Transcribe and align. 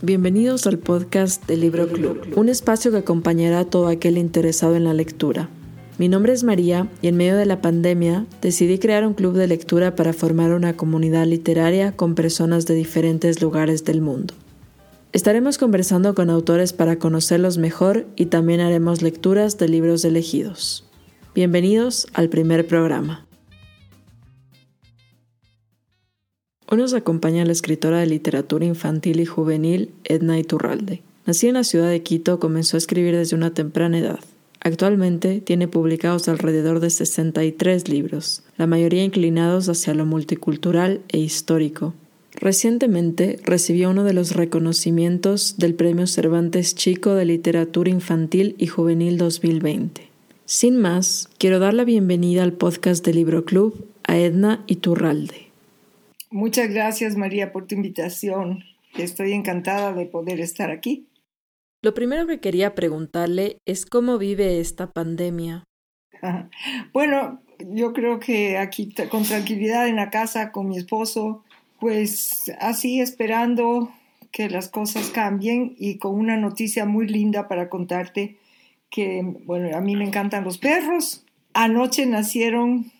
Bienvenidos 0.00 0.68
al 0.68 0.78
podcast 0.78 1.44
de 1.48 1.56
Libro 1.56 1.88
Club, 1.88 2.20
un 2.36 2.48
espacio 2.48 2.92
que 2.92 2.98
acompañará 2.98 3.58
a 3.58 3.64
todo 3.64 3.88
aquel 3.88 4.16
interesado 4.16 4.76
en 4.76 4.84
la 4.84 4.94
lectura. 4.94 5.48
Mi 5.98 6.08
nombre 6.08 6.32
es 6.32 6.44
María 6.44 6.88
y 7.02 7.08
en 7.08 7.16
medio 7.16 7.36
de 7.36 7.46
la 7.46 7.60
pandemia 7.60 8.24
decidí 8.40 8.78
crear 8.78 9.04
un 9.04 9.14
club 9.14 9.34
de 9.34 9.48
lectura 9.48 9.96
para 9.96 10.12
formar 10.12 10.52
una 10.52 10.76
comunidad 10.76 11.26
literaria 11.26 11.96
con 11.96 12.14
personas 12.14 12.64
de 12.64 12.76
diferentes 12.76 13.42
lugares 13.42 13.84
del 13.84 14.00
mundo. 14.00 14.34
Estaremos 15.12 15.58
conversando 15.58 16.14
con 16.14 16.30
autores 16.30 16.72
para 16.72 17.00
conocerlos 17.00 17.58
mejor 17.58 18.06
y 18.14 18.26
también 18.26 18.60
haremos 18.60 19.02
lecturas 19.02 19.58
de 19.58 19.66
libros 19.66 20.04
elegidos. 20.04 20.84
Bienvenidos 21.34 22.06
al 22.12 22.28
primer 22.28 22.68
programa. 22.68 23.27
Hoy 26.70 26.76
nos 26.76 26.92
acompaña 26.92 27.46
la 27.46 27.52
escritora 27.52 28.00
de 28.00 28.06
literatura 28.06 28.66
infantil 28.66 29.20
y 29.20 29.24
juvenil 29.24 29.90
Edna 30.04 30.38
Iturralde. 30.38 31.00
Nacida 31.24 31.48
en 31.48 31.54
la 31.54 31.64
ciudad 31.64 31.88
de 31.88 32.02
Quito, 32.02 32.38
comenzó 32.38 32.76
a 32.76 32.78
escribir 32.78 33.16
desde 33.16 33.36
una 33.36 33.54
temprana 33.54 33.98
edad. 33.98 34.20
Actualmente 34.60 35.40
tiene 35.40 35.66
publicados 35.66 36.28
alrededor 36.28 36.80
de 36.80 36.90
63 36.90 37.88
libros, 37.88 38.42
la 38.58 38.66
mayoría 38.66 39.02
inclinados 39.02 39.70
hacia 39.70 39.94
lo 39.94 40.04
multicultural 40.04 41.00
e 41.08 41.16
histórico. 41.16 41.94
Recientemente 42.34 43.40
recibió 43.44 43.88
uno 43.88 44.04
de 44.04 44.12
los 44.12 44.36
reconocimientos 44.36 45.54
del 45.56 45.72
Premio 45.72 46.06
Cervantes 46.06 46.74
Chico 46.74 47.14
de 47.14 47.24
Literatura 47.24 47.88
Infantil 47.88 48.56
y 48.58 48.66
Juvenil 48.66 49.16
2020. 49.16 50.10
Sin 50.44 50.76
más, 50.76 51.30
quiero 51.38 51.60
dar 51.60 51.72
la 51.72 51.84
bienvenida 51.84 52.42
al 52.42 52.52
podcast 52.52 53.02
de 53.06 53.14
Libro 53.14 53.46
Club 53.46 53.86
a 54.04 54.18
Edna 54.18 54.62
Iturralde. 54.66 55.47
Muchas 56.30 56.68
gracias 56.68 57.16
María 57.16 57.52
por 57.52 57.66
tu 57.66 57.74
invitación. 57.74 58.64
Estoy 58.96 59.32
encantada 59.32 59.92
de 59.92 60.06
poder 60.06 60.40
estar 60.40 60.70
aquí. 60.70 61.06
Lo 61.82 61.94
primero 61.94 62.26
que 62.26 62.40
quería 62.40 62.74
preguntarle 62.74 63.58
es 63.64 63.86
cómo 63.86 64.18
vive 64.18 64.60
esta 64.60 64.90
pandemia. 64.92 65.64
Bueno, 66.92 67.40
yo 67.60 67.92
creo 67.92 68.18
que 68.18 68.58
aquí 68.58 68.92
con 69.08 69.22
tranquilidad 69.22 69.88
en 69.88 69.96
la 69.96 70.10
casa 70.10 70.50
con 70.50 70.68
mi 70.68 70.76
esposo, 70.76 71.44
pues 71.78 72.52
así 72.60 73.00
esperando 73.00 73.92
que 74.32 74.50
las 74.50 74.68
cosas 74.68 75.10
cambien 75.10 75.74
y 75.78 75.98
con 75.98 76.14
una 76.14 76.36
noticia 76.36 76.84
muy 76.84 77.06
linda 77.06 77.48
para 77.48 77.68
contarte 77.68 78.36
que, 78.90 79.22
bueno, 79.44 79.76
a 79.76 79.80
mí 79.80 79.96
me 79.96 80.04
encantan 80.04 80.44
los 80.44 80.58
perros. 80.58 81.24
Anoche 81.54 82.06
nacieron 82.06 82.90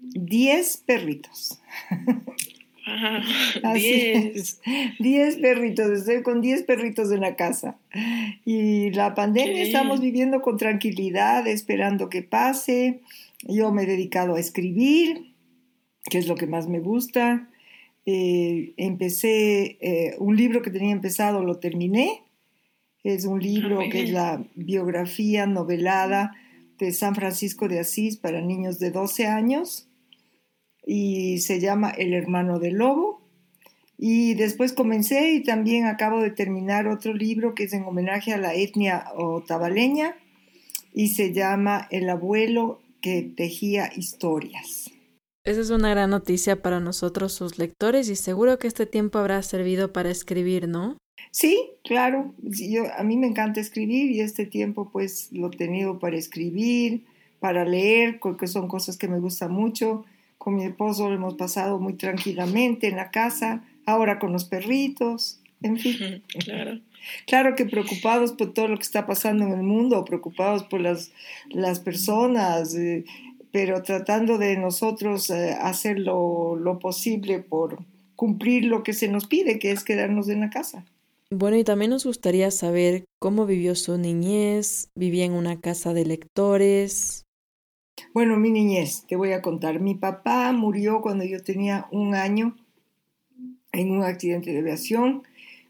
10 0.00 0.76
perritos. 0.86 1.60
diez. 3.74 4.60
Diez 4.98 5.36
perritos, 5.36 5.90
estoy 5.90 6.22
con 6.22 6.40
diez 6.40 6.62
perritos 6.62 7.10
en 7.12 7.20
la 7.20 7.36
casa. 7.36 7.78
Y 8.44 8.90
la 8.90 9.14
pandemia 9.14 9.62
estamos 9.62 10.00
viviendo 10.00 10.42
con 10.42 10.56
tranquilidad, 10.56 11.46
esperando 11.46 12.08
que 12.08 12.22
pase. 12.22 13.00
Yo 13.42 13.72
me 13.72 13.82
he 13.82 13.86
dedicado 13.86 14.34
a 14.34 14.40
escribir, 14.40 15.34
que 16.10 16.18
es 16.18 16.28
lo 16.28 16.34
que 16.34 16.46
más 16.46 16.68
me 16.68 16.80
gusta. 16.80 17.48
Eh, 18.06 18.74
empecé 18.76 19.78
eh, 19.80 20.16
un 20.18 20.36
libro 20.36 20.60
que 20.60 20.70
tenía 20.70 20.92
empezado, 20.92 21.42
lo 21.42 21.58
terminé. 21.58 22.22
Es 23.02 23.24
un 23.24 23.40
libro 23.40 23.80
que 23.90 24.04
es 24.04 24.10
la 24.10 24.42
biografía 24.54 25.46
novelada 25.46 26.34
de 26.78 26.92
San 26.92 27.14
Francisco 27.14 27.68
de 27.68 27.80
Asís 27.80 28.16
para 28.16 28.40
niños 28.40 28.78
de 28.78 28.90
12 28.90 29.26
años 29.26 29.88
y 30.86 31.38
se 31.38 31.60
llama 31.60 31.90
El 31.90 32.14
hermano 32.14 32.58
del 32.58 32.74
lobo. 32.74 33.22
Y 33.96 34.34
después 34.34 34.72
comencé 34.72 35.32
y 35.32 35.42
también 35.42 35.86
acabo 35.86 36.20
de 36.20 36.30
terminar 36.30 36.88
otro 36.88 37.14
libro 37.14 37.54
que 37.54 37.64
es 37.64 37.72
en 37.72 37.84
homenaje 37.84 38.32
a 38.32 38.38
la 38.38 38.54
etnia 38.54 39.06
otavaleña 39.16 40.16
y 40.92 41.08
se 41.08 41.32
llama 41.32 41.86
El 41.90 42.10
abuelo 42.10 42.80
que 43.00 43.22
tejía 43.22 43.90
historias. 43.94 44.90
Esa 45.44 45.60
es 45.60 45.70
una 45.70 45.90
gran 45.90 46.10
noticia 46.10 46.62
para 46.62 46.80
nosotros, 46.80 47.34
sus 47.34 47.58
lectores, 47.58 48.08
y 48.08 48.16
seguro 48.16 48.58
que 48.58 48.66
este 48.66 48.86
tiempo 48.86 49.18
habrá 49.18 49.42
servido 49.42 49.92
para 49.92 50.10
escribir, 50.10 50.68
¿no? 50.68 50.96
Sí, 51.30 51.58
claro. 51.84 52.34
Yo, 52.38 52.84
a 52.96 53.02
mí 53.02 53.18
me 53.18 53.26
encanta 53.26 53.60
escribir 53.60 54.10
y 54.10 54.20
este 54.20 54.46
tiempo 54.46 54.88
pues 54.90 55.28
lo 55.32 55.48
he 55.48 55.56
tenido 55.56 55.98
para 55.98 56.16
escribir, 56.16 57.04
para 57.40 57.66
leer, 57.66 58.20
porque 58.20 58.46
son 58.46 58.68
cosas 58.68 58.96
que 58.96 59.08
me 59.08 59.20
gustan 59.20 59.52
mucho 59.52 60.06
con 60.44 60.56
mi 60.56 60.64
esposo 60.66 61.08
lo 61.08 61.14
hemos 61.14 61.36
pasado 61.36 61.78
muy 61.78 61.94
tranquilamente 61.94 62.86
en 62.86 62.96
la 62.96 63.10
casa, 63.10 63.64
ahora 63.86 64.18
con 64.18 64.30
los 64.30 64.44
perritos, 64.44 65.40
en 65.62 65.78
fin. 65.78 66.22
Claro. 66.44 66.80
Claro 67.26 67.54
que 67.54 67.64
preocupados 67.64 68.32
por 68.32 68.52
todo 68.52 68.68
lo 68.68 68.76
que 68.76 68.82
está 68.82 69.06
pasando 69.06 69.44
en 69.44 69.52
el 69.52 69.62
mundo, 69.62 70.04
preocupados 70.04 70.64
por 70.64 70.82
las, 70.82 71.12
las 71.48 71.80
personas, 71.80 72.74
eh, 72.74 73.04
pero 73.52 73.82
tratando 73.82 74.36
de 74.36 74.58
nosotros 74.58 75.30
eh, 75.30 75.56
hacer 75.58 75.98
lo, 75.98 76.56
lo 76.56 76.78
posible 76.78 77.40
por 77.40 77.78
cumplir 78.14 78.66
lo 78.66 78.82
que 78.82 78.92
se 78.92 79.08
nos 79.08 79.26
pide, 79.26 79.58
que 79.58 79.70
es 79.70 79.82
quedarnos 79.82 80.28
en 80.28 80.40
la 80.40 80.50
casa. 80.50 80.84
Bueno, 81.30 81.56
y 81.56 81.64
también 81.64 81.90
nos 81.90 82.04
gustaría 82.04 82.50
saber 82.50 83.04
cómo 83.18 83.46
vivió 83.46 83.74
su 83.74 83.96
niñez, 83.96 84.88
vivía 84.94 85.24
en 85.24 85.32
una 85.32 85.58
casa 85.58 85.94
de 85.94 86.04
lectores, 86.04 87.24
bueno, 88.12 88.36
mi 88.36 88.50
niñez, 88.50 89.04
te 89.08 89.16
voy 89.16 89.32
a 89.32 89.42
contar. 89.42 89.80
Mi 89.80 89.94
papá 89.94 90.52
murió 90.52 91.00
cuando 91.00 91.24
yo 91.24 91.42
tenía 91.42 91.86
un 91.90 92.14
año 92.14 92.56
en 93.72 93.90
un 93.90 94.02
accidente 94.04 94.52
de 94.52 94.60
aviación. 94.60 95.22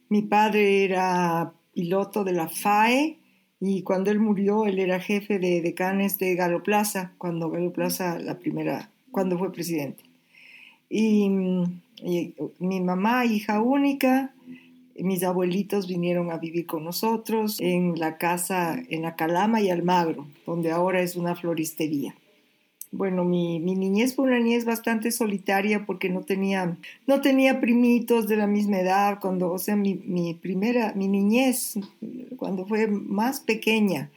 Mi 0.09 0.23
padre 0.23 0.85
era 0.85 1.53
piloto 1.73 2.25
de 2.25 2.33
la 2.33 2.49
FAE 2.49 3.19
y 3.61 3.83
cuando 3.83 4.11
él 4.11 4.21
murió, 4.21 4.67
él 4.67 4.79
era 4.79 5.01
jefe 5.01 5.39
de 5.39 5.63
decanes 5.63 6.19
de 6.19 6.35
Galo 6.35 6.63
Plaza, 6.63 7.13
cuando 7.17 7.51
Galo 7.51 7.73
Plaza, 7.73 8.19
la 8.19 8.39
primera, 8.39 8.91
cuando 9.11 9.39
fue 9.39 9.53
presidente. 9.53 10.05
Y, 10.91 11.25
y 12.03 12.35
mi 12.59 12.81
mamá, 12.81 13.25
hija 13.25 13.63
única, 13.63 14.34
mis 14.97 15.23
abuelitos 15.23 15.89
vinieron 15.89 16.31
a 16.31 16.39
vivir 16.39 16.67
con 16.67 16.85
nosotros 16.85 17.61
en 17.61 17.99
la 17.99 18.17
casa 18.17 18.81
en 18.89 19.03
la 19.03 19.17
Calama 19.17 19.61
y 19.61 19.71
Almagro, 19.71 20.27
donde 20.47 20.71
ahora 20.71 21.03
es 21.03 21.17
una 21.17 21.35
floristería. 21.35 22.15
Bueno, 22.97 23.25
mi, 23.25 23.59
niñez 23.59 24.15
fue 24.15 24.27
una 24.27 24.39
niñez 24.39 24.65
bastante 24.65 25.11
solitaria 25.11 25.85
porque 25.85 26.11
no 26.11 26.21
tenía, 26.21 26.77
no 27.09 27.21
tenía 27.21 27.61
primitos 27.61 28.29
de 28.29 28.37
la 28.37 28.47
misma 28.47 28.79
edad. 28.79 29.19
Cuando, 29.21 29.51
o 29.51 29.59
sea, 29.59 29.75
mi, 29.75 29.95
primera, 30.41 30.93
mi 30.95 31.09
niñez, 31.09 31.75
cuando 32.37 32.67
fue 32.67 32.87
más 32.87 33.41
pequeña, 33.41 34.11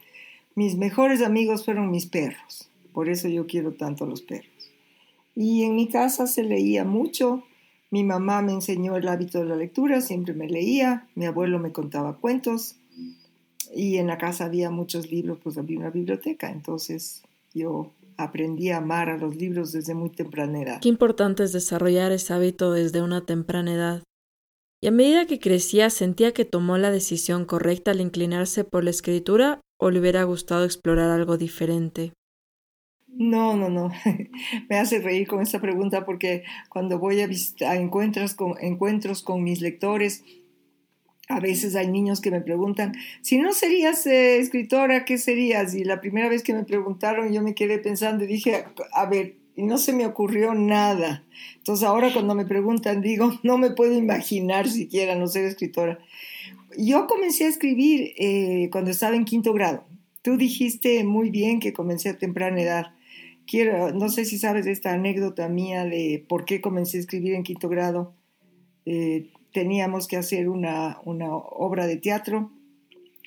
mis 0.54 0.76
mejores 0.76 1.22
amigos 1.22 1.64
fueron 1.64 1.90
mis 1.90 2.06
perros. 2.06 2.70
Por 2.92 3.08
eso 3.08 3.26
yo 3.26 3.48
quiero 3.48 3.72
tanto 3.72 4.04
a 4.04 4.06
los 4.06 4.22
perros. 4.22 4.70
Y 5.34 5.64
en 5.64 5.74
mi 5.74 5.88
casa 5.88 6.28
se 6.28 6.44
leía 6.44 6.84
mucho. 6.84 7.42
Mi 7.90 8.04
mamá 8.04 8.42
me 8.42 8.52
enseñó 8.52 8.96
el 8.96 9.08
hábito 9.08 9.38
de 9.38 9.46
la 9.46 9.56
lectura, 9.56 10.00
siempre 10.00 10.34
me 10.34 10.48
leía. 10.48 11.08
Mi 11.14 11.26
abuelo 11.26 11.58
me 11.58 11.72
contaba 11.72 12.16
cuentos. 12.16 12.76
Y 13.74 13.96
en 13.96 14.06
la 14.06 14.18
casa 14.18 14.46
había 14.46 14.70
muchos 14.70 15.10
libros, 15.10 15.38
pues 15.42 15.56
había 15.58 15.78
una 15.78 15.90
biblioteca. 15.90 16.50
Entonces 16.50 17.22
yo 17.54 17.90
aprendí 18.16 18.70
a 18.70 18.78
amar 18.78 19.08
a 19.08 19.16
los 19.16 19.36
libros 19.36 19.72
desde 19.72 19.94
muy 19.94 20.10
temprana 20.10 20.60
edad. 20.60 20.80
Qué 20.80 20.88
importante 20.88 21.44
es 21.44 21.52
desarrollar 21.52 22.12
ese 22.12 22.34
hábito 22.34 22.72
desde 22.72 23.00
una 23.00 23.24
temprana 23.24 23.72
edad. 23.72 24.02
Y 24.80 24.88
a 24.88 24.90
medida 24.90 25.26
que 25.26 25.40
crecía, 25.40 25.90
sentía 25.90 26.32
que 26.32 26.44
tomó 26.44 26.78
la 26.78 26.90
decisión 26.90 27.44
correcta 27.44 27.90
al 27.90 28.00
inclinarse 28.00 28.64
por 28.64 28.84
la 28.84 28.90
escritura 28.90 29.60
o 29.80 29.90
le 29.90 30.00
hubiera 30.00 30.22
gustado 30.24 30.64
explorar 30.64 31.10
algo 31.10 31.36
diferente. 31.36 32.12
No, 33.18 33.56
no, 33.56 33.68
no. 33.68 33.90
Me 34.70 34.78
hace 34.78 35.00
reír 35.00 35.26
con 35.26 35.42
esta 35.42 35.60
pregunta 35.60 36.04
porque 36.04 36.44
cuando 36.68 37.00
voy 37.00 37.20
a, 37.20 37.28
con, 38.36 38.54
encuentros 38.60 39.22
con 39.24 39.42
mis 39.42 39.60
lectores, 39.60 40.22
a 41.28 41.40
veces 41.40 41.74
hay 41.74 41.88
niños 41.88 42.20
que 42.20 42.30
me 42.30 42.40
preguntan, 42.40 42.92
si 43.20 43.38
no 43.38 43.52
serías 43.52 44.06
eh, 44.06 44.38
escritora, 44.38 45.04
¿qué 45.04 45.18
serías? 45.18 45.74
Y 45.74 45.82
la 45.82 46.00
primera 46.00 46.28
vez 46.28 46.44
que 46.44 46.54
me 46.54 46.64
preguntaron 46.64 47.32
yo 47.32 47.42
me 47.42 47.56
quedé 47.56 47.80
pensando 47.80 48.22
y 48.22 48.28
dije, 48.28 48.64
a 48.92 49.06
ver, 49.06 49.34
y 49.56 49.64
no 49.64 49.78
se 49.78 49.92
me 49.92 50.06
ocurrió 50.06 50.54
nada. 50.54 51.24
Entonces 51.56 51.86
ahora 51.86 52.12
cuando 52.12 52.36
me 52.36 52.46
preguntan 52.46 53.02
digo, 53.02 53.32
no 53.42 53.58
me 53.58 53.72
puedo 53.72 53.94
imaginar 53.94 54.68
siquiera 54.68 55.16
no 55.16 55.26
ser 55.26 55.44
escritora. 55.44 55.98
Yo 56.78 57.08
comencé 57.08 57.46
a 57.46 57.48
escribir 57.48 58.12
eh, 58.16 58.68
cuando 58.70 58.92
estaba 58.92 59.16
en 59.16 59.24
quinto 59.24 59.52
grado. 59.52 59.84
Tú 60.22 60.36
dijiste 60.36 61.02
muy 61.02 61.30
bien 61.30 61.58
que 61.58 61.72
comencé 61.72 62.10
a 62.10 62.16
temprana 62.16 62.62
edad. 62.62 62.86
No 63.94 64.08
sé 64.10 64.24
si 64.24 64.38
sabes 64.38 64.66
esta 64.66 64.92
anécdota 64.92 65.48
mía 65.48 65.84
de 65.84 66.24
por 66.28 66.44
qué 66.44 66.60
comencé 66.60 66.98
a 66.98 67.00
escribir 67.00 67.34
en 67.34 67.42
quinto 67.42 67.68
grado. 67.68 68.12
Eh, 68.84 69.30
teníamos 69.52 70.06
que 70.06 70.16
hacer 70.16 70.48
una, 70.48 70.98
obra 71.02 71.86
de 71.86 71.96
teatro, 71.96 72.50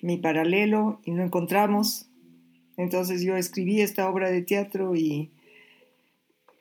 mi 0.03 0.17
paralelo, 0.17 1.01
y 1.05 1.11
no 1.11 1.23
encontramos. 1.23 2.07
Entonces 2.77 3.23
yo 3.23 3.35
escribí 3.35 3.81
esta 3.81 4.07
obra 4.09 4.29
de 4.29 4.43
teatro 4.43 4.95
y 4.95 5.31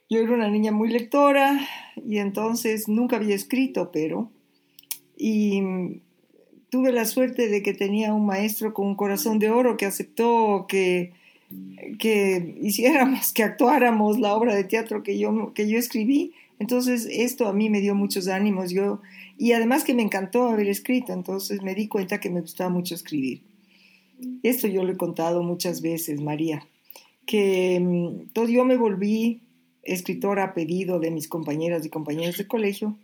yo 0.08 0.20
era 0.20 0.32
una 0.32 0.48
niña 0.48 0.72
muy 0.72 0.88
lectora 0.88 1.60
y 1.96 2.18
entonces 2.18 2.88
nunca 2.88 3.16
había 3.16 3.34
escrito, 3.34 3.90
pero... 3.92 4.30
Y 5.22 5.62
tuve 6.70 6.92
la 6.92 7.04
suerte 7.04 7.48
de 7.48 7.62
que 7.62 7.74
tenía 7.74 8.14
un 8.14 8.24
maestro 8.24 8.72
con 8.72 8.86
un 8.86 8.94
corazón 8.94 9.38
de 9.38 9.50
oro 9.50 9.76
que 9.76 9.84
aceptó 9.84 10.64
que, 10.66 11.12
que 11.98 12.56
hiciéramos, 12.60 13.32
que 13.32 13.42
actuáramos 13.42 14.18
la 14.18 14.34
obra 14.34 14.54
de 14.54 14.64
teatro 14.64 15.02
que 15.02 15.18
yo, 15.18 15.52
que 15.54 15.68
yo 15.68 15.78
escribí. 15.78 16.32
Entonces 16.58 17.08
esto 17.10 17.48
a 17.48 17.52
mí 17.52 17.70
me 17.70 17.80
dio 17.80 17.94
muchos 17.94 18.28
ánimos. 18.28 18.70
Yo, 18.70 19.00
y 19.38 19.52
además 19.52 19.84
que 19.84 19.94
me 19.94 20.02
encantó 20.02 20.48
haber 20.48 20.68
escrito, 20.68 21.12
entonces 21.12 21.62
me 21.62 21.74
di 21.74 21.88
cuenta 21.88 22.20
que 22.20 22.30
me 22.30 22.40
gustaba 22.40 22.70
mucho 22.70 22.94
escribir. 22.94 23.42
Esto 24.42 24.68
yo 24.68 24.84
lo 24.84 24.92
he 24.92 24.96
contado 24.96 25.42
muchas 25.42 25.80
veces, 25.80 26.20
María, 26.20 26.66
que 27.26 27.80
mm, 27.80 28.32
todo, 28.32 28.48
yo 28.48 28.64
me 28.64 28.76
volví 28.76 29.40
escritora 29.82 30.44
a 30.44 30.54
pedido 30.54 31.00
de 31.00 31.10
mis 31.10 31.26
compañeras 31.26 31.84
y 31.86 31.90
compañeros 31.90 32.36
de 32.36 32.46
colegio 32.46 32.96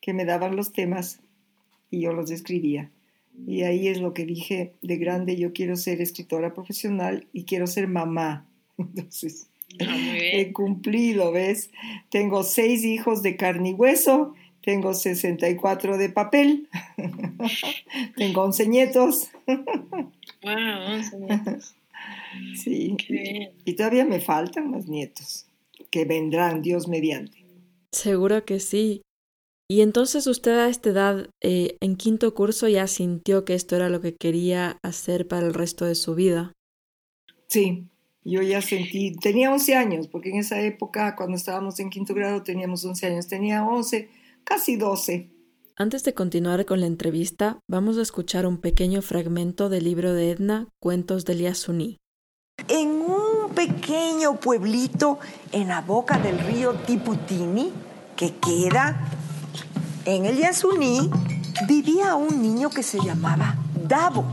que 0.00 0.12
me 0.12 0.24
daban 0.24 0.56
los 0.56 0.72
temas 0.72 1.20
y 1.90 2.00
yo 2.00 2.12
los 2.12 2.30
escribía. 2.30 2.90
Y 3.46 3.62
ahí 3.62 3.88
es 3.88 4.00
lo 4.00 4.14
que 4.14 4.24
dije, 4.24 4.74
de 4.82 4.96
grande 4.96 5.36
yo 5.36 5.52
quiero 5.52 5.76
ser 5.76 6.00
escritora 6.00 6.54
profesional 6.54 7.26
y 7.32 7.44
quiero 7.44 7.66
ser 7.66 7.88
mamá. 7.88 8.46
Entonces, 8.78 9.48
ah, 9.80 9.96
he 10.18 10.52
cumplido, 10.52 11.32
¿ves? 11.32 11.70
Tengo 12.10 12.42
seis 12.42 12.84
hijos 12.84 13.22
de 13.22 13.36
carne 13.36 13.70
y 13.70 13.74
hueso, 13.74 14.34
tengo 14.62 14.94
64 14.94 15.98
de 15.98 16.08
papel, 16.08 16.68
tengo 18.16 18.42
11 18.42 18.68
nietos. 18.68 19.30
¡Wow! 19.46 20.94
11 20.94 21.18
nietos. 21.18 21.74
Sí. 22.56 22.96
Y 23.64 23.72
todavía 23.74 24.04
me 24.04 24.20
faltan 24.20 24.70
más 24.70 24.88
nietos 24.88 25.46
que 25.90 26.04
vendrán, 26.04 26.60
Dios 26.60 26.88
mediante. 26.88 27.44
Seguro 27.92 28.44
que 28.44 28.58
sí. 28.58 29.03
Y 29.68 29.80
entonces 29.80 30.26
usted 30.26 30.58
a 30.58 30.68
esta 30.68 30.90
edad, 30.90 31.30
eh, 31.42 31.76
en 31.80 31.96
quinto 31.96 32.34
curso, 32.34 32.68
ya 32.68 32.86
sintió 32.86 33.44
que 33.44 33.54
esto 33.54 33.76
era 33.76 33.88
lo 33.88 34.00
que 34.00 34.14
quería 34.14 34.78
hacer 34.82 35.26
para 35.26 35.46
el 35.46 35.54
resto 35.54 35.86
de 35.86 35.94
su 35.94 36.14
vida. 36.14 36.52
Sí, 37.48 37.88
yo 38.24 38.42
ya 38.42 38.60
sentí, 38.60 39.16
tenía 39.16 39.50
11 39.50 39.74
años, 39.74 40.08
porque 40.08 40.30
en 40.30 40.36
esa 40.36 40.60
época, 40.60 41.16
cuando 41.16 41.36
estábamos 41.36 41.80
en 41.80 41.88
quinto 41.88 42.14
grado, 42.14 42.42
teníamos 42.42 42.84
11 42.84 43.06
años, 43.06 43.26
tenía 43.26 43.64
11, 43.64 44.10
casi 44.44 44.76
12. 44.76 45.30
Antes 45.76 46.04
de 46.04 46.14
continuar 46.14 46.66
con 46.66 46.80
la 46.80 46.86
entrevista, 46.86 47.58
vamos 47.68 47.96
a 47.96 48.02
escuchar 48.02 48.46
un 48.46 48.58
pequeño 48.58 49.02
fragmento 49.02 49.68
del 49.70 49.84
libro 49.84 50.12
de 50.12 50.30
Edna, 50.30 50.68
Cuentos 50.78 51.24
del 51.24 51.40
Yasuní. 51.40 51.96
En 52.68 52.88
un 52.88 53.52
pequeño 53.54 54.38
pueblito 54.38 55.18
en 55.52 55.68
la 55.68 55.80
boca 55.80 56.18
del 56.18 56.38
río 56.38 56.74
Tiputini, 56.86 57.72
que 58.16 58.34
queda 58.36 59.23
en 60.04 60.26
el 60.26 60.36
Yasuní 60.38 61.10
vivía 61.66 62.14
un 62.14 62.42
niño 62.42 62.70
que 62.70 62.82
se 62.82 62.98
llamaba 62.98 63.54
Davo. 63.86 64.24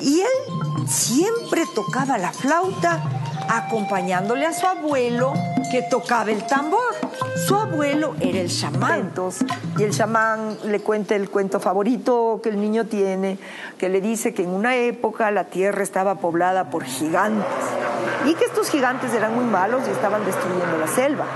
Y 0.00 0.20
él 0.20 0.88
siempre 0.88 1.64
tocaba 1.74 2.16
la 2.18 2.32
flauta 2.32 3.02
acompañándole 3.48 4.46
a 4.46 4.52
su 4.52 4.66
abuelo 4.66 5.32
que 5.70 5.82
tocaba 5.82 6.30
el 6.30 6.46
tambor. 6.46 6.94
Su 7.46 7.54
abuelo 7.56 8.14
era 8.20 8.40
el 8.40 8.48
chamán. 8.48 9.12
Y 9.78 9.82
el 9.82 9.92
chamán 9.92 10.58
le 10.64 10.80
cuenta 10.80 11.16
el 11.16 11.28
cuento 11.28 11.60
favorito 11.60 12.40
que 12.42 12.48
el 12.50 12.60
niño 12.60 12.86
tiene, 12.86 13.38
que 13.78 13.88
le 13.88 14.00
dice 14.00 14.34
que 14.34 14.44
en 14.44 14.50
una 14.50 14.76
época 14.76 15.30
la 15.30 15.44
tierra 15.44 15.82
estaba 15.82 16.16
poblada 16.16 16.70
por 16.70 16.84
gigantes 16.84 17.44
y 18.26 18.34
que 18.34 18.44
estos 18.44 18.68
gigantes 18.70 19.12
eran 19.14 19.34
muy 19.34 19.44
malos 19.44 19.82
y 19.88 19.90
estaban 19.90 20.24
destruyendo 20.24 20.78
la 20.78 20.86
selva. 20.86 21.26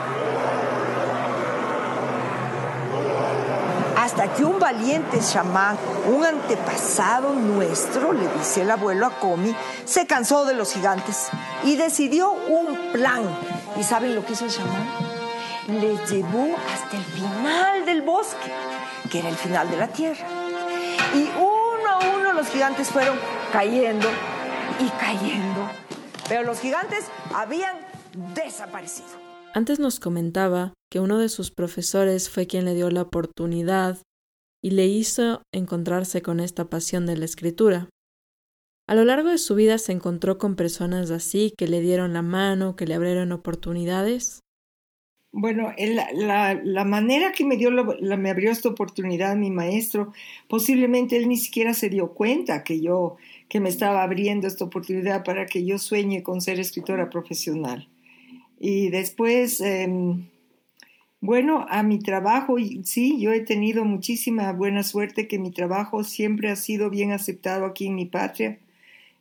Hasta 4.04 4.34
que 4.34 4.44
un 4.44 4.58
valiente 4.58 5.18
chamán, 5.18 5.78
un 6.06 6.22
antepasado 6.22 7.32
nuestro, 7.32 8.12
le 8.12 8.28
dice 8.34 8.60
el 8.60 8.70
abuelo 8.70 9.06
a 9.06 9.18
Comi, 9.18 9.56
se 9.86 10.06
cansó 10.06 10.44
de 10.44 10.52
los 10.52 10.74
gigantes 10.74 11.28
y 11.64 11.76
decidió 11.76 12.30
un 12.30 12.92
plan. 12.92 13.22
¿Y 13.80 13.82
saben 13.82 14.14
lo 14.14 14.22
que 14.26 14.34
hizo 14.34 14.44
el 14.44 14.50
chamán? 14.50 14.86
Les 15.68 16.10
llevó 16.10 16.54
hasta 16.74 16.98
el 16.98 17.04
final 17.04 17.86
del 17.86 18.02
bosque, 18.02 18.52
que 19.10 19.20
era 19.20 19.30
el 19.30 19.36
final 19.36 19.70
de 19.70 19.76
la 19.78 19.88
tierra. 19.88 20.26
Y 21.14 21.30
uno 21.38 21.90
a 21.90 21.98
uno 22.14 22.34
los 22.34 22.48
gigantes 22.48 22.88
fueron 22.88 23.18
cayendo 23.54 24.06
y 24.80 24.88
cayendo. 25.00 25.66
Pero 26.28 26.42
los 26.42 26.60
gigantes 26.60 27.06
habían 27.34 27.74
desaparecido. 28.34 29.24
Antes 29.56 29.78
nos 29.78 30.00
comentaba 30.00 30.74
que 30.90 30.98
uno 30.98 31.18
de 31.18 31.28
sus 31.28 31.52
profesores 31.52 32.28
fue 32.28 32.48
quien 32.48 32.64
le 32.64 32.74
dio 32.74 32.90
la 32.90 33.02
oportunidad 33.02 34.02
y 34.60 34.70
le 34.70 34.86
hizo 34.86 35.42
encontrarse 35.54 36.22
con 36.22 36.40
esta 36.40 36.68
pasión 36.68 37.06
de 37.06 37.16
la 37.16 37.24
escritura. 37.24 37.88
A 38.88 38.96
lo 38.96 39.04
largo 39.04 39.28
de 39.28 39.38
su 39.38 39.54
vida 39.54 39.78
se 39.78 39.92
encontró 39.92 40.38
con 40.38 40.56
personas 40.56 41.12
así 41.12 41.54
que 41.56 41.68
le 41.68 41.80
dieron 41.80 42.14
la 42.14 42.22
mano, 42.22 42.74
que 42.74 42.84
le 42.84 42.94
abrieron 42.94 43.30
oportunidades. 43.30 44.40
Bueno, 45.32 45.72
la, 45.78 46.84
manera 46.84 47.30
que 47.30 47.44
me, 47.44 47.56
dio 47.56 47.70
me 47.70 48.30
abrió 48.30 48.50
esta 48.50 48.70
oportunidad 48.70 49.36
mi 49.36 49.52
maestro, 49.52 50.12
posiblemente 50.48 51.16
él 51.16 51.28
ni 51.28 51.36
siquiera 51.36 51.74
se 51.74 51.88
dio 51.88 52.12
cuenta 52.12 52.64
que 52.64 52.80
yo 52.80 53.18
que 53.48 53.60
me 53.60 53.68
estaba 53.68 54.02
abriendo 54.02 54.48
esta 54.48 54.64
oportunidad 54.64 55.22
para 55.22 55.46
que 55.46 55.64
yo 55.64 55.78
sueñe 55.78 56.24
con 56.24 56.40
ser 56.40 56.58
escritora 56.58 57.08
profesional. 57.08 57.88
Y 58.66 58.88
después, 58.88 59.61
em, 59.61 60.25
bueno, 61.20 61.66
a 61.69 61.82
mi 61.82 61.99
trabajo, 61.99 62.56
sí, 62.84 63.20
yo 63.20 63.31
he 63.31 63.40
tenido 63.40 63.84
muchísima 63.84 64.50
buena 64.55 64.82
suerte 64.82 65.28
que 65.28 65.38
mi 65.38 65.50
trabajo 65.50 66.02
siempre 66.02 66.49
ha 66.49 66.56
sido 66.56 66.88
bien 66.88 67.12
aceptado 67.12 67.66
aquí 67.66 67.88
en 67.88 67.94
mi 67.94 68.06
patria 68.06 68.58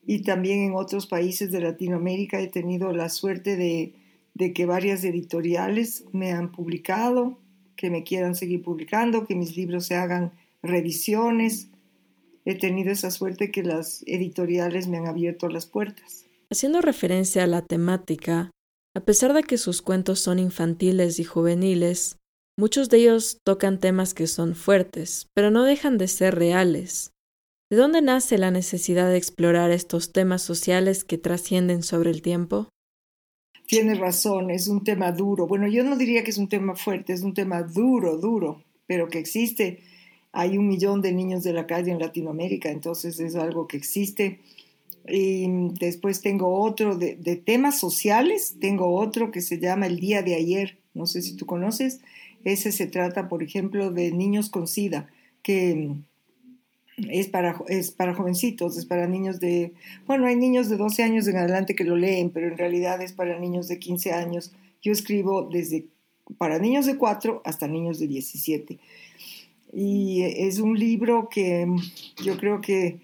y 0.07 0.21
también 0.21 0.59
en 0.59 0.75
otros 0.75 1.07
países 1.07 1.51
de 1.51 1.59
Latinoamérica. 1.59 2.39
He 2.39 2.47
tenido 2.47 2.93
la 2.93 3.09
suerte 3.09 3.57
de, 3.57 3.91
de 4.33 4.53
que 4.53 4.65
varias 4.65 5.03
editoriales 5.03 6.05
me 6.13 6.31
han 6.31 6.49
publicado, 6.49 7.37
que 7.75 7.89
me 7.89 8.03
quieran 8.03 8.35
seguir 8.35 8.63
publicando, 8.63 9.27
que 9.27 9.35
mis 9.35 9.57
libros 9.57 9.87
se 9.87 9.95
hagan 9.95 10.31
revisiones. 10.61 11.67
He 12.45 12.55
tenido 12.55 12.93
esa 12.93 13.11
suerte 13.11 13.51
que 13.51 13.63
las 13.63 14.05
editoriales 14.07 14.87
me 14.87 14.99
han 14.99 15.07
abierto 15.07 15.49
las 15.49 15.65
puertas. 15.65 16.23
Haciendo 16.49 16.79
referencia 16.79 17.43
a 17.43 17.47
la 17.47 17.61
temática, 17.61 18.52
a 18.95 19.01
pesar 19.01 19.33
de 19.33 19.43
que 19.43 19.57
sus 19.57 19.81
cuentos 19.81 20.19
son 20.19 20.37
infantiles 20.37 21.19
y 21.19 21.23
juveniles, 21.23 22.19
muchos 22.57 22.89
de 22.89 22.97
ellos 22.97 23.39
tocan 23.43 23.79
temas 23.79 24.13
que 24.13 24.27
son 24.27 24.55
fuertes, 24.55 25.29
pero 25.33 25.49
no 25.49 25.63
dejan 25.63 25.97
de 25.97 26.07
ser 26.07 26.35
reales. 26.35 27.11
¿De 27.71 27.77
dónde 27.77 28.03
nace 28.03 28.37
la 28.37 28.51
necesidad 28.51 29.09
de 29.09 29.17
explorar 29.17 29.71
estos 29.71 30.11
temas 30.11 30.43
sociales 30.43 31.03
que 31.03 31.17
trascienden 31.17 31.81
sobre 31.81 32.11
el 32.11 32.21
tiempo? 32.21 32.69
Tienes 33.65 33.97
razón, 33.97 34.51
es 34.51 34.67
un 34.67 34.83
tema 34.83 35.11
duro. 35.11 35.47
Bueno, 35.47 35.67
yo 35.67 35.83
no 35.83 35.97
diría 35.97 36.23
que 36.23 36.29
es 36.29 36.37
un 36.37 36.49
tema 36.49 36.75
fuerte, 36.75 37.13
es 37.13 37.23
un 37.23 37.33
tema 37.33 37.63
duro, 37.63 38.17
duro, 38.17 38.61
pero 38.85 39.07
que 39.07 39.17
existe. 39.17 39.79
Hay 40.33 40.57
un 40.59 40.67
millón 40.67 41.01
de 41.01 41.13
niños 41.13 41.43
de 41.43 41.53
la 41.53 41.65
calle 41.65 41.91
en 41.91 41.99
Latinoamérica, 41.99 42.69
entonces 42.69 43.19
es 43.19 43.35
algo 43.35 43.67
que 43.67 43.77
existe 43.77 44.39
y 45.07 45.47
después 45.79 46.21
tengo 46.21 46.59
otro 46.61 46.97
de, 46.97 47.15
temas 47.45 47.77
sociales, 47.77 48.55
tengo 48.59 48.95
otro 48.95 49.31
que 49.31 49.41
se 49.41 49.59
llama 49.59 49.87
El 49.87 49.99
Día 49.99 50.21
de 50.21 50.35
Ayer, 50.35 50.77
no 50.93 51.07
sé 51.07 51.21
si 51.21 51.35
tú 51.35 51.45
conoces. 51.45 51.99
Ese 52.43 52.71
se 52.71 52.87
trata, 52.87 53.27
por 53.27 53.43
ejemplo, 53.43 53.91
de 53.91 54.11
niños 54.11 54.49
con 54.49 54.67
SIDA, 54.67 55.09
que 55.41 55.91
es 57.09 57.27
para, 57.27 57.59
es 57.67 57.91
para 57.91 58.13
jovencitos, 58.13 58.77
es 58.77 58.85
para 58.85 59.07
niños 59.07 59.39
de, 59.39 59.73
bueno, 60.05 60.27
hay 60.27 60.35
niños 60.35 60.69
de 60.69 60.77
12 60.77 61.03
años 61.03 61.27
en 61.27 61.37
adelante 61.37 61.75
que 61.75 61.83
lo 61.83 61.95
leen, 61.95 62.29
pero 62.29 62.47
en 62.47 62.57
realidad 62.57 63.01
es 63.01 63.13
para 63.13 63.39
niños 63.39 63.67
de 63.67 63.79
15 63.79 64.11
años. 64.13 64.53
Yo 64.81 64.91
escribo 64.91 65.49
desde 65.49 65.87
para 66.37 66.59
niños 66.59 66.85
de 66.85 66.97
4 66.97 67.41
hasta 67.43 67.67
niños 67.67 67.99
de 67.99 68.07
17. 68.07 68.79
Y 69.73 70.21
es 70.21 70.59
un 70.59 70.77
libro 70.77 71.29
que 71.29 71.67
yo 72.23 72.37
creo 72.37 72.61
que 72.61 72.99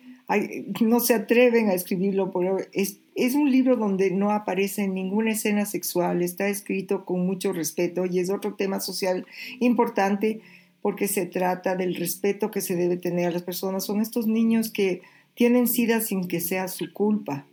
no 0.81 0.99
se 0.99 1.15
atreven 1.15 1.69
a 1.69 1.73
escribirlo, 1.73 2.31
pero 2.31 2.57
es, 2.73 2.99
es 3.15 3.33
un 3.33 3.51
libro 3.51 3.77
donde 3.77 4.11
no 4.11 4.31
aparece 4.31 4.87
ninguna 4.87 5.31
escena 5.31 5.65
sexual, 5.65 6.21
está 6.21 6.47
escrito 6.47 7.03
con 7.03 7.25
mucho 7.25 7.51
respeto 7.51 8.05
y 8.05 8.19
es 8.19 8.29
otro 8.29 8.53
tema 8.53 8.79
social 8.79 9.25
importante 9.59 10.41
porque 10.81 11.07
se 11.07 11.25
trata 11.25 11.75
del 11.75 11.95
respeto 11.95 12.51
que 12.51 12.61
se 12.61 12.75
debe 12.75 12.97
tener 12.97 13.27
a 13.27 13.31
las 13.31 13.43
personas. 13.43 13.85
Son 13.85 14.01
estos 14.01 14.27
niños 14.27 14.69
que 14.69 15.01
tienen 15.33 15.67
sida 15.67 15.99
sin 15.99 16.27
que 16.27 16.39
sea 16.39 16.67
su 16.67 16.93
culpa. 16.93 17.45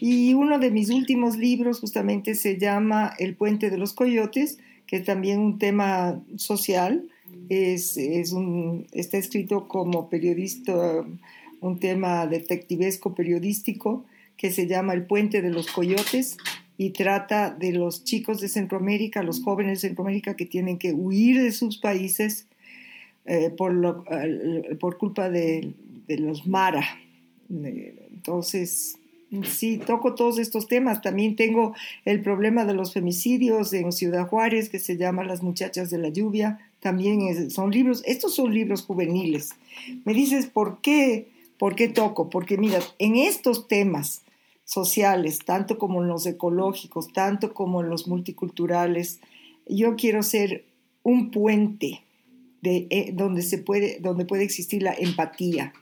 Y 0.00 0.34
uno 0.34 0.58
de 0.58 0.70
mis 0.70 0.90
últimos 0.90 1.36
libros 1.36 1.80
justamente 1.80 2.34
se 2.34 2.56
llama 2.56 3.12
El 3.18 3.34
puente 3.34 3.68
de 3.68 3.78
los 3.78 3.92
coyotes, 3.92 4.58
que 4.86 4.96
es 4.96 5.04
también 5.04 5.40
un 5.40 5.58
tema 5.58 6.22
social. 6.36 7.08
Es, 7.48 7.96
es 7.96 8.32
un, 8.32 8.86
está 8.92 9.18
escrito 9.18 9.66
como 9.66 10.08
periodista 10.08 11.04
un 11.60 11.78
tema 11.78 12.26
detectivesco 12.26 13.14
periodístico 13.14 14.04
que 14.36 14.50
se 14.50 14.66
llama 14.66 14.94
El 14.94 15.06
puente 15.06 15.42
de 15.42 15.50
los 15.50 15.68
coyotes 15.68 16.36
y 16.78 16.90
trata 16.90 17.50
de 17.50 17.72
los 17.72 18.04
chicos 18.04 18.40
de 18.40 18.48
Centroamérica, 18.48 19.22
los 19.22 19.42
jóvenes 19.42 19.80
de 19.80 19.88
Centroamérica 19.88 20.36
que 20.36 20.44
tienen 20.44 20.78
que 20.78 20.92
huir 20.92 21.42
de 21.42 21.52
sus 21.52 21.78
países 21.78 22.46
eh, 23.24 23.50
por, 23.50 24.04
por 24.78 24.98
culpa 24.98 25.30
de, 25.30 25.72
de 26.06 26.18
los 26.18 26.46
Mara. 26.46 26.84
Entonces, 27.48 28.98
sí, 29.44 29.78
toco 29.78 30.14
todos 30.14 30.38
estos 30.38 30.68
temas. 30.68 31.00
También 31.00 31.36
tengo 31.36 31.74
el 32.04 32.20
problema 32.20 32.64
de 32.64 32.74
los 32.74 32.92
femicidios 32.92 33.72
en 33.72 33.92
Ciudad 33.92 34.28
Juárez, 34.28 34.68
que 34.68 34.78
se 34.78 34.96
llama 34.96 35.24
Las 35.24 35.42
muchachas 35.42 35.90
de 35.90 35.98
la 35.98 36.08
lluvia. 36.08 36.60
También 36.80 37.50
son 37.50 37.70
libros, 37.70 38.02
estos 38.06 38.34
son 38.34 38.52
libros 38.52 38.82
juveniles. 38.82 39.50
Me 40.04 40.12
dices, 40.12 40.46
¿por 40.46 40.80
qué? 40.80 41.28
¿Por 41.58 41.74
qué 41.74 41.88
toco? 41.88 42.28
Porque 42.30 42.58
mira, 42.58 42.80
en 42.98 43.16
estos 43.16 43.68
temas 43.68 44.22
sociales, 44.64 45.38
tanto 45.44 45.78
como 45.78 46.02
en 46.02 46.08
los 46.08 46.26
ecológicos, 46.26 47.12
tanto 47.12 47.54
como 47.54 47.80
en 47.80 47.88
los 47.88 48.08
multiculturales, 48.08 49.20
yo 49.66 49.96
quiero 49.96 50.22
ser 50.22 50.64
un 51.02 51.30
puente 51.30 52.02
de, 52.62 52.86
eh, 52.90 53.12
donde, 53.14 53.42
se 53.42 53.58
puede, 53.58 54.00
donde 54.00 54.24
puede 54.24 54.42
existir 54.42 54.82
la 54.82 54.92
empatía, 54.92 55.72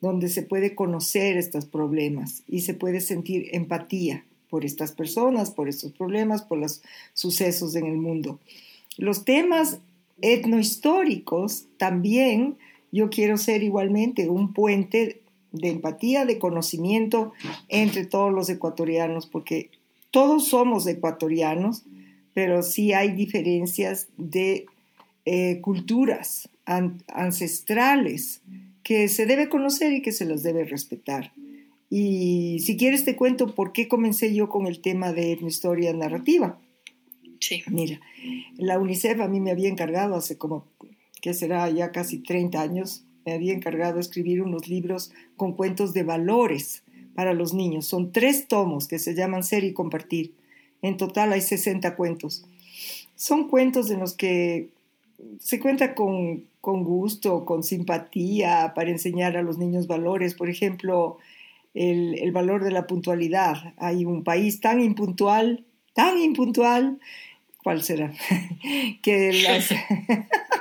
donde 0.00 0.28
se 0.28 0.42
puede 0.42 0.74
conocer 0.74 1.36
estos 1.38 1.64
problemas 1.64 2.42
y 2.46 2.60
se 2.60 2.74
puede 2.74 3.00
sentir 3.00 3.48
empatía 3.52 4.24
por 4.50 4.64
estas 4.64 4.92
personas, 4.92 5.50
por 5.50 5.68
estos 5.68 5.92
problemas, 5.92 6.42
por 6.42 6.58
los 6.58 6.82
sucesos 7.14 7.74
en 7.74 7.86
el 7.86 7.96
mundo. 7.96 8.38
Los 8.98 9.24
temas 9.24 9.78
etnohistóricos 10.20 11.64
también 11.78 12.56
yo 12.94 13.10
quiero 13.10 13.36
ser 13.36 13.64
igualmente 13.64 14.28
un 14.28 14.52
puente 14.52 15.20
de 15.50 15.68
empatía, 15.68 16.24
de 16.24 16.38
conocimiento 16.38 17.32
entre 17.68 18.06
todos 18.06 18.32
los 18.32 18.48
ecuatorianos, 18.48 19.26
porque 19.26 19.70
todos 20.12 20.46
somos 20.46 20.86
ecuatorianos, 20.86 21.82
pero 22.34 22.62
sí 22.62 22.92
hay 22.92 23.10
diferencias 23.10 24.06
de 24.16 24.66
eh, 25.24 25.60
culturas 25.60 26.48
ancestrales 26.66 28.42
que 28.84 29.08
se 29.08 29.26
debe 29.26 29.48
conocer 29.48 29.92
y 29.92 30.00
que 30.00 30.12
se 30.12 30.24
las 30.24 30.44
debe 30.44 30.62
respetar. 30.62 31.32
Y 31.90 32.60
si 32.60 32.76
quieres 32.76 33.04
te 33.04 33.16
cuento 33.16 33.56
por 33.56 33.72
qué 33.72 33.88
comencé 33.88 34.32
yo 34.32 34.48
con 34.48 34.68
el 34.68 34.80
tema 34.80 35.12
de 35.12 35.32
etnohistoria 35.32 35.92
narrativa. 35.92 36.60
Sí. 37.40 37.64
Mira, 37.66 38.00
la 38.56 38.78
UNICEF 38.78 39.20
a 39.20 39.28
mí 39.28 39.40
me 39.40 39.50
había 39.50 39.68
encargado 39.68 40.14
hace 40.14 40.38
como, 40.38 40.64
que 41.24 41.32
será 41.32 41.70
ya 41.70 41.90
casi 41.90 42.18
30 42.18 42.60
años, 42.60 43.02
me 43.24 43.32
había 43.32 43.54
encargado 43.54 43.94
de 43.94 44.02
escribir 44.02 44.42
unos 44.42 44.68
libros 44.68 45.10
con 45.38 45.54
cuentos 45.54 45.94
de 45.94 46.02
valores 46.02 46.82
para 47.14 47.32
los 47.32 47.54
niños. 47.54 47.86
Son 47.86 48.12
tres 48.12 48.46
tomos 48.46 48.88
que 48.88 48.98
se 48.98 49.14
llaman 49.14 49.42
Ser 49.42 49.64
y 49.64 49.72
Compartir. 49.72 50.34
En 50.82 50.98
total 50.98 51.32
hay 51.32 51.40
60 51.40 51.96
cuentos. 51.96 52.44
Son 53.14 53.48
cuentos 53.48 53.90
en 53.90 54.00
los 54.00 54.12
que 54.12 54.68
se 55.38 55.58
cuenta 55.60 55.94
con, 55.94 56.44
con 56.60 56.84
gusto, 56.84 57.46
con 57.46 57.62
simpatía 57.62 58.74
para 58.74 58.90
enseñar 58.90 59.38
a 59.38 59.42
los 59.42 59.56
niños 59.56 59.86
valores. 59.86 60.34
Por 60.34 60.50
ejemplo, 60.50 61.16
el, 61.72 62.18
el 62.18 62.32
valor 62.32 62.62
de 62.62 62.70
la 62.70 62.86
puntualidad. 62.86 63.72
Hay 63.78 64.04
un 64.04 64.24
país 64.24 64.60
tan 64.60 64.82
impuntual, 64.82 65.64
tan 65.94 66.18
impuntual, 66.18 66.98
¿cuál 67.62 67.82
será? 67.82 68.12
que 69.02 69.32
las... 69.42 69.70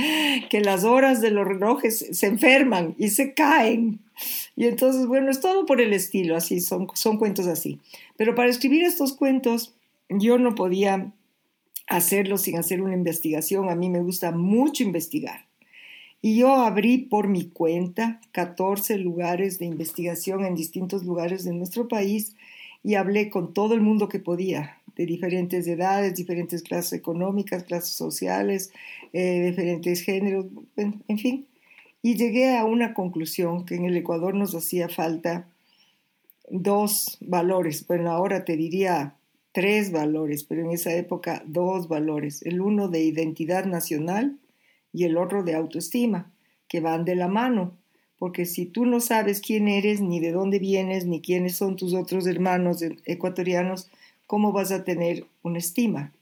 que 0.50 0.60
las 0.60 0.84
horas 0.84 1.20
de 1.20 1.30
los 1.30 1.46
relojes 1.46 2.06
se 2.10 2.26
enferman 2.26 2.94
y 2.98 3.08
se 3.10 3.34
caen. 3.34 4.00
Y 4.56 4.66
entonces, 4.66 5.06
bueno, 5.06 5.30
es 5.30 5.40
todo 5.40 5.66
por 5.66 5.80
el 5.80 5.92
estilo, 5.92 6.36
así, 6.36 6.60
son, 6.60 6.88
son 6.94 7.16
cuentos 7.16 7.46
así. 7.46 7.78
Pero 8.16 8.34
para 8.34 8.50
escribir 8.50 8.82
estos 8.82 9.14
cuentos, 9.14 9.74
yo 10.08 10.38
no 10.38 10.54
podía 10.54 11.12
hacerlo 11.86 12.38
sin 12.38 12.58
hacer 12.58 12.82
una 12.82 12.94
investigación. 12.94 13.68
A 13.68 13.74
mí 13.74 13.90
me 13.90 14.02
gusta 14.02 14.30
mucho 14.30 14.82
investigar. 14.82 15.46
Y 16.22 16.36
yo 16.36 16.54
abrí 16.54 16.98
por 16.98 17.28
mi 17.28 17.46
cuenta 17.46 18.20
14 18.32 18.98
lugares 18.98 19.58
de 19.58 19.64
investigación 19.64 20.44
en 20.44 20.54
distintos 20.54 21.04
lugares 21.04 21.44
de 21.44 21.54
nuestro 21.54 21.88
país 21.88 22.36
y 22.82 22.94
hablé 22.94 23.30
con 23.30 23.54
todo 23.54 23.74
el 23.74 23.80
mundo 23.80 24.08
que 24.08 24.18
podía, 24.18 24.78
de 25.00 25.06
diferentes 25.06 25.66
edades, 25.66 26.14
diferentes 26.14 26.62
clases 26.62 26.92
económicas, 26.92 27.64
clases 27.64 27.94
sociales, 27.96 28.70
eh, 29.14 29.46
diferentes 29.46 30.02
géneros, 30.02 30.44
en, 30.76 31.18
fin. 31.18 31.46
Y 32.02 32.16
llegué 32.16 32.58
a 32.58 32.66
una 32.66 32.92
conclusión 32.92 33.64
que 33.64 33.76
en 33.76 33.86
el 33.86 33.96
Ecuador 33.96 34.34
nos 34.34 34.54
hacía 34.54 34.90
falta 34.90 35.48
dos 36.50 37.16
valores. 37.22 37.86
Bueno, 37.86 38.10
ahora 38.10 38.44
te 38.44 38.58
diría 38.58 39.14
tres 39.52 39.90
valores, 39.90 40.44
pero 40.44 40.60
en 40.60 40.70
esa 40.70 40.92
época 40.92 41.42
dos 41.46 41.88
valores. 41.88 42.42
El 42.42 42.60
uno 42.60 42.88
de 42.88 43.02
identidad 43.02 43.64
nacional 43.64 44.36
y 44.92 45.04
el 45.04 45.16
otro 45.16 45.44
de 45.44 45.54
autoestima, 45.54 46.30
que 46.68 46.80
van 46.80 47.06
de 47.06 47.14
la 47.14 47.28
mano. 47.28 47.72
Porque 48.18 48.44
si 48.44 48.66
tú 48.66 48.84
no 48.84 49.00
sabes 49.00 49.40
quién 49.40 49.66
eres, 49.66 50.02
ni 50.02 50.20
de 50.20 50.32
dónde 50.32 50.58
vienes, 50.58 51.06
ni 51.06 51.22
quiénes 51.22 51.56
son 51.56 51.76
tus 51.76 51.94
otros 51.94 52.26
hermanos 52.26 52.84
ecuatorianos, 53.06 53.88
¿cómo 54.30 54.52
vas 54.52 54.70
a 54.70 54.84
tener 54.84 55.26
una 55.42 55.58
estima? 55.58 56.12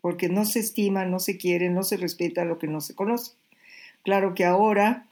Porque 0.00 0.30
no 0.30 0.46
se 0.46 0.58
estima, 0.58 1.04
no 1.04 1.18
se 1.18 1.36
quiere, 1.36 1.68
no 1.68 1.82
se 1.82 1.98
respeta 1.98 2.46
lo 2.46 2.58
que 2.58 2.66
no 2.66 2.80
se 2.80 2.94
conoce. 2.94 3.32
Claro 4.02 4.34
que 4.34 4.46
ahora 4.46 5.06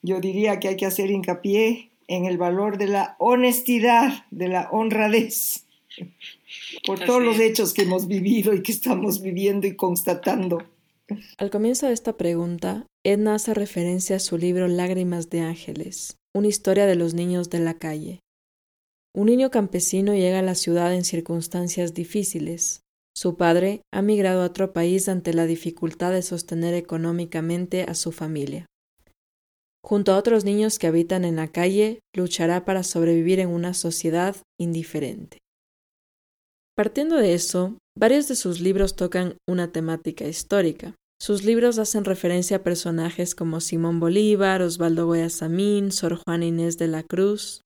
yo 0.00 0.20
diría 0.20 0.60
que 0.60 0.68
hay 0.68 0.76
que 0.76 0.86
hacer 0.86 1.10
hincapié 1.10 1.90
en 2.06 2.24
el 2.24 2.38
valor 2.38 2.78
de 2.78 2.86
la 2.86 3.16
honestidad, 3.18 4.26
de 4.30 4.46
la 4.46 4.68
honradez, 4.70 5.64
por 6.86 7.00
todos 7.00 7.20
los 7.20 7.40
hechos 7.40 7.74
que 7.74 7.82
hemos 7.82 8.06
vivido 8.06 8.54
y 8.54 8.62
que 8.62 8.70
estamos 8.70 9.20
viviendo 9.20 9.66
y 9.66 9.74
constatando. 9.74 10.62
Al 11.36 11.50
comienzo 11.50 11.88
de 11.88 11.94
esta 11.94 12.16
pregunta, 12.16 12.86
Edna 13.04 13.34
hace 13.34 13.54
referencia 13.54 14.14
a 14.14 14.20
su 14.20 14.38
libro 14.38 14.68
Lágrimas 14.68 15.30
de 15.30 15.40
Ángeles, 15.40 16.16
una 16.32 16.46
historia 16.46 16.86
de 16.86 16.94
los 16.94 17.14
niños 17.14 17.50
de 17.50 17.58
la 17.58 17.74
calle. 17.74 18.20
Un 19.14 19.26
niño 19.26 19.50
campesino 19.50 20.14
llega 20.14 20.38
a 20.38 20.42
la 20.42 20.54
ciudad 20.54 20.94
en 20.94 21.04
circunstancias 21.04 21.94
difíciles. 21.94 22.82
Su 23.16 23.36
padre 23.36 23.82
ha 23.92 24.02
migrado 24.02 24.42
a 24.42 24.46
otro 24.46 24.72
país 24.72 25.08
ante 25.08 25.34
la 25.34 25.46
dificultad 25.46 26.12
de 26.12 26.22
sostener 26.22 26.74
económicamente 26.74 27.82
a 27.82 27.94
su 27.94 28.12
familia. 28.12 28.66
Junto 29.84 30.12
a 30.12 30.18
otros 30.18 30.44
niños 30.44 30.78
que 30.78 30.86
habitan 30.86 31.24
en 31.24 31.36
la 31.36 31.48
calle, 31.48 32.00
luchará 32.14 32.64
para 32.64 32.82
sobrevivir 32.82 33.40
en 33.40 33.48
una 33.48 33.74
sociedad 33.74 34.36
indiferente. 34.60 35.38
Partiendo 36.76 37.16
de 37.16 37.34
eso, 37.34 37.78
varios 37.98 38.28
de 38.28 38.36
sus 38.36 38.60
libros 38.60 38.94
tocan 38.94 39.36
una 39.48 39.72
temática 39.72 40.26
histórica. 40.26 40.94
Sus 41.20 41.42
libros 41.42 41.78
hacen 41.78 42.04
referencia 42.04 42.58
a 42.58 42.62
personajes 42.62 43.34
como 43.34 43.60
Simón 43.60 43.98
Bolívar, 43.98 44.62
Osvaldo 44.62 45.06
Guayasamín, 45.06 45.90
Sor 45.90 46.20
Juana 46.24 46.46
Inés 46.46 46.78
de 46.78 46.86
la 46.86 47.02
Cruz, 47.02 47.62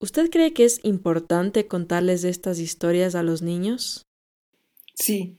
¿Usted 0.00 0.30
cree 0.30 0.54
que 0.54 0.64
es 0.64 0.80
importante 0.82 1.66
contarles 1.66 2.24
estas 2.24 2.58
historias 2.58 3.14
a 3.14 3.22
los 3.22 3.42
niños? 3.42 4.06
Sí, 4.94 5.36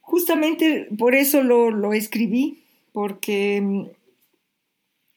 justamente 0.00 0.88
por 0.98 1.14
eso 1.14 1.42
lo, 1.42 1.92
escribí, 1.92 2.64
porque 2.92 3.60
mm, 3.60 3.86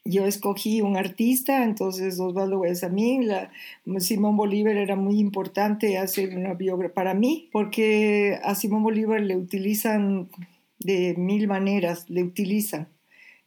yo 0.06 0.28
escogí 0.28 0.82
un 0.82 0.98
artista, 0.98 1.64
entonces 1.64 2.20
Osvaldo 2.20 2.60
Guayasamín, 2.60 3.28
la, 3.28 3.52
Simón 4.00 4.38
Bolívar 4.38 4.78
era 4.78 4.96
muy 4.96 5.20
importante 5.20 5.98
hacer 5.98 6.38
una 6.38 6.54
biografía 6.54 6.94
para 6.94 7.14
mí, 7.16 7.50
porque 7.52 8.40
a 8.44 8.54
Simón 8.54 8.84
Bolívar 8.84 9.22
le 9.22 9.36
utilizan 9.36 10.30
de 10.78 11.16
mil 11.18 11.48
maneras, 11.48 12.08
le 12.08 12.24
utilizan. 12.24 12.88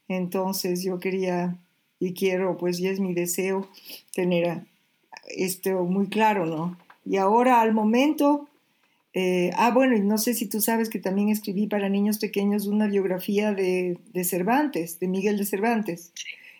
Entonces 0.09 0.83
yo 0.83 0.99
quería 0.99 1.57
y 1.97 2.13
quiero, 2.13 2.57
pues 2.57 2.77
ya 2.77 2.89
es 2.89 2.99
mi 2.99 3.13
deseo, 3.13 3.69
tener 4.13 4.65
esto 5.29 5.83
muy 5.83 6.07
claro, 6.07 6.45
¿no? 6.45 6.77
Y 7.05 7.17
ahora 7.17 7.61
al 7.61 7.73
momento, 7.73 8.47
eh, 9.13 9.51
ah, 9.55 9.71
bueno, 9.71 9.95
y 9.95 10.01
no 10.01 10.17
sé 10.17 10.33
si 10.33 10.47
tú 10.47 10.61
sabes 10.61 10.89
que 10.89 10.99
también 10.99 11.29
escribí 11.29 11.67
para 11.67 11.89
niños 11.89 12.19
pequeños 12.19 12.67
una 12.67 12.87
biografía 12.87 13.53
de, 13.53 13.97
Cervantes, 14.23 14.99
de 14.99 15.07
Miguel 15.07 15.37
de 15.37 15.45
Cervantes, 15.45 16.13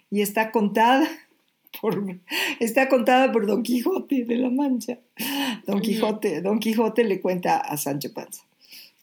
y 0.09 0.21
está 0.21 0.51
contada 0.51 1.07
por, 1.81 2.19
está 2.59 2.89
contada 2.89 3.31
por 3.31 3.45
Don 3.45 3.63
Quijote 3.63 4.25
de 4.25 4.37
la 4.37 4.49
Mancha. 4.49 4.99
Don 5.67 5.79
Quijote, 5.81 6.41
Don 6.41 6.59
Quijote 6.59 7.03
le 7.03 7.21
cuenta 7.21 7.57
a 7.57 7.77
Sancho 7.77 8.13
Panza. 8.13 8.43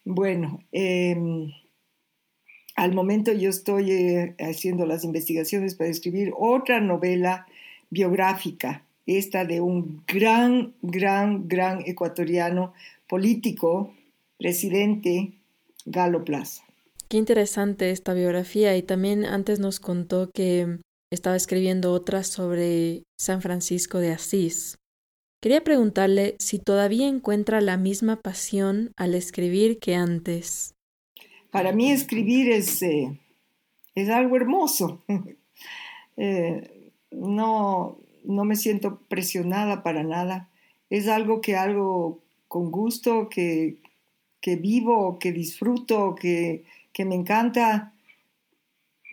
Bueno, 0.04 0.62
em, 0.72 1.52
al 2.76 2.94
momento 2.94 3.32
yo 3.32 3.50
estoy 3.50 3.90
eh, 3.92 4.34
haciendo 4.38 4.86
las 4.86 5.04
investigaciones 5.04 5.74
para 5.74 5.90
escribir 5.90 6.32
otra 6.36 6.80
novela 6.80 7.46
biográfica 7.90 8.82
esta 9.16 9.44
de 9.44 9.60
un 9.60 10.02
gran, 10.06 10.74
gran, 10.82 11.48
gran 11.48 11.82
ecuatoriano 11.86 12.74
político, 13.08 13.94
presidente 14.36 15.32
Galo 15.86 16.24
Plaza. 16.24 16.62
Qué 17.08 17.16
interesante 17.16 17.90
esta 17.90 18.12
biografía 18.12 18.76
y 18.76 18.82
también 18.82 19.24
antes 19.24 19.60
nos 19.60 19.80
contó 19.80 20.30
que 20.34 20.80
estaba 21.10 21.36
escribiendo 21.36 21.92
otra 21.92 22.22
sobre 22.22 23.04
San 23.18 23.40
Francisco 23.40 23.98
de 23.98 24.12
Asís. 24.12 24.76
Quería 25.40 25.64
preguntarle 25.64 26.36
si 26.38 26.58
todavía 26.58 27.08
encuentra 27.08 27.62
la 27.62 27.78
misma 27.78 28.16
pasión 28.16 28.92
al 28.96 29.14
escribir 29.14 29.78
que 29.78 29.94
antes. 29.94 30.74
Para 31.50 31.72
mí 31.72 31.90
escribir 31.90 32.50
es, 32.50 32.82
eh, 32.82 33.18
es 33.94 34.10
algo 34.10 34.36
hermoso. 34.36 35.02
Eh, 36.20 36.90
no, 37.12 38.00
no 38.24 38.44
me 38.44 38.56
siento 38.56 39.00
presionada 39.08 39.82
para 39.82 40.02
nada. 40.02 40.48
Es 40.90 41.08
algo 41.08 41.40
que 41.40 41.56
hago 41.56 42.20
con 42.48 42.70
gusto, 42.70 43.28
que, 43.28 43.76
que 44.40 44.56
vivo, 44.56 45.18
que 45.18 45.32
disfruto, 45.32 46.14
que, 46.14 46.64
que 46.92 47.04
me 47.04 47.14
encanta. 47.14 47.92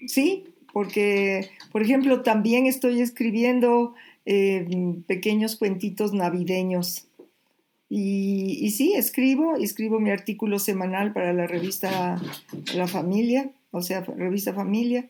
Sí, 0.08 0.46
porque, 0.74 1.50
por 1.72 1.82
ejemplo, 1.82 2.22
también 2.22 2.66
estoy 2.66 3.02
escribiendo 3.02 3.94
eh, 4.26 4.68
pequeños 5.08 5.56
cuentitos 5.56 6.14
navideños. 6.14 7.08
Y, 7.90 8.58
y, 8.62 8.72
sí, 8.72 8.94
escribo, 8.94 9.56
escribo 9.56 10.00
mi 10.00 10.10
artículo 10.10 10.60
semanal 10.60 11.14
para 11.14 11.32
la 11.34 11.48
revista 11.48 12.20
La 12.74 12.88
Familia, 12.88 13.52
o 13.72 13.82
sea, 13.82 14.02
revista 14.02 14.54
Familia. 14.54 15.08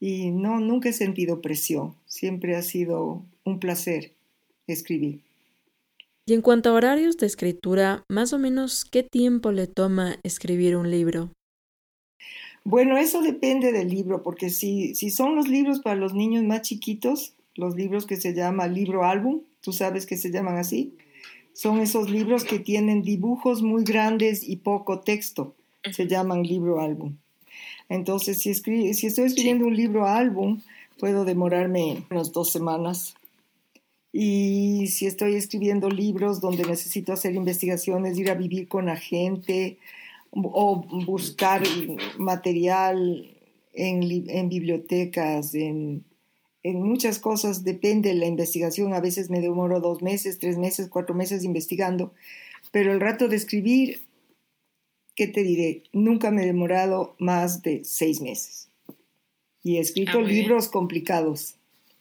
Y 0.00 0.30
no, 0.30 0.60
nunca 0.60 0.88
he 0.88 0.92
sentido 0.92 1.40
presión, 1.40 1.94
siempre 2.06 2.56
ha 2.56 2.62
sido 2.62 3.22
un 3.44 3.58
placer 3.58 4.12
escribir. 4.66 5.20
Y 6.26 6.34
en 6.34 6.42
cuanto 6.42 6.68
a 6.68 6.74
horarios 6.74 7.16
de 7.16 7.26
escritura, 7.26 8.04
más 8.08 8.32
o 8.32 8.38
menos, 8.38 8.84
¿qué 8.84 9.02
tiempo 9.02 9.50
le 9.50 9.66
toma 9.66 10.18
escribir 10.22 10.76
un 10.76 10.90
libro? 10.90 11.30
Bueno, 12.64 12.98
eso 12.98 13.22
depende 13.22 13.72
del 13.72 13.88
libro, 13.88 14.22
porque 14.22 14.50
si, 14.50 14.94
si 14.94 15.08
son 15.08 15.36
los 15.36 15.48
libros 15.48 15.80
para 15.80 15.96
los 15.96 16.12
niños 16.12 16.44
más 16.44 16.62
chiquitos, 16.62 17.34
los 17.54 17.74
libros 17.76 18.04
que 18.04 18.16
se 18.16 18.34
llama 18.34 18.68
libro 18.68 19.04
álbum, 19.04 19.40
tú 19.62 19.72
sabes 19.72 20.04
que 20.04 20.18
se 20.18 20.30
llaman 20.30 20.58
así, 20.58 20.94
son 21.54 21.80
esos 21.80 22.10
libros 22.10 22.44
que 22.44 22.58
tienen 22.58 23.02
dibujos 23.02 23.62
muy 23.62 23.82
grandes 23.84 24.46
y 24.46 24.56
poco 24.56 25.00
texto, 25.00 25.56
se 25.90 26.06
llaman 26.06 26.42
libro 26.42 26.80
álbum. 26.80 27.16
Entonces, 27.88 28.38
si, 28.38 28.54
si 28.54 29.06
estoy 29.06 29.24
escribiendo 29.24 29.66
un 29.66 29.76
libro 29.76 30.06
álbum, 30.06 30.60
puedo 30.98 31.24
demorarme 31.24 32.04
unas 32.10 32.32
dos 32.32 32.50
semanas. 32.52 33.14
Y 34.12 34.86
si 34.88 35.06
estoy 35.06 35.34
escribiendo 35.34 35.88
libros 35.90 36.40
donde 36.40 36.64
necesito 36.64 37.12
hacer 37.12 37.34
investigaciones, 37.34 38.18
ir 38.18 38.30
a 38.30 38.34
vivir 38.34 38.66
con 38.68 38.86
la 38.86 38.96
gente 38.96 39.78
o 40.30 40.76
buscar 41.06 41.62
material 42.18 43.30
en, 43.74 44.28
en 44.28 44.48
bibliotecas, 44.48 45.54
en, 45.54 46.04
en 46.62 46.82
muchas 46.82 47.18
cosas, 47.18 47.64
depende 47.64 48.10
de 48.10 48.16
la 48.16 48.26
investigación. 48.26 48.92
A 48.92 49.00
veces 49.00 49.30
me 49.30 49.40
demoro 49.40 49.80
dos 49.80 50.02
meses, 50.02 50.38
tres 50.38 50.58
meses, 50.58 50.88
cuatro 50.88 51.14
meses 51.14 51.44
investigando, 51.44 52.12
pero 52.72 52.92
el 52.92 53.00
rato 53.00 53.28
de 53.28 53.36
escribir 53.36 54.02
¿qué 55.18 55.26
te 55.26 55.42
diré? 55.42 55.82
Nunca 55.92 56.30
me 56.30 56.44
he 56.44 56.46
demorado 56.46 57.16
más 57.18 57.60
de 57.62 57.82
seis 57.84 58.20
meses. 58.20 58.70
Y 59.64 59.76
he 59.76 59.80
escrito 59.80 60.20
ah, 60.20 60.22
libros 60.22 60.68
complicados. 60.68 61.56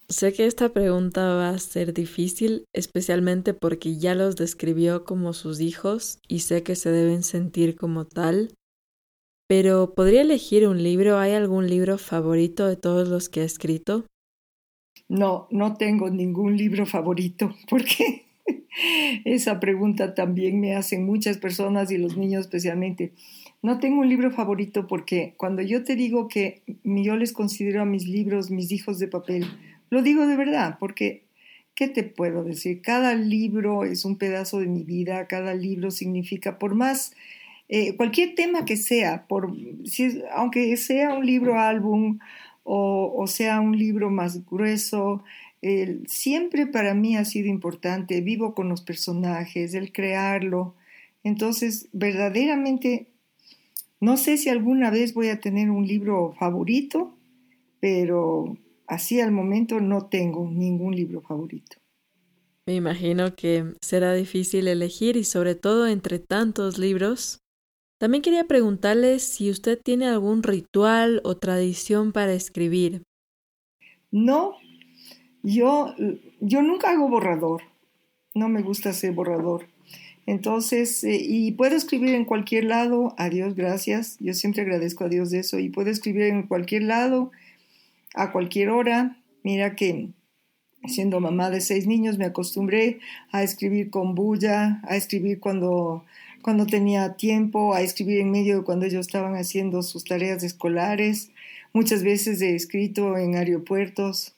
Sé 0.07 0.33
que 0.33 0.45
esta 0.45 0.69
pregunta 0.69 1.33
va 1.33 1.49
a 1.49 1.57
ser 1.57 1.95
difícil, 1.95 2.65
especialmente 2.73 3.55
porque 3.55 3.97
ya 3.97 4.13
los 4.13 4.35
describió 4.35 5.03
como 5.03 5.33
sus 5.33 5.59
hijos 5.61 6.19
y 6.27 6.41
sé 6.41 6.61
que 6.61 6.75
se 6.75 6.91
deben 6.91 7.23
sentir 7.23 7.75
como 7.75 8.05
tal. 8.05 8.53
Pero 9.47 9.95
¿podría 9.95 10.21
elegir 10.21 10.67
un 10.67 10.83
libro? 10.83 11.17
¿Hay 11.17 11.31
algún 11.31 11.67
libro 11.67 11.97
favorito 11.97 12.67
de 12.67 12.75
todos 12.75 13.07
los 13.07 13.29
que 13.29 13.41
ha 13.41 13.45
escrito? 13.45 14.05
No, 15.09 15.47
no 15.49 15.73
tengo 15.73 16.11
ningún 16.11 16.55
libro 16.55 16.85
favorito, 16.85 17.55
porque 17.67 18.26
esa 19.25 19.59
pregunta 19.59 20.13
también 20.13 20.59
me 20.59 20.75
hacen 20.75 21.05
muchas 21.05 21.37
personas 21.37 21.91
y 21.91 21.97
los 21.97 22.17
niños 22.17 22.41
especialmente. 22.41 23.13
No 23.61 23.79
tengo 23.79 24.01
un 24.01 24.09
libro 24.09 24.31
favorito 24.31 24.87
porque 24.87 25.33
cuando 25.37 25.61
yo 25.61 25.83
te 25.83 25.95
digo 25.95 26.27
que 26.27 26.61
yo 26.83 27.17
les 27.17 27.33
considero 27.33 27.81
a 27.81 27.85
mis 27.85 28.07
libros 28.07 28.51
mis 28.51 28.71
hijos 28.71 28.99
de 28.99 29.07
papel, 29.07 29.45
lo 29.89 30.01
digo 30.01 30.27
de 30.27 30.35
verdad, 30.35 30.77
porque 30.79 31.23
¿qué 31.73 31.87
te 31.87 32.03
puedo 32.03 32.43
decir? 32.43 32.81
Cada 32.81 33.15
libro 33.15 33.83
es 33.83 34.05
un 34.05 34.17
pedazo 34.17 34.59
de 34.59 34.67
mi 34.67 34.83
vida, 34.83 35.27
cada 35.27 35.53
libro 35.53 35.91
significa, 35.91 36.59
por 36.59 36.75
más, 36.75 37.13
eh, 37.69 37.95
cualquier 37.95 38.35
tema 38.35 38.65
que 38.65 38.77
sea, 38.77 39.27
por, 39.27 39.53
aunque 40.35 40.77
sea 40.77 41.13
un 41.13 41.25
libro 41.25 41.59
álbum 41.59 42.19
o 42.69 43.25
sea 43.27 43.61
un 43.61 43.77
libro 43.77 44.09
más 44.09 44.45
grueso, 44.45 45.23
siempre 46.07 46.67
para 46.67 46.93
mí 46.93 47.17
ha 47.17 47.25
sido 47.25 47.47
importante, 47.47 48.21
vivo 48.21 48.53
con 48.53 48.69
los 48.69 48.81
personajes, 48.81 49.73
el 49.73 49.91
crearlo. 49.91 50.75
Entonces, 51.23 51.89
verdaderamente, 51.93 53.07
no 53.99 54.17
sé 54.17 54.37
si 54.37 54.49
alguna 54.49 54.91
vez 54.91 55.13
voy 55.13 55.29
a 55.29 55.39
tener 55.39 55.69
un 55.69 55.87
libro 55.87 56.33
favorito, 56.39 57.15
pero 57.79 58.57
así 58.85 59.19
al 59.19 59.31
momento 59.31 59.79
no 59.79 60.05
tengo 60.05 60.49
ningún 60.49 60.95
libro 60.95 61.21
favorito. 61.21 61.77
Me 62.67 62.75
imagino 62.75 63.35
que 63.35 63.73
será 63.81 64.13
difícil 64.13 64.67
elegir 64.67 65.15
y 65.15 65.23
sobre 65.23 65.55
todo 65.55 65.87
entre 65.87 66.19
tantos 66.19 66.77
libros. 66.77 67.39
También 67.99 68.21
quería 68.21 68.43
preguntarle 68.43 69.19
si 69.19 69.49
usted 69.49 69.79
tiene 69.81 70.05
algún 70.05 70.43
ritual 70.43 71.21
o 71.23 71.37
tradición 71.37 72.11
para 72.11 72.33
escribir. 72.33 73.03
No, 74.11 74.55
yo, 75.55 75.95
yo 76.39 76.61
nunca 76.61 76.91
hago 76.91 77.07
borrador, 77.07 77.61
no 78.33 78.49
me 78.49 78.61
gusta 78.61 78.89
hacer 78.89 79.13
borrador. 79.13 79.67
Entonces, 80.25 81.05
eh, 81.05 81.17
y 81.21 81.53
puedo 81.53 81.75
escribir 81.75 82.13
en 82.13 82.25
cualquier 82.25 82.65
lado, 82.65 83.15
a 83.17 83.29
Dios 83.29 83.55
gracias, 83.55 84.17
yo 84.19 84.33
siempre 84.33 84.63
agradezco 84.63 85.05
a 85.05 85.09
Dios 85.09 85.31
de 85.31 85.39
eso, 85.39 85.57
y 85.57 85.69
puedo 85.69 85.89
escribir 85.89 86.23
en 86.23 86.43
cualquier 86.43 86.83
lado, 86.83 87.31
a 88.13 88.31
cualquier 88.33 88.69
hora. 88.69 89.17
Mira 89.43 89.75
que 89.75 90.09
siendo 90.85 91.21
mamá 91.21 91.49
de 91.49 91.61
seis 91.61 91.87
niños 91.87 92.17
me 92.17 92.25
acostumbré 92.25 92.99
a 93.31 93.41
escribir 93.41 93.89
con 93.89 94.15
bulla, 94.15 94.81
a 94.83 94.97
escribir 94.97 95.39
cuando, 95.39 96.03
cuando 96.41 96.65
tenía 96.65 97.15
tiempo, 97.15 97.73
a 97.73 97.81
escribir 97.81 98.19
en 98.19 98.31
medio 98.31 98.57
de 98.57 98.63
cuando 98.63 98.85
ellos 98.85 99.07
estaban 99.07 99.35
haciendo 99.35 99.81
sus 99.81 100.03
tareas 100.03 100.43
escolares. 100.43 101.31
Muchas 101.71 102.03
veces 102.03 102.41
he 102.41 102.53
escrito 102.53 103.17
en 103.17 103.35
aeropuertos, 103.35 104.33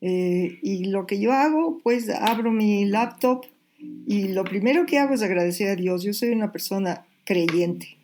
eh, 0.00 0.58
y 0.62 0.84
lo 0.84 1.06
que 1.06 1.18
yo 1.20 1.32
hago, 1.32 1.80
pues 1.82 2.08
abro 2.08 2.52
mi 2.52 2.84
laptop 2.84 3.46
y 4.06 4.28
lo 4.28 4.44
primero 4.44 4.86
que 4.86 4.98
hago 4.98 5.14
es 5.14 5.22
agradecer 5.22 5.68
a 5.68 5.76
Dios. 5.76 6.02
Yo 6.02 6.12
soy 6.12 6.30
una 6.30 6.52
persona 6.52 7.06
creyente. 7.24 7.96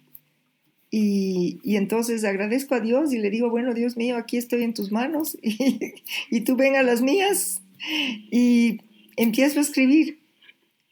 Y, 0.91 1.59
y, 1.65 1.77
entonces 1.77 2.23
agradezco 2.25 2.77
a 2.77 2.81
Dios 2.81 3.13
y 3.13 3.19
le 3.19 3.29
digo, 3.29 3.51
bueno, 3.51 3.75
Dios 3.75 3.97
mío, 3.97 4.17
aquí 4.17 4.37
estoy 4.37 4.63
en 4.63 4.75
tus 4.75 4.93
manos 4.93 5.37
y, 5.43 5.95
y 6.31 6.41
tú 6.43 6.55
ven 6.55 6.77
a 6.77 6.85
las 6.85 7.03
mías. 7.03 7.63
Y 8.31 8.81
empiezo 9.17 9.59
a 9.59 9.63
escribir. 9.63 10.21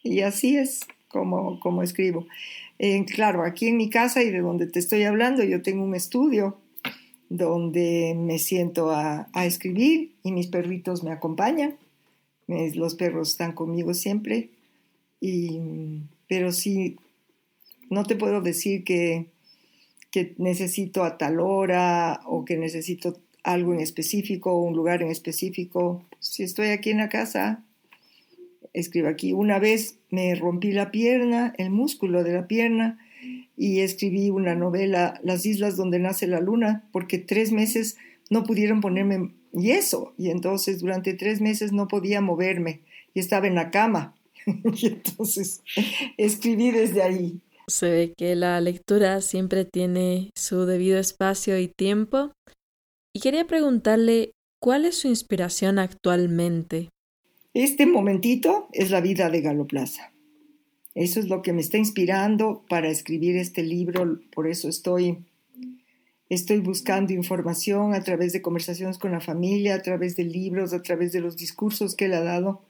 Y 0.02 0.20
así 0.20 0.56
es 0.56 0.80
como, 1.08 1.60
como 1.60 1.82
escribo. 1.82 2.26
Eh, 2.78 3.04
claro, 3.04 3.44
aquí 3.44 3.68
en 3.68 3.76
mi 3.76 3.90
casa 3.90 4.22
y 4.24 4.30
de 4.30 4.40
donde 4.40 4.66
te 4.66 4.80
estoy 4.80 5.04
hablando, 5.04 5.44
yo 5.44 5.62
tengo 5.62 5.84
un 5.84 5.94
estudio 5.94 6.58
donde 7.32 8.14
me 8.14 8.38
siento 8.38 8.90
a, 8.90 9.26
escribir 9.46 10.12
y 10.22 10.32
mis 10.32 10.48
perritos 10.48 11.02
me 11.02 11.12
acompañan. 11.12 11.76
los 12.46 12.94
perros 12.94 13.30
están 13.30 13.52
conmigo 13.52 13.94
siempre. 13.94 14.50
pero 16.28 16.52
sí, 16.52 16.96
no 17.88 18.04
te 18.04 18.16
puedo 18.16 18.42
decir 18.42 18.84
que, 18.84 19.30
que 20.10 20.34
necesito 20.36 21.04
a 21.04 21.16
tal 21.16 21.40
hora 21.40 22.20
o 22.26 22.44
que 22.44 22.58
necesito 22.58 23.16
algo 23.44 23.72
en 23.72 23.80
específico 23.80 24.52
o 24.52 24.62
un 24.62 24.76
lugar 24.76 25.00
en 25.00 25.08
específico. 25.08 26.04
Si 26.20 26.42
estoy 26.42 26.68
aquí 26.68 26.90
en 26.90 26.98
la 26.98 27.08
casa, 27.08 27.64
escribo 28.74 29.08
aquí. 29.08 29.32
Una 29.32 29.58
vez 29.58 29.96
me 30.10 30.34
rompí 30.34 30.72
la 30.72 30.90
pierna, 30.90 31.54
el 31.56 31.70
músculo 31.70 32.24
de 32.24 32.34
la 32.34 32.46
pierna, 32.46 32.98
y 33.62 33.78
escribí 33.82 34.28
una 34.30 34.56
novela, 34.56 35.20
Las 35.22 35.46
islas 35.46 35.76
donde 35.76 36.00
nace 36.00 36.26
la 36.26 36.40
luna, 36.40 36.88
porque 36.90 37.18
tres 37.18 37.52
meses 37.52 37.96
no 38.28 38.42
pudieron 38.42 38.80
ponerme 38.80 39.30
yeso 39.52 40.14
y 40.18 40.30
entonces 40.30 40.80
durante 40.80 41.14
tres 41.14 41.40
meses 41.40 41.70
no 41.70 41.86
podía 41.86 42.20
moverme 42.20 42.80
y 43.14 43.20
estaba 43.20 43.46
en 43.46 43.54
la 43.54 43.70
cama. 43.70 44.16
y 44.46 44.86
entonces 44.88 45.62
escribí 46.16 46.72
desde 46.72 47.04
ahí. 47.04 47.40
Se 47.68 47.88
ve 47.88 48.14
que 48.18 48.34
la 48.34 48.60
lectura 48.60 49.20
siempre 49.20 49.64
tiene 49.64 50.30
su 50.34 50.66
debido 50.66 50.98
espacio 50.98 51.56
y 51.56 51.68
tiempo. 51.68 52.32
Y 53.14 53.20
quería 53.20 53.46
preguntarle, 53.46 54.32
¿cuál 54.60 54.86
es 54.86 54.96
su 54.96 55.06
inspiración 55.06 55.78
actualmente? 55.78 56.88
Este 57.54 57.86
momentito 57.86 58.68
es 58.72 58.90
la 58.90 59.00
vida 59.00 59.30
de 59.30 59.40
Galo 59.40 59.68
Plaza. 59.68 60.11
Eso 60.94 61.20
es 61.20 61.28
lo 61.28 61.42
que 61.42 61.52
me 61.52 61.60
está 61.60 61.78
inspirando 61.78 62.64
para 62.68 62.88
escribir 62.88 63.36
este 63.36 63.62
libro, 63.62 64.20
por 64.34 64.46
eso 64.46 64.68
estoy, 64.68 65.18
estoy 66.28 66.58
buscando 66.58 67.12
información 67.12 67.94
a 67.94 68.02
través 68.02 68.32
de 68.32 68.42
conversaciones 68.42 68.98
con 68.98 69.12
la 69.12 69.20
familia, 69.20 69.74
a 69.74 69.82
través 69.82 70.16
de 70.16 70.24
libros, 70.24 70.72
a 70.72 70.82
través 70.82 71.12
de 71.12 71.20
los 71.20 71.36
discursos 71.36 71.94
que 71.94 72.06
él 72.06 72.14
ha 72.14 72.22
dado. 72.22 72.62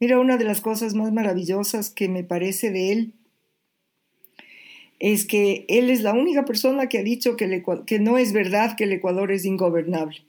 Mira, 0.00 0.18
una 0.18 0.36
de 0.36 0.44
las 0.44 0.60
cosas 0.60 0.94
más 0.94 1.12
maravillosas 1.12 1.90
que 1.90 2.08
me 2.08 2.24
parece 2.24 2.70
de 2.70 2.92
él 2.92 3.14
es 4.98 5.26
que 5.26 5.66
él 5.68 5.90
es 5.90 6.00
la 6.00 6.14
única 6.14 6.46
persona 6.46 6.88
que 6.88 6.98
ha 6.98 7.02
dicho 7.02 7.36
que, 7.36 7.62
que 7.84 7.98
no 7.98 8.16
es 8.16 8.32
verdad 8.32 8.76
que 8.76 8.84
el 8.84 8.92
Ecuador 8.92 9.30
es 9.30 9.44
ingobernable 9.44 10.26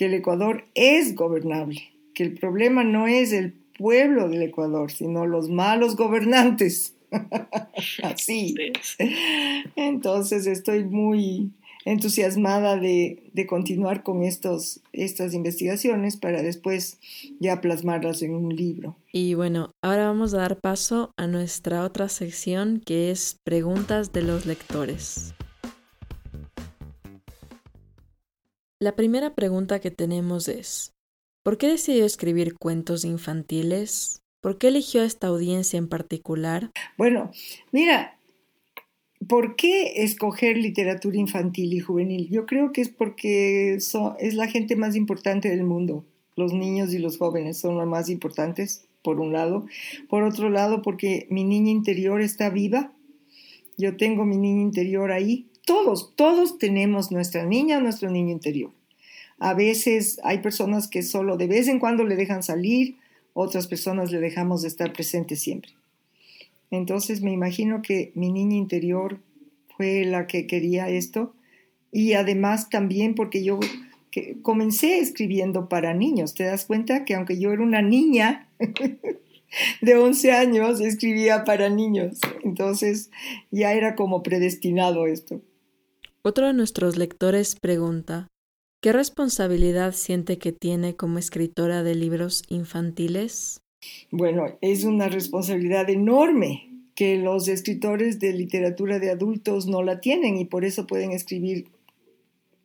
que 0.00 0.06
el 0.06 0.14
Ecuador 0.14 0.64
es 0.74 1.14
gobernable, 1.14 1.92
que 2.14 2.22
el 2.22 2.32
problema 2.32 2.84
no 2.84 3.06
es 3.06 3.34
el 3.34 3.52
pueblo 3.80 4.28
del 4.28 4.42
Ecuador, 4.42 4.92
sino 4.92 5.26
los 5.26 5.48
malos 5.48 5.96
gobernantes. 5.96 6.94
Así. 8.02 8.54
Entonces 9.74 10.46
estoy 10.46 10.84
muy 10.84 11.50
entusiasmada 11.86 12.76
de, 12.76 13.32
continuar 13.48 14.02
con 14.02 14.22
estos, 14.22 14.80
estas 14.92 15.32
investigaciones 15.32 16.18
para 16.18 16.42
después 16.42 16.98
ya 17.40 17.62
plasmarlas 17.62 18.20
en 18.20 18.34
un 18.34 18.54
libro. 18.54 18.96
Y 19.12 19.32
bueno, 19.32 19.72
ahora 19.82 20.06
vamos 20.06 20.34
a 20.34 20.38
dar 20.38 20.60
paso 20.60 21.12
a 21.16 21.26
nuestra 21.26 21.82
otra 21.84 22.10
sección 22.10 22.82
que 22.84 23.10
es 23.10 23.38
preguntas 23.44 24.12
de 24.12 24.22
los 24.22 24.44
lectores. 24.44 25.34
La 28.78 28.94
primera 28.94 29.34
pregunta 29.34 29.80
que 29.80 29.90
tenemos 29.90 30.48
es, 30.48 30.94
¿por 31.42 31.58
qué 31.58 31.68
decidió 31.68 32.04
escribir 32.04 32.54
cuentos 32.54 33.04
infantiles? 33.04 34.22
¿Por 34.40 34.58
qué 34.58 34.68
eligió 34.68 35.02
a 35.02 35.04
esta 35.04 35.26
audiencia 35.26 35.78
en 35.78 35.88
particular? 35.88 36.70
Bueno, 36.96 37.30
mira, 37.72 38.18
¿por 39.28 39.56
qué 39.56 40.02
escoger 40.02 40.56
literatura 40.56 41.18
infantil 41.18 41.74
y 41.74 41.80
juvenil? 41.80 42.28
Yo 42.30 42.46
creo 42.46 42.72
que 42.72 42.80
es 42.80 42.88
porque 42.88 43.74
es 43.74 44.34
la 44.34 44.46
gente 44.48 44.76
más 44.76 44.96
importante 44.96 45.50
del 45.50 45.64
mundo. 45.64 46.04
Los 46.36 46.54
niños 46.54 46.94
y 46.94 46.98
los 46.98 47.18
jóvenes 47.18 47.58
son 47.58 47.76
los 47.76 47.86
más 47.86 48.08
importantes, 48.08 48.86
por 49.02 49.20
un 49.20 49.32
lado. 49.32 49.66
Por 50.08 50.22
otro 50.22 50.48
lado, 50.48 50.80
porque 50.82 51.26
mi 51.30 51.44
niña 51.44 51.70
interior 51.70 52.22
está 52.22 52.48
viva. 52.48 52.92
Yo 53.76 53.96
tengo 53.96 54.24
mi 54.24 54.36
niña 54.36 54.62
interior 54.62 55.12
ahí. 55.12 55.48
Todos, 55.66 56.14
todos 56.16 56.58
tenemos 56.58 57.12
nuestra 57.12 57.44
niña, 57.44 57.80
nuestro 57.80 58.10
niño 58.10 58.32
interior. 58.32 58.72
A 59.40 59.54
veces 59.54 60.20
hay 60.22 60.38
personas 60.38 60.86
que 60.86 61.02
solo 61.02 61.36
de 61.36 61.46
vez 61.46 61.66
en 61.66 61.80
cuando 61.80 62.04
le 62.04 62.14
dejan 62.14 62.42
salir, 62.42 62.96
otras 63.32 63.66
personas 63.66 64.12
le 64.12 64.20
dejamos 64.20 64.62
de 64.62 64.68
estar 64.68 64.92
presente 64.92 65.34
siempre. 65.34 65.72
Entonces 66.70 67.22
me 67.22 67.32
imagino 67.32 67.82
que 67.82 68.12
mi 68.14 68.30
niña 68.30 68.56
interior 68.56 69.18
fue 69.76 70.04
la 70.04 70.26
que 70.26 70.46
quería 70.46 70.90
esto 70.90 71.34
y 71.90 72.12
además 72.12 72.68
también 72.68 73.14
porque 73.14 73.42
yo 73.42 73.58
comencé 74.42 74.98
escribiendo 74.98 75.68
para 75.70 75.94
niños. 75.94 76.34
¿Te 76.34 76.44
das 76.44 76.66
cuenta 76.66 77.06
que 77.06 77.14
aunque 77.14 77.38
yo 77.38 77.50
era 77.50 77.62
una 77.62 77.80
niña 77.80 78.46
de 79.80 79.96
11 79.96 80.32
años, 80.32 80.80
escribía 80.80 81.44
para 81.44 81.70
niños? 81.70 82.18
Entonces 82.44 83.10
ya 83.50 83.72
era 83.72 83.94
como 83.94 84.22
predestinado 84.22 85.06
esto. 85.06 85.40
Otro 86.22 86.46
de 86.46 86.52
nuestros 86.52 86.98
lectores 86.98 87.56
pregunta, 87.58 88.28
¿qué 88.80 88.92
responsabilidad 88.92 89.92
siente 89.92 90.38
que 90.38 90.52
tiene 90.52 90.96
como 90.96 91.18
escritora 91.18 91.82
de 91.82 91.94
libros 91.94 92.42
infantiles? 92.48 93.60
Bueno, 94.10 94.58
es 94.60 94.84
una 94.84 95.08
responsabilidad 95.08 95.88
enorme 95.88 96.70
que 96.94 97.16
los 97.16 97.48
escritores 97.48 98.18
de 98.18 98.32
literatura 98.32 98.98
de 98.98 99.10
adultos 99.10 99.66
no 99.66 99.82
la 99.82 100.00
tienen 100.00 100.36
y 100.36 100.44
por 100.44 100.64
eso 100.64 100.86
pueden 100.86 101.12
escribir 101.12 101.68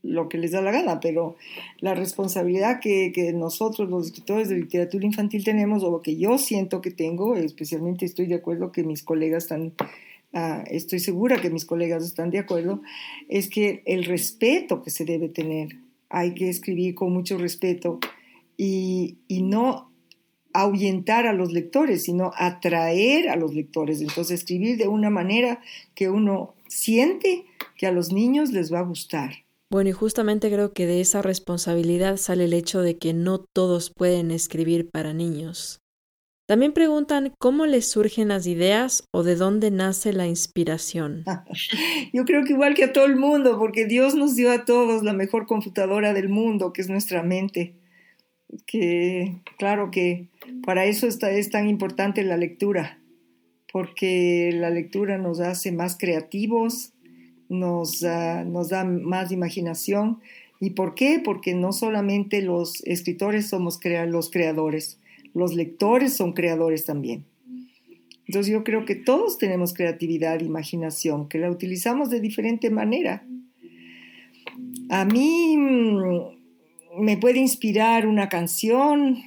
lo 0.06 0.30
que 0.30 0.38
les 0.38 0.51
da 0.51 0.62
la 0.62 0.71
gana, 0.71 0.99
pero 0.99 1.36
la 1.80 1.95
responsabilidad 1.95 2.80
que, 2.80 3.32
nosotros 3.34 3.89
los 3.89 4.08
escritores 4.08 4.49
de 4.49 4.58
literatura 4.58 5.06
infantil 5.06 5.43
tenemos, 5.43 5.84
o 5.84 6.01
que 6.01 6.15
yo 6.15 6.38
siento 6.38 6.82
que 6.82 6.91
tengo, 6.91 7.36
especialmente 7.36 8.06
estoy 8.06 8.28
de 8.28 8.36
acuerdo 8.36 8.71
que 8.71 8.84
mis 8.84 9.04
colegas 9.04 9.43
están, 9.43 9.73
ah, 10.34 10.63
estoy 10.69 10.99
segura 10.99 11.41
que 11.41 11.49
mis 11.49 11.65
colegas 11.65 12.04
están 12.04 12.30
de 12.30 12.39
acuerdo, 12.39 12.82
es 13.30 13.49
que 13.49 13.82
el 13.86 14.06
respeto 14.06 14.84
que 14.84 14.91
se 14.91 15.06
debe 15.06 15.30
tener, 15.30 15.78
hay 16.15 16.34
que 16.34 16.49
escribir 16.49 16.95
con 16.95 17.12
mucho 17.12 17.38
respeto 17.38 17.99
y, 18.56 19.17
y 19.28 19.41
no 19.41 19.91
ahuyentar 20.54 21.28
a 21.28 21.34
los 21.34 21.51
lectores, 21.51 22.04
sino 22.04 22.32
atraer 22.38 23.28
a 23.28 23.36
los 23.36 23.54
lectores. 23.54 23.99
Entonces, 23.99 24.39
escribir 24.39 24.78
de 24.78 24.88
una 24.88 25.10
manera 25.10 25.60
que 25.93 26.10
uno 26.10 26.56
siente 26.69 27.43
que 27.78 27.86
a 27.86 27.91
los 27.91 28.13
niños 28.13 28.54
les 28.54 28.71
va 28.71 28.80
a 28.80 28.84
gustar. 28.84 29.43
Bueno, 29.69 29.89
y 29.89 29.93
justamente 29.93 30.49
creo 30.49 30.71
que 30.71 30.86
de 30.86 31.01
esa 31.01 31.21
responsabilidad 31.21 32.15
sale 32.15 32.45
el 32.45 32.54
hecho 32.54 32.82
de 32.82 32.97
que 32.97 33.13
no 33.13 33.39
todos 33.39 33.91
pueden 33.93 34.32
escribir 34.32 34.89
para 34.89 35.13
niños. 35.13 35.82
También 36.48 36.74
preguntan 36.74 37.34
cómo 37.40 37.66
les 37.66 37.90
surgen 37.90 38.28
las 38.28 38.46
ideas 38.46 39.04
o 39.12 39.24
de 39.24 39.36
dónde 39.36 39.72
nace 39.72 40.14
la 40.14 40.28
inspiración. 40.28 41.24
Yo 42.14 42.26
creo 42.26 42.44
que 42.44 42.54
igual 42.54 42.76
que 42.76 42.84
a 42.84 42.94
todo 42.94 43.06
el 43.06 43.16
mundo, 43.16 43.58
porque 43.58 43.86
Dios 43.86 44.16
nos 44.16 44.36
dio 44.36 44.52
a 44.52 44.66
todos 44.66 45.04
la 45.04 45.14
mejor 45.14 45.48
computadora 45.48 46.14
del 46.14 46.30
mundo, 46.30 46.72
que 46.74 46.82
es 46.82 46.90
nuestra 46.90 47.24
mente 47.24 47.76
que 48.66 49.42
claro 49.58 49.92
que 49.92 50.28
para 50.64 50.86
eso 50.86 51.08
está, 51.08 51.32
es 51.32 51.50
tan 51.50 51.68
importante 51.68 52.24
la 52.24 52.38
lectura, 52.38 53.00
porque 53.72 54.52
la 54.54 54.70
lectura 54.70 55.18
nos 55.18 55.40
hace 55.40 55.72
más 55.72 55.98
creativos, 55.98 56.94
nos, 57.50 58.02
nos 58.02 58.70
da 58.70 58.84
más 58.84 59.32
imaginación. 59.32 60.20
¿Y 60.60 60.72
por 60.72 60.96
qué? 60.96 61.22
Porque 61.24 61.54
no 61.54 61.74
solamente 61.74 62.42
los 62.42 62.82
escritores 62.86 63.48
somos 63.48 63.80
los 64.08 64.30
creadores, 64.30 65.00
los 65.36 65.54
lectores 65.54 66.15
son 66.15 66.34
creadores 66.34 66.86
también. 66.86 67.26
Entonces 68.26 68.52
yo 68.52 68.63
creo 68.63 68.86
que 68.86 68.95
todos 68.95 69.38
tenemos 69.38 69.74
creatividad, 69.74 70.39
imaginación, 70.39 71.30
que 71.30 71.38
la 71.38 71.52
utilizamos 71.52 72.10
de 72.10 72.21
diferente 72.21 72.71
manera. 72.71 73.24
A 74.89 75.06
mí 75.06 75.58
me 76.98 77.17
puede 77.17 77.39
inspirar 77.39 78.08
una 78.08 78.30
canción, 78.30 79.19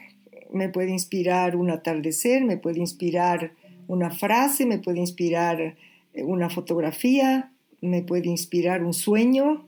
me 0.52 0.68
puede 0.68 0.90
inspirar 0.90 1.54
un 1.54 1.70
atardecer, 1.70 2.44
me 2.44 2.56
puede 2.56 2.80
inspirar 2.80 3.52
una 3.86 4.10
frase, 4.10 4.66
me 4.66 4.78
puede 4.78 4.98
inspirar 4.98 5.76
eh, 6.14 6.24
una 6.24 6.48
fotografía, 6.48 7.52
me 7.80 8.02
puede 8.02 8.28
inspirar 8.28 8.82
un 8.82 8.94
sueño, 8.94 9.66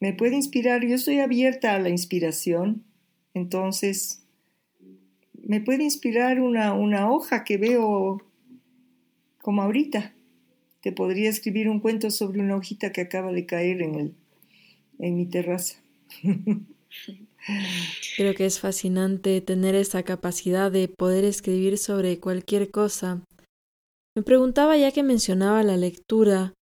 me 0.00 0.12
puede 0.12 0.36
inspirar, 0.36 0.84
yo 0.84 0.94
estoy 0.94 1.18
abierta 1.18 1.74
a 1.74 1.78
la 1.80 1.88
inspiración, 1.88 2.84
entonces 3.38 4.24
me 5.42 5.60
puede 5.60 5.84
inspirar 5.84 6.40
una, 6.40 6.74
una 6.74 7.10
hoja 7.10 7.44
que 7.44 7.56
veo 7.56 8.22
como 9.40 9.62
ahorita. 9.62 10.12
Te 10.82 10.92
podría 10.92 11.30
escribir 11.30 11.68
un 11.68 11.80
cuento 11.80 12.10
sobre 12.10 12.40
una 12.40 12.56
hojita 12.56 12.92
que 12.92 13.00
acaba 13.00 13.32
de 13.32 13.46
caer 13.46 13.82
en 13.82 13.94
el 13.94 14.14
en 14.98 15.16
mi 15.16 15.26
terraza. 15.26 15.78
Creo 18.16 18.34
que 18.34 18.46
es 18.46 18.60
fascinante 18.60 19.40
tener 19.40 19.74
esa 19.74 20.02
capacidad 20.02 20.70
de 20.70 20.88
poder 20.88 21.24
escribir 21.24 21.78
sobre 21.78 22.18
cualquier 22.18 22.70
cosa. 22.70 23.22
Me 24.16 24.22
preguntaba 24.22 24.76
ya 24.76 24.92
que 24.92 25.02
mencionaba 25.02 25.62
la 25.62 25.76
lectura, 25.76 26.54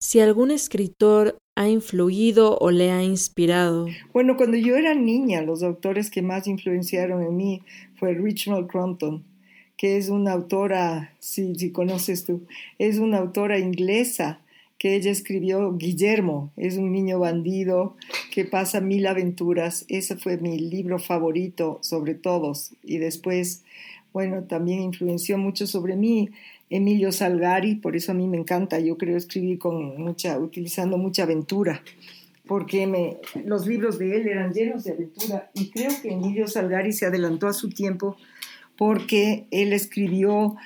si 0.00 0.20
algún 0.20 0.50
escritor 0.50 1.38
ha 1.58 1.68
influido 1.68 2.56
o 2.58 2.70
le 2.70 2.92
ha 2.92 3.02
inspirado. 3.02 3.88
Bueno, 4.12 4.36
cuando 4.36 4.56
yo 4.56 4.76
era 4.76 4.94
niña, 4.94 5.42
los 5.42 5.64
autores 5.64 6.08
que 6.08 6.22
más 6.22 6.46
influenciaron 6.46 7.20
en 7.24 7.36
mí 7.36 7.62
fue 7.96 8.14
Richard 8.14 8.68
Crompton, 8.68 9.24
que 9.76 9.96
es 9.96 10.08
una 10.08 10.32
autora, 10.34 11.12
si, 11.18 11.56
si 11.56 11.72
conoces 11.72 12.24
tú, 12.24 12.46
es 12.78 12.98
una 12.98 13.18
autora 13.18 13.58
inglesa 13.58 14.40
que 14.78 14.94
ella 14.94 15.10
escribió 15.10 15.76
Guillermo, 15.76 16.52
es 16.56 16.76
un 16.76 16.92
niño 16.92 17.18
bandido 17.18 17.96
que 18.30 18.44
pasa 18.44 18.80
mil 18.80 19.08
aventuras. 19.08 19.84
Ese 19.88 20.14
fue 20.14 20.36
mi 20.36 20.60
libro 20.60 21.00
favorito 21.00 21.80
sobre 21.82 22.14
todos. 22.14 22.70
Y 22.84 22.98
después, 22.98 23.64
bueno, 24.12 24.44
también 24.44 24.80
influenció 24.80 25.36
mucho 25.36 25.66
sobre 25.66 25.96
mí 25.96 26.30
Emilio 26.70 27.12
Salgari, 27.12 27.76
por 27.76 27.96
eso 27.96 28.12
a 28.12 28.14
mí 28.14 28.26
me 28.26 28.36
encanta. 28.36 28.78
Yo 28.78 28.98
creo 28.98 29.16
escribir 29.16 29.58
con 29.58 30.00
mucha, 30.00 30.38
utilizando 30.38 30.98
mucha 30.98 31.22
aventura, 31.22 31.82
porque 32.46 32.86
me, 32.86 33.18
los 33.44 33.66
libros 33.66 33.98
de 33.98 34.16
él 34.16 34.28
eran 34.28 34.52
llenos 34.52 34.84
de 34.84 34.92
aventura. 34.92 35.50
Y 35.54 35.70
creo 35.70 35.90
que 36.02 36.12
Emilio 36.12 36.46
Salgari 36.46 36.92
se 36.92 37.06
adelantó 37.06 37.46
a 37.46 37.52
su 37.52 37.70
tiempo 37.70 38.16
porque 38.76 39.46
él 39.50 39.72
escribió 39.72 40.56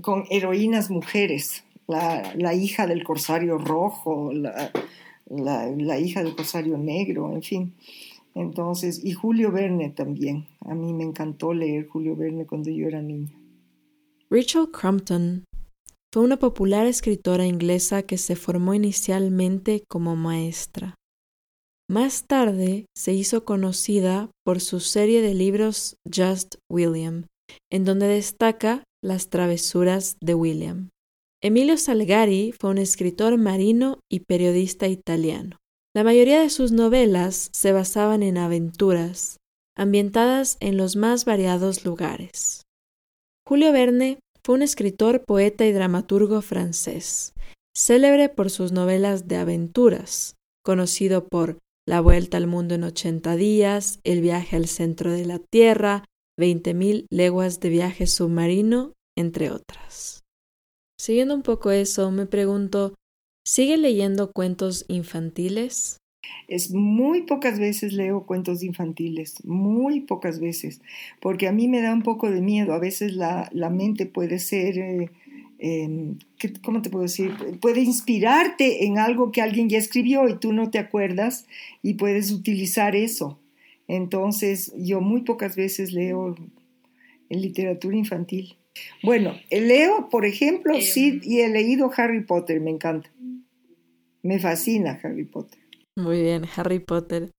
con 0.00 0.24
heroínas 0.30 0.90
mujeres 0.90 1.64
la, 1.86 2.54
hija 2.54 2.86
del 2.86 3.04
corsario 3.04 3.58
rojo, 3.58 4.32
la, 4.32 4.70
la, 5.28 5.98
hija 5.98 6.22
del 6.22 6.34
corsario 6.34 6.78
negro, 6.78 7.32
en 7.32 7.42
fin. 7.42 7.74
Entonces, 8.34 9.04
y 9.04 9.12
Julio 9.12 9.50
Verne 9.50 9.90
también. 9.90 10.46
A 10.60 10.74
mí 10.74 10.92
me 10.92 11.04
encantó 11.04 11.52
leer 11.52 11.88
Julio 11.88 12.16
Verne 12.16 12.46
cuando 12.46 12.70
yo 12.70 12.86
era 12.86 13.02
niña. 13.02 13.32
Rachel 14.30 14.70
Crumpton 14.70 15.44
fue 16.12 16.22
una 16.22 16.38
popular 16.38 16.86
escritora 16.86 17.46
inglesa 17.46 18.02
que 18.02 18.18
se 18.18 18.34
formó 18.34 18.74
inicialmente 18.74 19.84
como 19.88 20.16
maestra. 20.16 20.96
Más 21.88 22.26
tarde 22.26 22.86
se 22.96 23.12
hizo 23.12 23.44
conocida 23.44 24.30
por 24.44 24.60
su 24.60 24.80
serie 24.80 25.22
de 25.22 25.34
libros 25.34 25.96
Just 26.04 26.56
William, 26.70 27.26
en 27.70 27.84
donde 27.84 28.06
destaca 28.06 28.84
las 29.02 29.28
travesuras 29.28 30.16
de 30.20 30.34
William. 30.34 30.90
Emilio 31.42 31.76
Salgari 31.76 32.52
fue 32.52 32.70
un 32.70 32.78
escritor 32.78 33.38
marino 33.38 34.00
y 34.10 34.20
periodista 34.20 34.88
italiano. 34.88 35.56
La 35.94 36.04
mayoría 36.04 36.40
de 36.40 36.50
sus 36.50 36.70
novelas 36.70 37.48
se 37.52 37.72
basaban 37.72 38.22
en 38.22 38.36
aventuras, 38.36 39.38
ambientadas 39.76 40.58
en 40.60 40.76
los 40.76 40.96
más 40.96 41.24
variados 41.24 41.84
lugares. 41.84 42.62
Julio 43.48 43.72
Verne 43.72 44.18
fue 44.42 44.54
un 44.54 44.62
escritor, 44.62 45.24
poeta 45.24 45.66
y 45.66 45.72
dramaturgo 45.72 46.42
francés, 46.42 47.34
célebre 47.76 48.28
por 48.28 48.50
sus 48.50 48.72
novelas 48.72 49.28
de 49.28 49.36
aventuras, 49.36 50.36
conocido 50.64 51.26
por 51.26 51.58
La 51.86 52.00
Vuelta 52.00 52.36
al 52.36 52.46
Mundo 52.46 52.74
en 52.74 52.84
80 52.84 53.36
días, 53.36 54.00
El 54.04 54.20
viaje 54.20 54.56
al 54.56 54.66
centro 54.66 55.12
de 55.12 55.26
la 55.26 55.38
Tierra, 55.38 56.04
20.000 56.38 57.06
leguas 57.10 57.60
de 57.60 57.68
viaje 57.68 58.06
submarino, 58.06 58.92
entre 59.16 59.50
otras. 59.50 60.24
Siguiendo 60.98 61.34
un 61.34 61.42
poco 61.42 61.70
eso, 61.70 62.10
me 62.10 62.26
pregunto, 62.26 62.94
¿sigue 63.46 63.76
leyendo 63.76 64.32
cuentos 64.32 64.84
infantiles? 64.88 65.99
Es 66.48 66.72
muy 66.72 67.22
pocas 67.22 67.58
veces 67.58 67.92
leo 67.92 68.26
cuentos 68.26 68.62
infantiles, 68.62 69.44
muy 69.44 70.00
pocas 70.00 70.40
veces, 70.40 70.80
porque 71.20 71.48
a 71.48 71.52
mí 71.52 71.68
me 71.68 71.80
da 71.80 71.94
un 71.94 72.02
poco 72.02 72.30
de 72.30 72.40
miedo. 72.40 72.74
A 72.74 72.78
veces 72.78 73.14
la, 73.14 73.48
mente 73.70 74.06
puede 74.06 74.38
ser, 74.38 74.78
eh, 74.78 75.10
em, 75.58 76.18
¿cómo 76.62 76.82
te 76.82 76.90
puedo 76.90 77.04
decir? 77.04 77.32
Puede 77.60 77.82
inspirarte 77.82 78.84
en 78.84 78.98
algo 78.98 79.32
que 79.32 79.42
alguien 79.42 79.68
ya 79.68 79.78
escribió 79.78 80.28
y 80.28 80.38
tú 80.38 80.52
no 80.52 80.70
te 80.70 80.78
acuerdas 80.78 81.46
y 81.82 81.94
puedes 81.94 82.30
utilizar 82.32 82.96
eso. 82.96 83.38
Entonces, 83.86 84.72
yo 84.76 85.00
muy 85.00 85.22
pocas 85.22 85.56
veces 85.56 85.92
leo 85.92 86.36
en 87.28 87.40
literatura 87.40 87.96
infantil. 87.96 88.56
Bueno, 89.02 89.34
leo, 89.50 90.08
por 90.08 90.24
ejemplo, 90.24 90.74
em. 90.74 90.82
sí, 90.82 91.20
y 91.22 91.40
he 91.40 91.48
leído 91.48 91.90
Harry 91.96 92.24
Potter, 92.24 92.60
me 92.60 92.70
encanta. 92.70 93.10
Me 94.22 94.38
fascina 94.38 95.00
Harry 95.02 95.24
Potter. 95.24 95.59
Muy 96.00 96.22
bien, 96.22 96.44
Harry 96.56 96.78
Potter. 96.78 97.30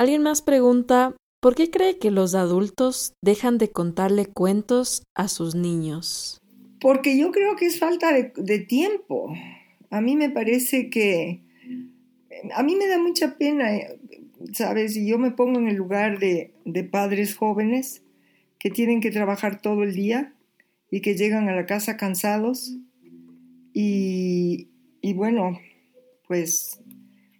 Alguien 0.00 0.22
más 0.22 0.42
pregunta, 0.42 1.14
¿por 1.40 1.54
qué 1.54 1.70
cree 1.70 1.98
que 1.98 2.10
los 2.10 2.34
adultos 2.34 3.12
dejan 3.22 3.58
de 3.58 3.70
contarle 3.70 4.26
cuentos 4.26 5.04
a 5.14 5.28
sus 5.28 5.54
niños? 5.54 6.38
Porque 6.80 7.16
yo 7.16 7.30
creo 7.30 7.54
que 7.54 7.66
es 7.66 7.78
falta 7.78 8.12
de, 8.12 8.58
tiempo. 8.58 9.32
A 9.90 10.00
mí 10.00 10.16
me 10.16 10.30
parece 10.30 10.90
que... 10.90 11.40
A 12.54 12.62
mí 12.62 12.74
me 12.74 12.88
da 12.88 12.98
mucha 12.98 13.38
pena, 13.38 13.70
¿sabes? 14.52 14.96
Y 14.96 15.06
yo 15.06 15.18
me 15.18 15.30
pongo 15.30 15.58
en 15.60 15.68
el 15.68 15.76
lugar 15.76 16.18
de, 16.18 16.52
padres 16.90 17.36
jóvenes 17.36 18.02
que 18.58 18.70
tienen 18.70 19.00
que 19.00 19.12
trabajar 19.12 19.62
todo 19.62 19.84
el 19.84 19.94
día 19.94 20.34
y 20.90 21.00
que 21.02 21.14
llegan 21.14 21.48
a 21.48 21.54
la 21.54 21.66
casa 21.66 21.96
cansados. 21.96 22.76
Y, 23.72 24.68
y 25.00 25.14
bueno, 25.14 25.58
pues 26.26 26.80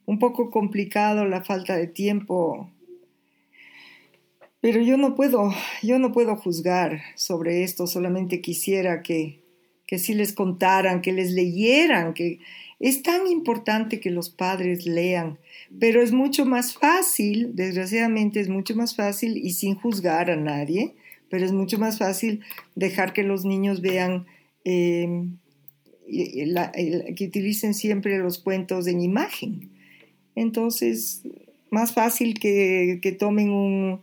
un 0.06 0.18
poco 0.18 0.50
complicado 0.50 1.24
la 1.26 1.42
falta 1.42 1.76
de 1.76 1.88
tiempo, 1.88 2.70
pero 4.60 4.80
yo 4.80 4.96
no 4.96 5.14
puedo, 5.14 5.52
yo 5.82 5.98
no 5.98 6.12
puedo 6.12 6.36
juzgar 6.36 7.00
sobre 7.14 7.62
esto, 7.62 7.86
solamente 7.86 8.40
quisiera 8.40 9.02
que, 9.02 9.42
que 9.86 9.98
sí 9.98 10.14
les 10.14 10.32
contaran, 10.32 11.02
que 11.02 11.12
les 11.12 11.32
leyeran, 11.32 12.14
que 12.14 12.40
es 12.78 13.02
tan 13.02 13.26
importante 13.26 14.00
que 14.00 14.10
los 14.10 14.30
padres 14.30 14.86
lean, 14.86 15.38
pero 15.78 16.02
es 16.02 16.12
mucho 16.12 16.44
más 16.46 16.74
fácil, 16.74 17.54
desgraciadamente 17.54 18.40
es 18.40 18.48
mucho 18.48 18.74
más 18.74 18.94
fácil 18.94 19.36
y 19.36 19.52
sin 19.52 19.74
juzgar 19.74 20.30
a 20.30 20.36
nadie, 20.36 20.94
pero 21.28 21.44
es 21.44 21.52
mucho 21.52 21.78
más 21.78 21.98
fácil 21.98 22.40
dejar 22.74 23.12
que 23.12 23.22
los 23.22 23.44
niños 23.44 23.80
vean, 23.80 24.26
eh, 24.64 25.28
que 26.08 27.24
utilicen 27.26 27.74
siempre 27.74 28.18
los 28.18 28.38
cuentos 28.38 28.86
en 28.86 29.00
imagen. 29.00 29.75
Entonces, 30.36 31.22
más 31.70 31.92
fácil 31.92 32.38
que, 32.38 33.16
tomen 33.18 33.50
un, 33.50 34.00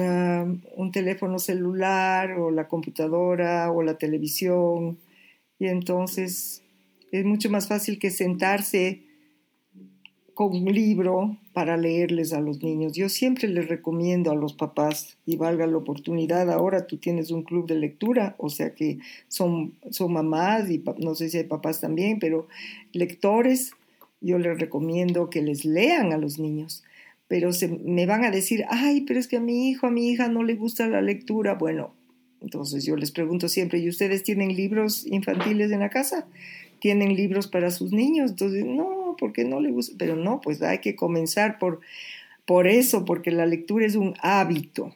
ah, 0.00 0.46
un, 0.76 0.92
teléfono 0.92 1.38
celular 1.38 2.32
o 2.32 2.50
la 2.50 2.66
computadora 2.66 3.70
o 3.70 3.82
la 3.82 3.98
televisión. 3.98 4.98
Y 5.58 5.66
entonces 5.66 6.62
es 7.12 7.24
mucho 7.24 7.50
más 7.50 7.68
fácil 7.68 7.98
que 7.98 8.10
sentarse 8.10 9.02
con 10.34 10.56
un 10.56 10.72
libro 10.72 11.36
para 11.52 11.76
leerles 11.76 12.32
a 12.32 12.40
los 12.40 12.62
niños. 12.62 12.94
Yo 12.94 13.10
siempre 13.10 13.46
les 13.48 13.68
recomiendo 13.68 14.30
a 14.30 14.34
los 14.34 14.54
papás, 14.54 15.18
y 15.26 15.36
valga 15.36 15.66
la 15.66 15.76
oportunidad, 15.76 16.50
ahora 16.50 16.86
tú 16.86 16.96
tienes 16.96 17.30
un 17.30 17.42
club 17.42 17.66
de 17.66 17.74
lectura, 17.74 18.34
o 18.38 18.48
sea 18.48 18.74
que 18.74 18.98
son, 19.28 19.74
son 19.90 20.14
mamás 20.14 20.70
y 20.70 20.82
no 20.98 21.14
sé 21.14 21.28
si 21.28 21.36
hay 21.36 21.44
papás 21.44 21.80
también, 21.80 22.18
pero 22.18 22.48
lectores 22.92 23.72
yo 24.22 24.38
les 24.38 24.58
recomiendo 24.58 25.30
que 25.30 25.42
les 25.42 25.64
lean 25.64 26.12
a 26.12 26.18
los 26.18 26.38
niños, 26.38 26.82
pero 27.28 27.52
se, 27.52 27.68
me 27.68 28.06
van 28.06 28.24
a 28.24 28.30
decir, 28.30 28.64
ay, 28.68 29.02
pero 29.02 29.18
es 29.18 29.26
que 29.26 29.36
a 29.36 29.40
mi 29.40 29.68
hijo, 29.68 29.86
a 29.86 29.90
mi 29.90 30.10
hija 30.10 30.28
no 30.28 30.42
le 30.44 30.54
gusta 30.54 30.86
la 30.86 31.02
lectura. 31.02 31.54
Bueno, 31.54 31.94
entonces 32.40 32.84
yo 32.84 32.96
les 32.96 33.10
pregunto 33.10 33.48
siempre, 33.48 33.78
¿y 33.78 33.88
ustedes 33.88 34.22
tienen 34.22 34.54
libros 34.54 35.06
infantiles 35.06 35.70
en 35.72 35.80
la 35.80 35.90
casa? 35.90 36.26
¿Tienen 36.78 37.14
libros 37.14 37.46
para 37.46 37.70
sus 37.70 37.92
niños? 37.92 38.32
Entonces, 38.32 38.64
no, 38.64 39.16
porque 39.18 39.44
no 39.44 39.60
le 39.60 39.70
gusta, 39.70 39.94
pero 39.98 40.16
no, 40.16 40.40
pues 40.40 40.62
hay 40.62 40.78
que 40.78 40.96
comenzar 40.96 41.58
por, 41.58 41.80
por 42.44 42.66
eso, 42.66 43.04
porque 43.04 43.30
la 43.30 43.46
lectura 43.46 43.86
es 43.86 43.94
un 43.94 44.14
hábito. 44.20 44.94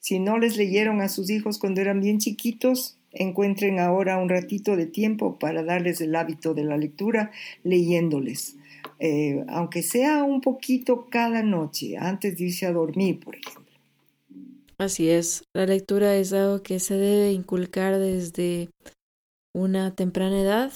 Si 0.00 0.18
no 0.18 0.38
les 0.38 0.56
leyeron 0.56 1.00
a 1.00 1.08
sus 1.08 1.30
hijos 1.30 1.58
cuando 1.58 1.80
eran 1.80 2.00
bien 2.00 2.18
chiquitos, 2.18 2.98
encuentren 3.12 3.78
ahora 3.78 4.18
un 4.18 4.28
ratito 4.28 4.76
de 4.76 4.86
tiempo 4.86 5.38
para 5.38 5.62
darles 5.62 6.00
el 6.00 6.14
hábito 6.14 6.54
de 6.54 6.64
la 6.64 6.76
lectura 6.76 7.32
leyéndoles, 7.64 8.56
eh, 8.98 9.44
aunque 9.48 9.82
sea 9.82 10.24
un 10.24 10.40
poquito 10.40 11.08
cada 11.10 11.42
noche, 11.42 11.96
antes 11.96 12.36
de 12.36 12.44
irse 12.44 12.66
a 12.66 12.72
dormir, 12.72 13.20
por 13.20 13.36
ejemplo. 13.36 13.70
Así 14.78 15.10
es, 15.10 15.44
la 15.54 15.66
lectura 15.66 16.16
es 16.16 16.32
algo 16.32 16.62
que 16.62 16.80
se 16.80 16.94
debe 16.94 17.32
inculcar 17.32 17.98
desde 17.98 18.70
una 19.54 19.94
temprana 19.94 20.40
edad. 20.40 20.72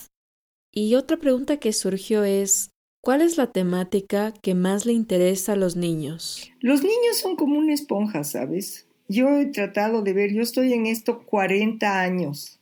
Y 0.72 0.96
otra 0.96 1.16
pregunta 1.16 1.58
que 1.58 1.72
surgió 1.72 2.24
es, 2.24 2.70
¿cuál 3.02 3.22
es 3.22 3.38
la 3.38 3.52
temática 3.52 4.34
que 4.42 4.54
más 4.54 4.84
le 4.84 4.92
interesa 4.92 5.52
a 5.52 5.56
los 5.56 5.76
niños? 5.76 6.50
Los 6.60 6.82
niños 6.82 7.16
son 7.18 7.36
como 7.36 7.58
una 7.58 7.72
esponja, 7.72 8.24
¿sabes? 8.24 8.86
Yo 9.08 9.38
he 9.38 9.46
tratado 9.46 10.02
de 10.02 10.12
ver, 10.12 10.32
yo 10.32 10.42
estoy 10.42 10.72
en 10.72 10.86
esto 10.86 11.22
40 11.24 12.00
años 12.00 12.60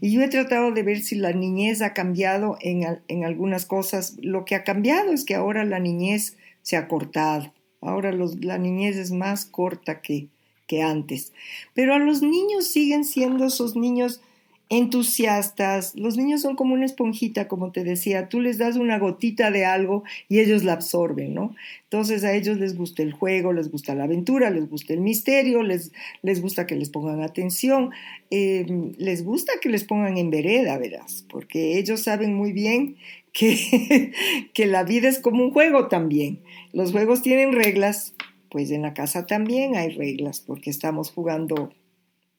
y 0.00 0.12
yo 0.12 0.22
he 0.22 0.28
tratado 0.28 0.72
de 0.72 0.82
ver 0.82 1.00
si 1.00 1.14
la 1.16 1.32
niñez 1.32 1.82
ha 1.82 1.92
cambiado 1.92 2.56
en, 2.60 3.24
algunas 3.24 3.66
cosas. 3.66 4.16
Lo 4.20 4.44
que 4.44 4.54
ha 4.54 4.64
cambiado 4.64 5.12
es 5.12 5.24
que 5.24 5.34
ahora 5.34 5.64
la 5.64 5.78
niñez 5.78 6.36
se 6.62 6.76
ha 6.76 6.88
cortado, 6.88 7.52
ahora 7.80 8.12
la 8.12 8.58
niñez 8.58 8.96
es 8.96 9.12
más 9.12 9.44
corta 9.44 10.00
que, 10.00 10.28
que 10.66 10.82
antes, 10.82 11.32
pero 11.74 11.94
a 11.94 11.98
los 11.98 12.22
niños 12.22 12.66
siguen 12.66 13.04
siendo 13.04 13.46
esos 13.46 13.76
niños 13.76 14.20
entusiastas. 14.68 15.94
Los 15.94 16.16
niños 16.16 16.42
son 16.42 16.56
como 16.56 16.74
una 16.74 16.84
esponjita, 16.84 17.46
como 17.46 17.70
te 17.70 17.84
decía. 17.84 18.28
Tú 18.28 18.40
les 18.40 18.58
das 18.58 18.76
una 18.76 18.98
gotita 18.98 19.50
de 19.50 19.64
algo 19.64 20.02
y 20.28 20.40
ellos 20.40 20.64
la 20.64 20.72
absorben, 20.72 21.34
¿no? 21.34 21.54
Entonces 21.84 22.24
a 22.24 22.34
ellos 22.34 22.58
les 22.58 22.76
gusta 22.76 23.02
el 23.02 23.12
juego, 23.12 23.52
les 23.52 23.70
gusta 23.70 23.94
la 23.94 24.04
aventura, 24.04 24.50
les 24.50 24.68
gusta 24.68 24.92
el 24.92 25.00
misterio, 25.00 25.62
les, 25.62 25.92
les 26.22 26.42
gusta 26.42 26.66
que 26.66 26.74
les 26.74 26.90
pongan 26.90 27.22
atención, 27.22 27.90
em, 28.30 28.92
les 28.98 29.24
gusta 29.24 29.52
que 29.60 29.68
les 29.68 29.84
pongan 29.84 30.18
en 30.18 30.30
vereda, 30.30 30.78
verás, 30.78 31.24
porque 31.30 31.78
ellos 31.78 32.00
saben 32.00 32.34
muy 32.34 32.52
bien 32.52 32.96
que, 33.32 34.12
que 34.52 34.66
la 34.66 34.82
vida 34.82 35.08
es 35.08 35.20
como 35.20 35.44
un 35.44 35.52
juego 35.52 35.86
también. 35.86 36.40
Los 36.72 36.90
juegos 36.90 37.22
tienen 37.22 37.52
reglas, 37.52 38.14
pues 38.50 38.72
en 38.72 38.82
la 38.82 38.94
casa 38.94 39.26
también 39.26 39.76
hay 39.76 39.90
reglas, 39.90 40.40
porque 40.40 40.70
estamos 40.70 41.12
jugando 41.12 41.72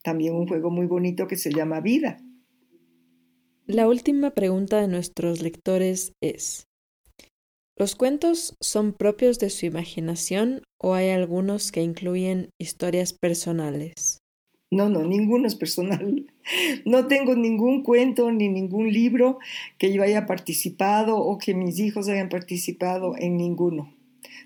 también 0.08 0.36
un 0.36 0.48
juego 0.48 0.70
muy 0.70 0.86
bonito 0.86 1.28
que 1.28 1.36
se 1.36 1.52
llama 1.52 1.82
Vida. 1.82 2.18
La 3.66 3.90
última 3.90 4.30
pregunta 4.32 4.80
de 4.80 4.88
nuestros 4.88 5.42
lectores 5.42 6.14
es, 6.24 6.64
¿los 7.78 7.98
cuentos 7.98 8.56
son 8.62 8.94
propios 8.94 9.38
de 9.38 9.50
su 9.50 9.66
imaginación 9.66 10.62
o 10.82 10.94
hay 10.94 11.10
algunos 11.10 11.74
que 11.74 11.82
incluyen 11.82 12.52
historias 12.58 13.12
personales? 13.12 14.20
No, 14.72 14.88
no, 14.88 15.04
ninguno 15.04 15.46
es 15.46 15.56
personal. 15.56 16.26
No 16.86 17.08
tengo 17.08 17.36
ningún 17.36 17.84
cuento 17.84 18.32
ni 18.32 18.48
ningún 18.48 18.90
libro 18.90 19.40
que 19.78 19.92
yo 19.92 20.02
haya 20.04 20.26
participado 20.26 21.18
o 21.18 21.38
que 21.38 21.54
mis 21.54 21.78
hijos 21.80 22.08
hayan 22.08 22.30
participado 22.30 23.16
en 23.18 23.36
ninguno. 23.36 23.94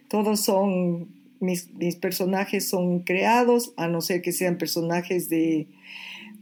Todos 0.10 0.40
son 0.40 1.21
mis, 1.42 1.68
personajes 2.00 2.70
son 2.70 3.00
creados, 3.00 3.74
a 3.78 3.88
no 3.88 4.02
ser 4.02 4.22
que 4.22 4.32
sean 4.32 4.58
personajes 4.58 5.30
de, 5.30 5.68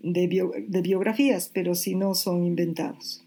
de, 0.02 0.82
biografías, 0.82 1.50
pero 1.54 1.76
si 1.76 1.96
no 1.96 2.14
son 2.16 2.46
inventados. 2.46 3.26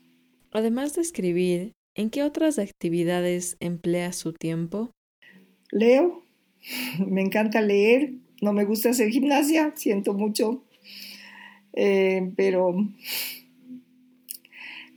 Además 0.53 0.95
de 0.95 1.03
escribir, 1.03 1.73
¿en 1.95 2.11
qué 2.11 2.23
otras 2.23 2.59
actividades 2.59 3.57
emplea 3.61 4.13
su 4.13 4.33
tiempo? 4.33 4.91
Leo, 5.71 6.23
me 7.07 7.23
encanta 7.23 7.61
leer, 7.61 8.13
no 8.41 8.53
me 8.53 8.65
gusta 8.65 8.91
hacer 8.91 9.09
gimnasia, 9.11 9.73
siento 9.77 10.15
mucho, 10.15 10.63
eh, 11.73 12.31
pero 12.37 12.75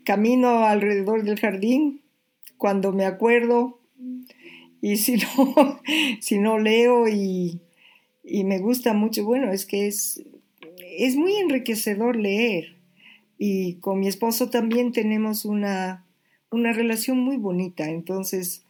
camino 0.04 0.66
alrededor 0.66 1.24
del 1.24 1.40
jardín, 1.40 2.02
cuando 2.58 2.94
me 2.94 3.06
acuerdo 3.06 3.75
Y 4.86 4.98
si 4.98 5.16
no, 5.16 5.82
si 6.22 6.38
no 6.38 6.60
leo 6.60 7.08
y, 7.08 7.60
y 8.24 8.44
me 8.44 8.60
gusta 8.60 8.94
mucho, 8.94 9.26
bueno, 9.26 9.52
es 9.52 9.66
que 9.66 9.88
es, 9.88 10.24
es 11.00 11.16
muy 11.16 11.36
enriquecedor 11.38 12.16
leer. 12.16 12.76
Y 13.40 13.78
con 13.78 14.00
mi 14.00 14.08
esposo 14.08 14.52
también 14.52 14.92
tenemos 14.92 15.44
una, 15.44 16.06
una 16.52 16.72
relación 16.72 17.18
muy 17.18 17.38
bonita, 17.38 17.90
entonces 17.90 18.64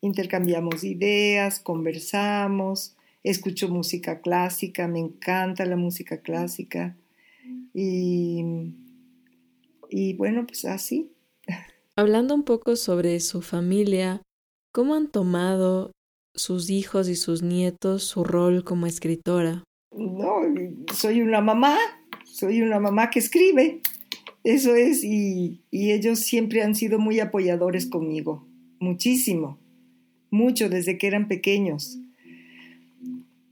intercambiamos 0.00 0.82
ideas, 0.82 1.60
conversamos, 1.60 2.96
escucho 3.22 3.68
música 3.68 4.22
clásica, 4.22 4.88
me 4.88 4.98
encanta 4.98 5.64
la 5.66 5.76
música 5.76 6.20
clásica 6.20 6.96
y, 7.72 8.42
y 9.88 10.14
bueno, 10.14 10.48
pues 10.48 10.64
así. 10.64 11.12
Hablando 11.94 12.34
un 12.34 12.42
poco 12.42 12.74
sobre 12.74 13.20
su 13.20 13.40
familia, 13.40 14.20
¿cómo 14.72 14.94
han 14.94 15.08
tomado 15.08 15.92
sus 16.34 16.70
hijos 16.70 17.08
y 17.08 17.16
sus 17.16 17.42
nietos 17.42 18.04
su 18.04 18.24
rol 18.24 18.64
como 18.64 18.86
escritora? 18.86 19.64
No, 19.96 20.42
soy 20.94 21.20
una 21.22 21.40
mamá, 21.40 21.76
soy 22.24 22.62
una 22.62 22.78
mamá 22.78 23.10
que 23.10 23.18
escribe, 23.18 23.80
eso 24.44 24.74
es, 24.74 25.04
y, 25.04 25.60
ellos 25.70 26.20
siempre 26.20 26.62
han 26.62 26.74
sido 26.74 26.98
muy 26.98 27.20
apoyadores 27.20 27.86
conmigo, 27.86 28.46
muchísimo, 28.78 29.58
mucho 30.30 30.68
desde 30.68 30.96
que 30.96 31.06
eran 31.08 31.28
pequeños. 31.28 31.98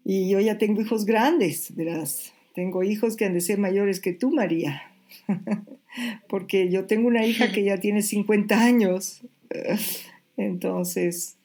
Y 0.04 0.30
yo 0.30 0.40
ya 0.40 0.56
tengo 0.56 0.80
hijos 0.80 1.04
grandes, 1.04 1.74
verás. 1.74 2.32
Tengo 2.54 2.82
hijos 2.82 3.16
que 3.16 3.26
han 3.26 3.34
de 3.34 3.42
ser 3.42 3.58
mayores 3.58 4.00
que 4.00 4.14
tú, 4.14 4.30
María. 4.30 4.82
Porque 6.28 6.70
yo 6.70 6.86
tengo 6.86 7.08
una 7.08 7.26
hija 7.26 7.52
que 7.52 7.62
ya 7.62 7.78
tiene 7.78 8.00
50 8.00 8.58
años. 8.58 9.20
Entonces, 10.38 11.36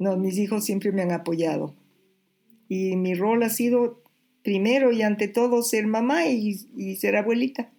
no, 0.00 0.16
mis 0.16 0.36
hijos 0.38 0.64
siempre 0.64 0.90
me 0.90 1.02
han 1.02 1.12
apoyado. 1.12 1.76
Y 2.68 2.96
mi 2.96 3.14
rol 3.14 3.44
ha 3.44 3.50
sido, 3.50 4.02
primero 4.42 4.90
y 4.90 5.02
ante 5.02 5.28
todo, 5.28 5.62
ser 5.62 5.86
mamá 5.86 6.26
y, 6.26 6.68
y 6.76 6.96
ser 6.96 7.14
abuelita. 7.16 7.70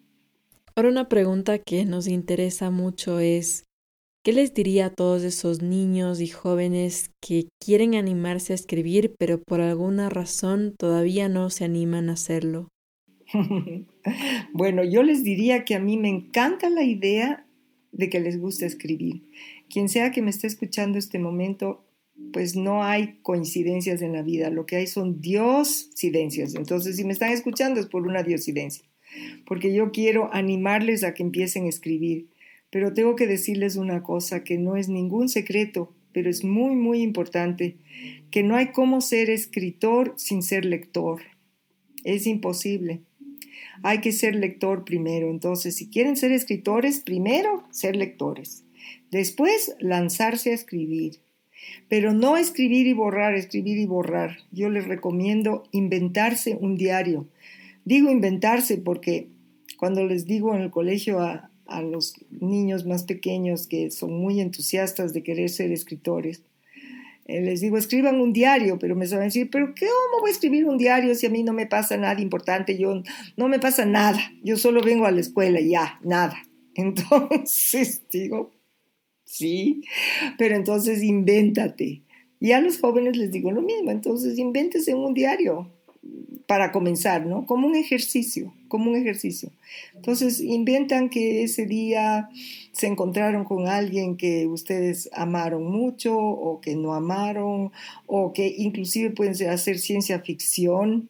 Ahora 0.75 0.87
una 0.87 1.09
pregunta 1.09 1.59
que 1.59 1.83
nos 1.83 2.07
interesa 2.07 2.71
mucho 2.71 3.19
es, 3.19 3.65
¿Qué 4.23 4.33
les 4.33 4.53
diría 4.53 4.85
a 4.85 4.93
todos 4.93 5.23
esos 5.23 5.63
niños 5.63 6.21
y 6.21 6.27
jóvenes 6.27 7.09
que 7.19 7.47
quieren 7.59 7.95
animarse 7.95 8.53
a 8.53 8.55
escribir, 8.55 9.15
pero 9.17 9.41
por 9.41 9.61
alguna 9.61 10.09
razón 10.09 10.75
todavía 10.77 11.27
no 11.27 11.49
se 11.49 11.65
animan 11.65 12.07
a 12.07 12.13
hacerlo? 12.13 12.67
bueno, 14.53 14.83
yo 14.83 15.01
les 15.01 15.23
diría 15.23 15.65
que 15.65 15.73
a 15.73 15.79
mí 15.79 15.97
me 15.97 16.09
encanta 16.09 16.69
la 16.69 16.83
idea 16.83 17.47
de 17.91 18.11
que 18.11 18.19
les 18.19 18.39
gusta 18.39 18.67
escribir. 18.67 19.23
Quien 19.71 19.89
sea 19.89 20.11
que 20.11 20.21
me 20.21 20.29
esté 20.29 20.47
escuchando 20.47 20.97
este 20.97 21.19
momento, 21.19 21.85
pues 22.33 22.55
no 22.55 22.83
hay 22.83 23.19
coincidencias 23.21 24.01
en 24.01 24.13
la 24.13 24.21
vida, 24.21 24.49
lo 24.49 24.65
que 24.65 24.75
hay 24.75 24.87
son 24.87 25.21
diosidencias. 25.21 26.55
Entonces, 26.55 26.97
si 26.97 27.03
me 27.03 27.13
están 27.13 27.31
escuchando 27.31 27.79
es 27.79 27.87
por 27.87 28.05
una 28.05 28.23
diosidencia, 28.23 28.85
porque 29.45 29.73
yo 29.73 29.91
quiero 29.91 30.33
animarles 30.33 31.03
a 31.03 31.13
que 31.13 31.23
empiecen 31.23 31.65
a 31.65 31.69
escribir 31.69 32.27
pero 32.71 32.93
tengo 32.93 33.15
que 33.15 33.27
decirles 33.27 33.75
una 33.75 34.01
cosa 34.01 34.43
que 34.43 34.57
no 34.57 34.77
es 34.77 34.87
ningún 34.87 35.29
secreto, 35.29 35.93
pero 36.13 36.29
es 36.29 36.43
muy, 36.43 36.75
muy 36.75 37.01
importante, 37.01 37.77
que 38.31 38.43
no 38.43 38.55
hay 38.55 38.71
cómo 38.71 39.01
ser 39.01 39.29
escritor 39.29 40.13
sin 40.17 40.41
ser 40.41 40.65
lector. 40.65 41.21
Es 42.05 42.25
imposible. 42.25 43.01
Hay 43.83 43.99
que 43.99 44.13
ser 44.13 44.35
lector 44.35 44.85
primero. 44.85 45.29
Entonces, 45.29 45.75
si 45.75 45.89
quieren 45.89 46.15
ser 46.15 46.31
escritores, 46.31 47.01
primero 47.01 47.65
ser 47.71 47.97
lectores. 47.97 48.63
Después, 49.11 49.75
lanzarse 49.79 50.51
a 50.51 50.55
escribir. 50.55 51.17
Pero 51.89 52.13
no 52.13 52.37
escribir 52.37 52.87
y 52.87 52.93
borrar, 52.93 53.35
escribir 53.35 53.77
y 53.77 53.85
borrar. 53.85 54.37
Yo 54.51 54.69
les 54.69 54.87
recomiendo 54.87 55.63
inventarse 55.71 56.57
un 56.59 56.75
diario. 56.75 57.27
Digo 57.85 58.09
inventarse 58.09 58.77
porque 58.77 59.27
cuando 59.77 60.05
les 60.05 60.25
digo 60.25 60.55
en 60.55 60.61
el 60.61 60.71
colegio 60.71 61.19
a, 61.19 61.51
a 61.67 61.81
los 61.81 62.13
niños 62.29 62.85
más 62.85 63.03
pequeños 63.03 63.67
que 63.67 63.91
son 63.91 64.13
muy 64.13 64.41
entusiastas 64.41 65.13
de 65.13 65.23
querer 65.23 65.49
ser 65.49 65.71
escritores. 65.71 66.43
Eh, 67.25 67.41
les 67.41 67.61
digo, 67.61 67.77
escriban 67.77 68.19
un 68.19 68.33
diario, 68.33 68.77
pero 68.79 68.95
me 68.95 69.07
saben 69.07 69.27
decir, 69.27 69.49
pero 69.49 69.67
¿cómo 69.67 70.21
voy 70.21 70.29
a 70.29 70.33
escribir 70.33 70.65
un 70.65 70.77
diario 70.77 71.15
si 71.15 71.27
a 71.27 71.29
mí 71.29 71.43
no 71.43 71.53
me 71.53 71.65
pasa 71.65 71.97
nada 71.97 72.19
importante? 72.21 72.77
Yo 72.77 73.03
no 73.37 73.47
me 73.47 73.59
pasa 73.59 73.85
nada, 73.85 74.19
yo 74.43 74.57
solo 74.57 74.81
vengo 74.81 75.05
a 75.05 75.11
la 75.11 75.21
escuela 75.21 75.59
ya, 75.59 75.99
nada. 76.03 76.37
Entonces 76.75 78.03
digo, 78.11 78.51
sí, 79.31 79.83
pero 80.37 80.55
entonces 80.55 81.03
invéntate. 81.03 82.01
Y 82.39 82.53
a 82.53 82.61
los 82.61 82.79
jóvenes 82.79 83.17
les 83.17 83.31
digo 83.31 83.51
lo 83.51 83.61
mismo, 83.61 83.91
entonces 83.91 84.37
invéntese 84.37 84.95
un 84.95 85.13
diario, 85.13 85.67
para 86.51 86.73
comenzar, 86.73 87.25
¿no? 87.25 87.45
Como 87.45 87.65
un 87.65 87.77
ejercicio, 87.77 88.53
como 88.67 88.91
un 88.91 88.97
ejercicio. 88.97 89.51
Entonces, 89.95 90.41
inventan 90.41 91.07
que 91.07 91.43
ese 91.43 91.65
día 91.65 92.29
se 92.73 92.87
encontraron 92.87 93.45
con 93.45 93.69
alguien 93.69 94.17
que 94.17 94.47
ustedes 94.47 95.09
amaron 95.13 95.63
mucho 95.63 96.17
o 96.17 96.59
que 96.59 96.75
no 96.75 96.93
amaron, 96.93 97.71
o 98.05 98.33
que 98.33 98.53
inclusive 98.57 99.11
pueden 99.11 99.49
hacer 99.49 99.79
ciencia 99.79 100.19
ficción, 100.19 101.07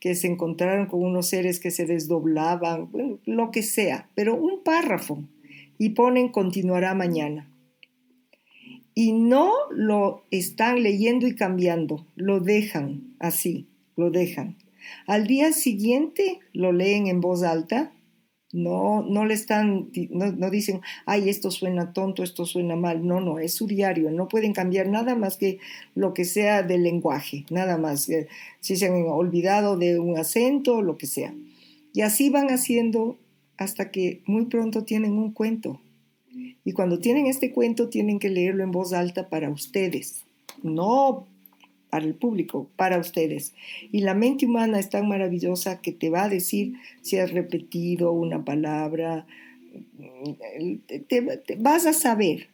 que 0.00 0.16
se 0.16 0.26
encontraron 0.26 0.86
con 0.86 1.04
unos 1.04 1.28
seres 1.28 1.60
que 1.60 1.70
se 1.70 1.86
desdoblaban, 1.86 2.88
lo 3.24 3.52
que 3.52 3.62
sea, 3.62 4.08
pero 4.16 4.34
un 4.34 4.64
párrafo 4.64 5.22
y 5.78 5.90
ponen 5.90 6.28
continuará 6.28 6.92
mañana. 6.94 7.48
Y 8.94 9.12
no 9.12 9.52
lo 9.70 10.24
están 10.30 10.82
leyendo 10.82 11.26
y 11.26 11.34
cambiando, 11.34 12.06
lo 12.14 12.40
dejan 12.40 13.14
así, 13.18 13.68
lo 13.96 14.10
dejan. 14.10 14.56
Al 15.06 15.26
día 15.26 15.52
siguiente 15.52 16.40
lo 16.52 16.72
leen 16.72 17.06
en 17.06 17.20
voz 17.20 17.42
alta, 17.42 17.92
no, 18.52 19.02
no 19.02 19.24
le 19.24 19.32
están, 19.32 19.90
no, 20.10 20.50
dicen, 20.50 20.82
ay, 21.06 21.30
esto 21.30 21.50
suena 21.50 21.94
tonto, 21.94 22.22
esto 22.22 22.44
suena 22.44 22.76
mal. 22.76 23.06
No, 23.06 23.20
no, 23.20 23.38
es 23.38 23.54
su 23.54 23.66
diario. 23.66 24.10
No 24.10 24.28
pueden 24.28 24.52
cambiar 24.52 24.88
nada 24.88 25.14
más 25.14 25.38
que 25.38 25.58
lo 25.94 26.12
que 26.12 26.26
sea 26.26 26.62
del 26.62 26.82
lenguaje, 26.82 27.46
nada 27.50 27.78
más. 27.78 28.10
Si 28.60 28.76
se 28.76 28.86
han 28.86 29.06
olvidado 29.08 29.78
de 29.78 29.98
un 29.98 30.18
acento, 30.18 30.82
lo 30.82 30.98
que 30.98 31.06
sea. 31.06 31.34
Y 31.94 32.02
así 32.02 32.28
van 32.28 32.48
haciendo 32.48 33.16
hasta 33.56 33.90
que 33.90 34.20
muy 34.26 34.44
pronto 34.46 34.84
tienen 34.84 35.12
un 35.12 35.32
cuento. 35.32 35.80
Y 36.64 36.72
cuando 36.72 36.98
tienen 36.98 37.26
este 37.26 37.52
cuento, 37.52 37.88
tienen 37.88 38.18
que 38.18 38.28
leerlo 38.28 38.62
en 38.62 38.70
voz 38.70 38.92
alta 38.92 39.28
para 39.28 39.50
ustedes, 39.50 40.24
no 40.62 41.26
para 41.90 42.06
el 42.06 42.14
público, 42.14 42.70
para 42.76 42.98
ustedes. 42.98 43.52
Y 43.90 44.00
la 44.00 44.14
mente 44.14 44.46
humana 44.46 44.78
es 44.78 44.88
tan 44.88 45.08
maravillosa 45.08 45.82
que 45.82 45.92
te 45.92 46.08
va 46.08 46.24
a 46.24 46.28
decir 46.28 46.74
si 47.02 47.18
has 47.18 47.32
repetido 47.32 48.12
una 48.12 48.44
palabra, 48.44 49.26
te, 51.08 51.56
vas 51.58 51.86
a 51.86 51.92
saber. 51.92 52.48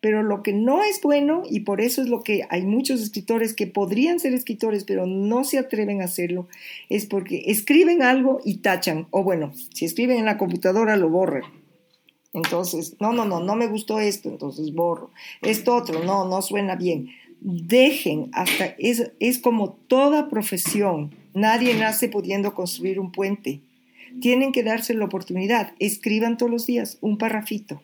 Pero 0.00 0.22
lo 0.22 0.42
que 0.44 0.52
no 0.52 0.84
es 0.84 1.00
bueno, 1.02 1.42
y 1.50 1.60
por 1.60 1.80
eso 1.80 2.00
es 2.00 2.08
lo 2.08 2.22
que 2.22 2.44
hay 2.50 2.62
muchos 2.62 3.02
escritores 3.02 3.52
que 3.52 3.66
podrían 3.66 4.20
ser 4.20 4.32
escritores, 4.32 4.84
pero 4.84 5.06
no 5.06 5.42
se 5.42 5.58
atreven 5.58 6.00
a 6.00 6.04
hacerlo, 6.04 6.46
es 6.88 7.04
porque 7.04 7.42
escriben 7.46 8.02
algo 8.02 8.40
y 8.44 8.58
tachan. 8.58 9.08
O 9.10 9.24
bueno, 9.24 9.52
si 9.74 9.84
escriben 9.84 10.18
en 10.18 10.24
la 10.24 10.38
computadora, 10.38 10.96
lo 10.96 11.10
borran. 11.10 11.42
Entonces, 12.38 12.96
no, 13.00 13.12
no, 13.12 13.24
no, 13.24 13.40
no 13.40 13.54
me 13.54 13.68
gustó 13.68 14.00
esto, 14.00 14.28
entonces 14.28 14.72
borro. 14.72 15.10
Esto 15.42 15.76
otro, 15.76 16.02
no, 16.02 16.26
no 16.28 16.42
suena 16.42 16.76
bien 16.76 17.10
dejen 17.40 18.30
hasta, 18.32 18.74
es, 18.78 19.12
es 19.20 19.38
como 19.38 19.72
toda 19.72 20.28
profesión, 20.28 21.14
nadie 21.34 21.74
nace 21.74 22.08
pudiendo 22.08 22.54
construir 22.54 22.98
un 22.98 23.12
puente. 23.12 23.60
Tienen 24.20 24.52
que 24.52 24.62
darse 24.62 24.94
la 24.94 25.04
oportunidad, 25.04 25.74
escriban 25.78 26.36
todos 26.36 26.50
los 26.50 26.66
días 26.66 26.98
un 27.00 27.18
parrafito, 27.18 27.80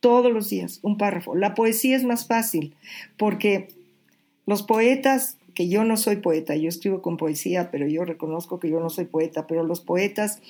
todos 0.00 0.32
los 0.32 0.48
días 0.50 0.80
un 0.82 0.96
párrafo. 0.96 1.34
La 1.34 1.54
poesía 1.54 1.96
es 1.96 2.04
más 2.04 2.26
fácil 2.26 2.74
porque 3.16 3.68
los 4.46 4.62
poetas 4.62 5.36
que 5.60 5.68
yo 5.68 5.84
no 5.84 5.98
soy 5.98 6.16
poeta, 6.16 6.56
yo 6.56 6.70
escribo 6.70 7.02
con 7.02 7.18
poesía, 7.18 7.70
pero 7.70 7.86
yo 7.86 8.06
reconozco 8.06 8.58
que 8.58 8.70
yo 8.70 8.80
no 8.80 8.88
soy 8.88 9.04
poeta, 9.04 9.46
pero 9.46 9.62
los 9.62 9.82
poetas 9.82 10.40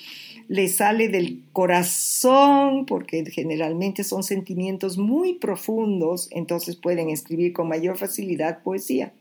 les 0.46 0.76
sale 0.76 1.08
del 1.08 1.42
corazón, 1.52 2.86
porque 2.86 3.24
generalmente 3.28 4.04
son 4.04 4.22
sentimientos 4.22 4.98
muy 4.98 5.32
profundos, 5.32 6.28
entonces 6.30 6.76
pueden 6.76 7.10
escribir 7.10 7.52
con 7.52 7.66
mayor 7.66 7.98
facilidad 7.98 8.62
poesía. 8.62 9.12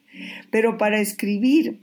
Pero 0.52 0.78
para 0.78 1.02
escribir 1.02 1.80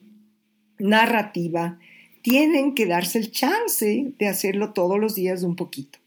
narrativa, 0.78 1.80
tienen 2.22 2.76
que 2.76 2.86
darse 2.86 3.18
el 3.18 3.32
chance 3.32 4.12
de 4.16 4.28
hacerlo 4.28 4.72
todos 4.72 5.00
los 5.00 5.16
días 5.16 5.42
un 5.42 5.56
poquito 5.56 5.98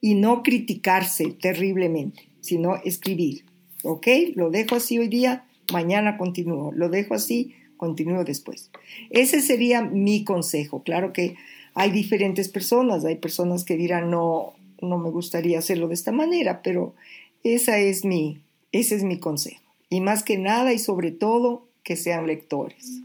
y 0.00 0.14
no 0.14 0.42
criticarse 0.42 1.36
terriblemente, 1.38 2.30
sino 2.40 2.76
escribir. 2.76 3.44
¿Ok? 3.82 4.06
Lo 4.36 4.48
dejo 4.48 4.76
así 4.76 4.98
hoy 4.98 5.08
día 5.08 5.44
mañana 5.72 6.16
continúo, 6.18 6.72
lo 6.72 6.88
dejo 6.88 7.14
así, 7.14 7.54
continúo 7.76 8.24
después. 8.24 8.70
Ese 9.10 9.40
sería 9.40 9.82
mi 9.82 10.24
consejo. 10.24 10.82
Claro 10.82 11.12
que 11.12 11.36
hay 11.74 11.90
diferentes 11.90 12.48
personas, 12.48 13.04
hay 13.04 13.16
personas 13.16 13.64
que 13.64 13.76
dirán, 13.76 14.10
no, 14.10 14.54
no 14.80 14.98
me 14.98 15.10
gustaría 15.10 15.58
hacerlo 15.58 15.88
de 15.88 15.94
esta 15.94 16.12
manera, 16.12 16.62
pero 16.62 16.94
esa 17.42 17.78
es 17.78 18.04
mi, 18.04 18.40
ese 18.72 18.94
es 18.96 19.04
mi 19.04 19.18
consejo. 19.18 19.60
y 19.90 20.00
más 20.00 20.22
que 20.24 20.38
nada 20.38 20.72
y 20.72 20.78
sobre 20.78 21.12
todo 21.12 21.68
que 21.84 21.96
sean 21.96 22.26
lectores. 22.26 23.02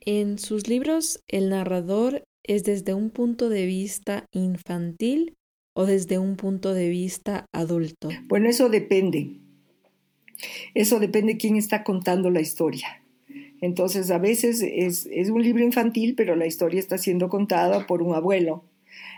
En 0.00 0.38
sus 0.38 0.68
libros, 0.68 1.20
el 1.28 1.50
narrador 1.50 2.24
es 2.42 2.64
desde 2.64 2.94
un 2.94 3.10
punto 3.10 3.48
de 3.48 3.66
vista 3.66 4.26
infantil 4.32 5.34
o 5.74 5.86
desde 5.86 6.18
un 6.18 6.36
punto 6.36 6.74
de 6.74 6.88
vista 6.88 7.46
adulto. 7.52 8.08
Bueno, 8.26 8.48
eso 8.48 8.68
depende. 8.68 9.36
Eso 10.74 11.00
depende 11.00 11.34
de 11.34 11.38
quién 11.38 11.56
está 11.56 11.84
contando 11.84 12.30
la 12.30 12.40
historia. 12.40 13.02
Entonces, 13.60 14.10
a 14.10 14.18
veces 14.18 14.62
es, 14.62 15.08
es 15.10 15.30
un 15.30 15.42
libro 15.42 15.64
infantil, 15.64 16.14
pero 16.16 16.36
la 16.36 16.46
historia 16.46 16.78
está 16.78 16.96
siendo 16.98 17.28
contada 17.28 17.86
por 17.86 18.02
un 18.02 18.14
abuelo 18.14 18.62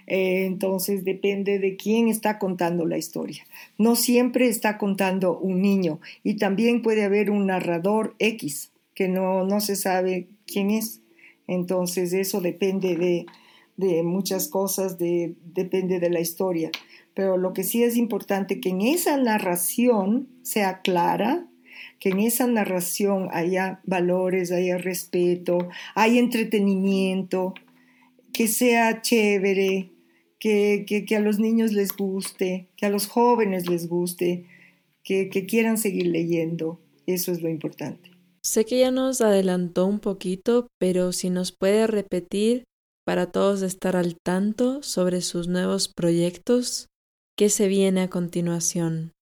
eh, 0.06 0.44
entonces 0.46 1.04
depende 1.04 1.60
de 1.60 1.76
quién 1.76 2.08
está 2.08 2.40
contando 2.40 2.84
la 2.84 2.98
historia. 2.98 3.46
No 3.78 3.94
siempre 3.94 4.48
está 4.48 4.76
contando 4.76 5.38
un 5.38 5.62
niño 5.62 6.00
y 6.24 6.34
también 6.34 6.82
puede 6.82 7.04
haber 7.04 7.30
un 7.30 7.46
narrador 7.46 8.16
X 8.18 8.72
que 8.94 9.06
no, 9.06 9.44
no 9.44 9.60
se 9.60 9.76
sabe 9.76 10.26
quién 10.46 10.70
es. 10.70 11.00
Entonces 11.46 12.12
eso 12.12 12.40
depende 12.40 12.96
de, 12.96 13.26
de 13.76 14.02
muchas 14.02 14.48
cosas, 14.48 14.98
de, 14.98 15.34
depende 15.44 16.00
de 16.00 16.10
la 16.10 16.20
historia. 16.20 16.72
Pero 17.20 17.36
lo 17.36 17.52
que 17.52 17.64
sí 17.64 17.82
es 17.82 17.98
importante 17.98 18.62
que 18.62 18.70
en 18.70 18.80
esa 18.80 19.18
narración 19.18 20.30
sea 20.40 20.80
clara, 20.80 21.46
que 21.98 22.08
en 22.08 22.20
esa 22.20 22.46
narración 22.46 23.28
haya 23.30 23.82
valores, 23.84 24.50
haya 24.52 24.78
respeto, 24.78 25.68
haya 25.94 26.18
entretenimiento, 26.18 27.52
que 28.32 28.48
sea 28.48 29.02
chévere, 29.02 29.90
que, 30.38 30.86
que, 30.86 31.14
a 31.14 31.20
los 31.20 31.38
niños 31.38 31.74
les 31.74 31.94
guste, 31.94 32.70
que 32.74 32.86
a 32.86 32.90
los 32.90 33.06
jóvenes 33.06 33.68
les 33.68 33.86
guste, 33.86 34.46
que, 35.04 35.28
que 35.28 35.44
quieran 35.44 35.76
seguir 35.76 36.06
leyendo. 36.06 36.80
Eso 37.06 37.32
es 37.32 37.42
lo 37.42 37.50
importante. 37.50 38.12
Sé 38.42 38.64
que 38.64 38.78
ya 38.78 38.90
nos 38.90 39.20
adelantó 39.20 39.84
un 39.84 40.00
poquito, 40.00 40.68
pero 40.78 41.12
si 41.12 41.28
nos 41.28 41.52
puede 41.52 41.86
repetir 41.86 42.64
para 43.04 43.30
todos 43.30 43.60
estar 43.60 43.94
al 43.94 44.16
tanto 44.16 44.82
sobre 44.82 45.20
sus 45.20 45.48
nuevos 45.48 45.88
proyectos, 45.88 46.86
¿qué 47.40 47.48
se 47.48 47.68
viene 47.68 48.02
a 48.02 48.10
continuación? 48.10 49.14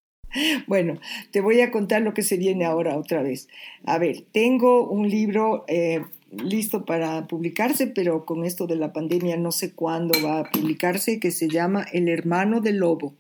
Bueno, 0.67 0.99
te 1.31 1.41
voy 1.41 1.61
a 1.61 1.71
contar 1.71 2.03
lo 2.03 2.15
que 2.15 2.23
se 2.23 2.37
viene 2.37 2.65
ahora 2.65 2.99
otra 2.99 3.23
vez. 3.23 3.47
A 3.85 3.97
ver, 3.99 4.25
tengo 4.33 4.91
un 4.91 5.09
libro 5.09 5.65
eh, 5.69 6.03
listo 6.33 6.85
para 6.85 7.29
publicarse, 7.29 7.87
pero 7.87 8.27
con 8.27 8.45
esto 8.45 8.67
de 8.67 8.75
la 8.75 8.93
pandemia 8.93 9.37
no 9.37 9.53
sé 9.53 9.73
cuándo 9.73 10.21
va 10.21 10.41
a 10.41 10.51
publicarse, 10.51 11.21
que 11.21 11.31
se 11.31 11.49
llama 11.49 11.87
El 11.93 12.09
hermano 12.09 12.61
del 12.61 12.79
lobo. 12.79 13.15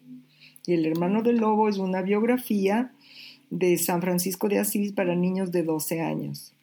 Y 0.67 0.75
El 0.75 0.85
hermano 0.85 1.23
del 1.23 1.37
lobo 1.37 1.69
es 1.69 1.79
una 1.79 2.03
biografía 2.03 2.91
de 3.51 3.79
San 3.79 4.01
Francisco 4.01 4.49
de 4.49 4.59
Asís 4.59 4.91
para 4.91 5.15
niños 5.15 5.53
de 5.53 5.63
12 5.63 6.01
años. 6.01 6.55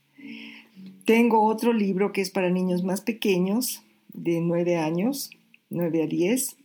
Tengo 1.06 1.42
otro 1.44 1.72
libro 1.72 2.12
que 2.12 2.20
es 2.20 2.32
para 2.32 2.50
niños 2.50 2.84
más 2.84 3.00
pequeños, 3.00 3.82
de 4.12 4.42
9 4.42 4.76
años, 4.76 5.30
9 5.70 6.04
a 6.04 6.08
10, 6.08 6.58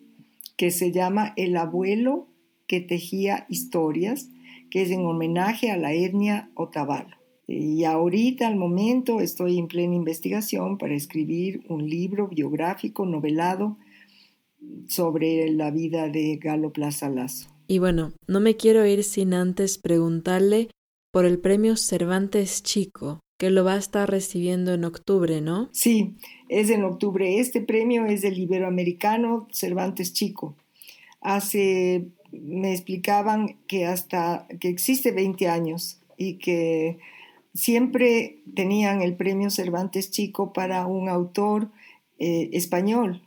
que 0.61 0.71
se 0.71 0.93
llama 0.93 1.33
El 1.37 1.57
abuelo 1.57 2.29
que 2.67 2.83
tejía 2.83 3.47
historias, 3.49 4.29
que 4.69 4.83
es 4.83 4.91
en 4.91 5.07
homenaje 5.07 5.71
a 5.71 5.79
la 5.79 5.95
etnia 5.95 6.51
otavalo. 6.55 7.17
Y 7.47 7.85
ahorita, 7.85 8.47
al 8.47 8.57
momento, 8.57 9.23
estoy 9.23 9.57
en 9.57 9.69
plena 9.69 9.95
investigación 9.95 10.77
para 10.77 10.95
escribir 10.95 11.63
un 11.71 11.89
libro 11.89 12.29
biográfico, 12.29 13.07
novelado, 13.07 13.79
sobre 14.87 15.51
la 15.51 15.71
vida 15.71 16.11
de 16.11 16.37
Galo 16.37 16.75
Plaza 16.75 17.09
Lazo. 17.09 17.49
Y 17.67 17.79
bueno, 17.79 18.13
no 18.27 18.41
me 18.41 18.59
quiero 18.59 18.85
ir 18.85 19.03
sin 19.03 19.33
antes 19.33 19.79
preguntarle 19.79 20.69
por 21.11 21.25
el 21.25 21.39
premio 21.39 21.77
Cervantes 21.77 22.63
Chico, 22.63 23.21
que 23.41 23.49
lo 23.49 23.65
va 23.65 23.73
a 23.73 23.79
estar 23.79 24.09
recibiendo 24.11 24.75
en 24.75 24.85
octubre, 24.85 25.41
¿no? 25.41 25.71
Sí, 25.73 26.15
es 26.51 26.69
en 26.69 26.85
octubre. 26.85 27.41
Este 27.41 27.63
premio 27.63 28.05
es 28.05 28.21
del 28.21 28.39
Iberoamericano 28.39 29.49
Cervantes 29.51 30.13
Chico. 30.13 30.57
Hace, 31.23 32.09
me 32.33 32.75
explicaban 32.75 33.57
que 33.67 33.87
hasta 33.87 34.47
que 34.61 34.69
existe 34.69 35.11
20 35.11 35.49
años 35.49 36.03
y 36.19 36.35
que 36.35 36.99
siempre 37.55 38.43
tenían 38.55 39.01
el 39.01 39.17
premio 39.17 39.49
Cervantes 39.49 40.11
Chico 40.11 40.53
para 40.53 40.87
un 40.87 41.09
autor 41.09 41.71
eh, 42.19 42.51
español. 42.53 43.23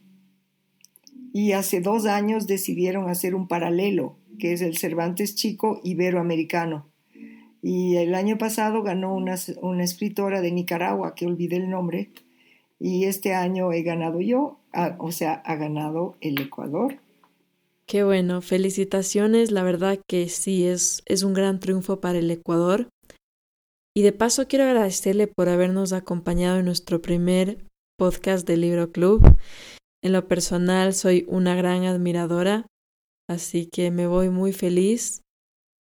Y 1.34 1.54
hace 1.54 1.82
dos 1.82 2.06
años 2.06 2.46
decidieron 2.46 3.10
hacer 3.10 3.34
un 3.34 3.48
paralelo, 3.48 4.16
que 4.38 4.54
es 4.54 4.62
el 4.62 4.78
Cervantes 4.78 5.34
Chico 5.34 5.82
Iberoamericano. 5.84 6.93
Y 7.66 7.96
el 7.96 8.14
año 8.14 8.38
pasado 8.38 8.84
ganó 8.84 9.16
una, 9.16 9.36
una 9.62 9.86
escritora 9.86 10.42
de 10.42 10.52
Nicaragua, 10.52 11.16
que 11.16 11.26
olvidé 11.26 11.56
el 11.56 11.70
nombre, 11.70 12.12
y 12.78 13.06
este 13.06 13.34
año 13.34 13.72
he 13.72 13.84
ganado 13.84 14.20
yo, 14.20 14.60
o 15.00 15.12
sea, 15.14 15.36
ha 15.46 15.56
ganado 15.56 16.18
el 16.20 16.42
Ecuador. 16.42 17.00
Qué 17.88 18.04
bueno, 18.04 18.42
felicitaciones, 18.42 19.52
la 19.52 19.64
verdad 19.64 19.98
que 20.10 20.28
sí, 20.28 20.68
es, 20.68 21.04
es 21.06 21.24
un 21.24 21.34
gran 21.34 21.62
triunfo 21.62 22.02
para 22.02 22.20
el 22.20 22.30
Ecuador. 22.30 22.90
Y 23.96 24.02
de 24.02 24.12
paso 24.12 24.46
quiero 24.50 24.66
agradecerle 24.66 25.28
por 25.28 25.48
habernos 25.48 25.94
acompañado 25.94 26.60
en 26.60 26.66
nuestro 26.66 27.02
primer 27.02 27.60
podcast 27.98 28.46
del 28.46 28.60
Libro 28.60 28.92
Club. 28.92 29.24
En 30.04 30.12
lo 30.12 30.28
personal 30.28 30.94
soy 30.94 31.26
una 31.30 31.56
gran 31.56 31.86
admiradora, 31.86 32.68
así 33.30 33.70
que 33.72 33.90
me 33.90 34.06
voy 34.06 34.30
muy 34.30 34.52
feliz 34.52 35.23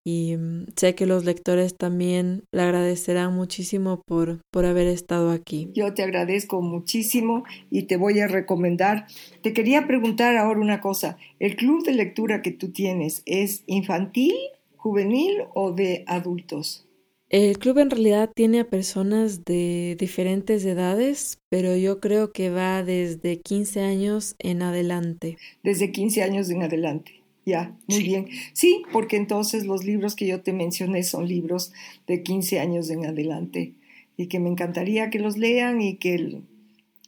y 0.04 0.36
mm, 0.38 0.68
sé 0.76 0.96
que 0.96 1.06
los 1.06 1.26
lectores 1.26 1.76
también 1.76 2.44
le 2.52 2.62
agradecerán 2.62 3.34
muchísimo 3.34 4.02
por, 4.06 4.40
por 4.52 4.66
haber 4.66 4.88
estado 4.88 5.32
aquí. 5.32 5.70
Yo 5.74 5.94
te 5.94 6.04
agradezco 6.04 6.62
muchísimo 6.62 7.44
y 7.70 7.84
te 7.84 7.98
voy 7.98 8.20
a 8.20 8.28
recomendar. 8.28 9.08
Te 9.42 9.54
quería 9.54 9.88
preguntar 9.88 10.36
ahora 10.38 10.60
una 10.60 10.82
cosa. 10.82 11.18
¿El 11.40 11.56
club 11.56 11.84
de 11.86 11.94
lectura 11.94 12.42
que 12.42 12.52
tú 12.52 12.72
tienes 12.72 13.24
es 13.26 13.64
infantil, 13.66 14.34
juvenil 14.76 15.44
o 15.54 15.72
de 15.72 16.04
adultos? 16.08 16.86
El 17.30 17.58
club 17.58 17.80
en 17.80 17.90
realidad 17.90 18.30
tiene 18.36 18.60
a 18.60 18.70
personas 18.70 19.44
de 19.44 19.96
diferentes 19.98 20.64
edades, 20.66 21.40
pero 21.50 21.76
yo 21.76 22.00
creo 22.00 22.32
que 22.32 22.52
va 22.52 22.84
desde 22.84 23.40
15 23.40 23.82
años 23.82 24.36
en 24.38 24.62
adelante. 24.62 25.38
Desde 25.64 25.92
15 25.92 26.22
años 26.22 26.52
en 26.52 26.62
adelante. 26.62 27.23
Ya, 27.46 27.76
muy 27.88 28.04
bien. 28.04 28.28
Sí, 28.54 28.84
porque 28.92 29.18
entonces 29.18 29.66
los 29.66 29.84
libros 29.84 30.16
que 30.16 30.28
yo 30.28 30.42
te 30.42 30.54
mencioné 30.54 31.04
son 31.04 31.28
libros 31.28 31.74
de 32.08 32.24
15 32.24 32.60
años 32.60 32.90
en 32.90 33.06
adelante 33.06 33.74
y 34.16 34.28
que 34.28 34.40
me 34.40 34.50
encantaría 34.50 35.10
que 35.10 35.20
los 35.20 35.38
lean 35.38 35.82
y 35.82 35.96
que, 35.96 36.42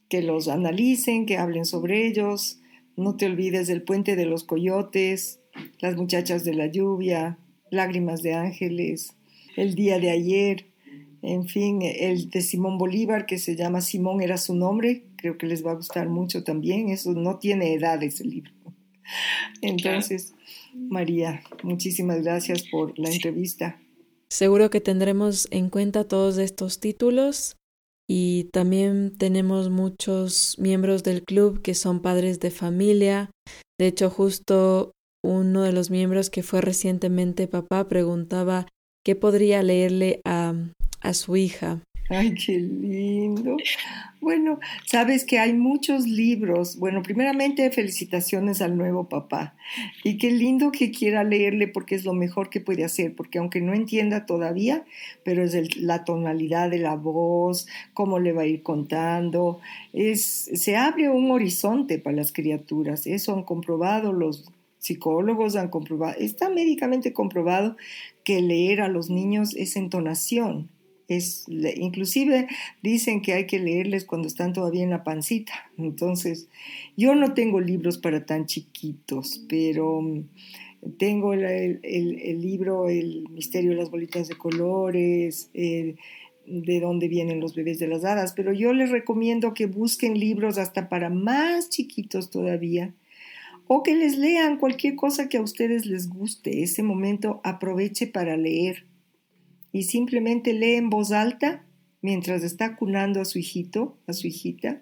que 0.10 0.22
los 0.22 0.48
analicen, 0.48 1.26
que 1.26 1.38
hablen 1.38 1.66
sobre 1.66 2.06
ellos. 2.08 2.60
No 2.98 3.16
te 3.16 3.28
olvides 3.28 3.68
del 3.68 3.84
puente 3.84 4.16
de 4.16 4.26
los 4.26 4.44
coyotes, 4.44 5.40
las 5.80 5.96
muchachas 5.96 6.44
de 6.44 6.54
la 6.54 6.68
lluvia, 6.68 7.38
lágrimas 7.72 8.22
de 8.22 8.34
ángeles, 8.34 9.16
el 9.56 9.76
día 9.76 10.00
de 10.00 10.10
ayer, 10.10 10.66
en 11.22 11.48
fin, 11.48 11.82
el 11.82 12.30
de 12.30 12.42
Simón 12.42 12.78
Bolívar, 12.78 13.26
que 13.26 13.38
se 13.38 13.56
llama 13.56 13.82
Simón 13.82 14.22
era 14.22 14.38
su 14.38 14.56
nombre, 14.56 15.04
creo 15.16 15.38
que 15.38 15.48
les 15.48 15.66
va 15.66 15.72
a 15.72 15.76
gustar 15.76 16.10
mucho 16.10 16.44
también, 16.44 16.90
eso 16.90 17.14
no 17.14 17.40
tiene 17.40 17.74
edad 17.74 18.02
ese 18.04 18.26
libro. 18.26 18.52
Entonces, 19.62 20.34
María, 20.74 21.42
muchísimas 21.64 22.24
gracias 22.24 22.64
por 22.70 22.98
la 22.98 23.10
entrevista. 23.10 23.80
Seguro 24.30 24.70
que 24.70 24.82
tendremos 24.82 25.48
en 25.52 25.70
cuenta 25.70 26.08
todos 26.08 26.38
estos 26.38 26.80
títulos 26.80 27.56
y 28.08 28.46
también 28.52 29.18
tenemos 29.18 29.70
muchos 29.70 30.58
miembros 30.60 31.04
del 31.04 31.24
club 31.24 31.62
que 31.62 31.74
son 31.74 32.02
padres 32.02 32.40
de 32.40 32.52
familia. 32.52 33.30
De 33.80 33.88
hecho, 33.88 34.10
justo 34.10 34.92
uno 35.24 35.64
de 35.64 35.74
los 35.74 35.90
miembros 35.90 36.30
que 36.30 36.44
fue 36.44 36.62
recientemente 36.62 37.48
papá 37.48 37.88
preguntaba 37.88 38.68
¿Qué 39.06 39.16
podría 39.16 39.62
leerle 39.62 40.20
a, 40.26 40.56
a 41.00 41.14
su 41.14 41.36
hija? 41.36 41.84
Ay, 42.08 42.36
qué 42.36 42.60
lindo. 42.60 43.58
Bueno, 44.22 44.60
sabes 44.86 45.26
que 45.26 45.40
hay 45.40 45.54
muchos 45.54 46.06
libros. 46.08 46.78
Bueno, 46.78 47.02
primeramente 47.02 47.70
felicitaciones 47.72 48.62
al 48.62 48.78
nuevo 48.78 49.10
papá. 49.10 49.56
Y 50.04 50.18
qué 50.20 50.30
lindo 50.30 50.72
que 50.72 50.92
quiera 50.92 51.24
leerle 51.24 51.68
porque 51.68 51.96
es 51.96 52.06
lo 52.06 52.14
mejor 52.14 52.52
que 52.52 52.62
puede 52.62 52.84
hacer, 52.84 53.16
porque 53.16 53.40
aunque 53.40 53.60
no 53.60 53.74
entienda 53.74 54.28
todavía, 54.28 54.84
pero 55.24 55.44
es 55.44 55.78
la 55.78 56.04
tonalidad 56.04 56.70
de 56.70 56.78
la 56.78 56.96
voz, 56.96 57.68
cómo 57.96 58.20
le 58.20 58.34
va 58.34 58.44
a 58.44 58.48
ir 58.48 58.62
contando, 58.62 59.60
es, 59.92 60.50
se 60.54 60.76
abre 60.76 61.10
un 61.10 61.32
horizonte 61.32 61.98
para 61.98 62.18
las 62.18 62.32
criaturas. 62.32 63.08
Eso 63.08 63.34
han 63.34 63.44
comprobado 63.44 64.14
los 64.14 64.46
psicólogos 64.78 65.56
han 65.56 65.70
comprobado, 65.70 66.16
está 66.20 66.48
médicamente 66.50 67.12
comprobado 67.12 67.76
que 68.24 68.40
leer 68.44 68.82
a 68.82 68.88
los 68.88 69.10
niños 69.10 69.56
es 69.56 69.76
entonación. 69.78 70.70
Es, 71.08 71.46
inclusive 71.48 72.48
dicen 72.82 73.22
que 73.22 73.34
hay 73.34 73.46
que 73.46 73.60
leerles 73.60 74.06
cuando 74.06 74.28
están 74.28 74.54
todavía 74.54 74.84
en 74.84 74.90
la 74.90 75.04
pancita. 75.04 75.54
Entonces, 75.78 76.48
yo 76.98 77.16
no 77.16 77.34
tengo 77.34 77.60
libros 77.60 77.98
para 77.98 78.26
tan 78.26 78.46
chiquitos, 78.46 79.44
pero 79.48 80.02
tengo 80.98 81.34
el, 81.34 81.82
libro 82.42 82.90
El 82.90 83.28
misterio 83.30 83.72
de 83.72 83.78
las 83.78 83.92
bolitas 83.92 84.28
de 84.28 84.36
colores, 84.36 85.50
de 85.54 86.80
dónde 86.80 87.08
vienen 87.08 87.40
los 87.40 87.56
bebés 87.56 87.80
de 87.80 87.88
las 87.88 88.06
hadas, 88.06 88.34
pero 88.34 88.54
yo 88.54 88.74
les 88.74 88.92
recomiendo 88.92 89.54
que 89.54 89.66
busquen 89.66 90.20
libros 90.20 90.58
hasta 90.58 90.90
para 90.90 91.10
más 91.10 91.70
chiquitos 91.70 92.30
todavía 92.30 92.94
o 93.68 93.82
que 93.82 93.96
les 93.96 94.18
lean 94.18 94.58
cualquier 94.58 94.96
cosa 94.96 95.28
que 95.28 95.38
a 95.38 95.42
ustedes 95.42 95.86
les 95.86 96.08
guste. 96.08 96.64
Ese 96.64 96.84
momento 96.84 97.42
aproveche 97.44 98.06
para 98.08 98.38
leer 98.38 98.86
y 99.76 99.84
simplemente 99.84 100.54
lee 100.54 100.76
en 100.76 100.90
voz 100.90 101.12
alta 101.12 101.66
mientras 102.02 102.44
está 102.44 102.78
cunando 102.78 103.20
a 103.20 103.26
su 103.26 103.40
hijito, 103.40 103.98
a 104.08 104.14
su 104.14 104.28
hijita, 104.28 104.82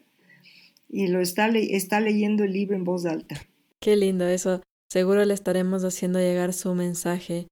y 0.88 1.08
lo 1.08 1.20
está, 1.20 1.48
está 1.48 2.00
leyendo 2.00 2.44
el 2.44 2.54
libro 2.54 2.76
en 2.76 2.84
voz 2.84 3.08
alta. 3.08 3.41
Qué 3.80 3.96
lindo 3.96 4.28
eso. 4.28 4.62
Seguro 4.91 5.26
le 5.26 5.34
estaremos 5.34 5.84
haciendo 5.84 6.20
llegar 6.20 6.54
su 6.54 6.76
mensaje. 6.76 7.48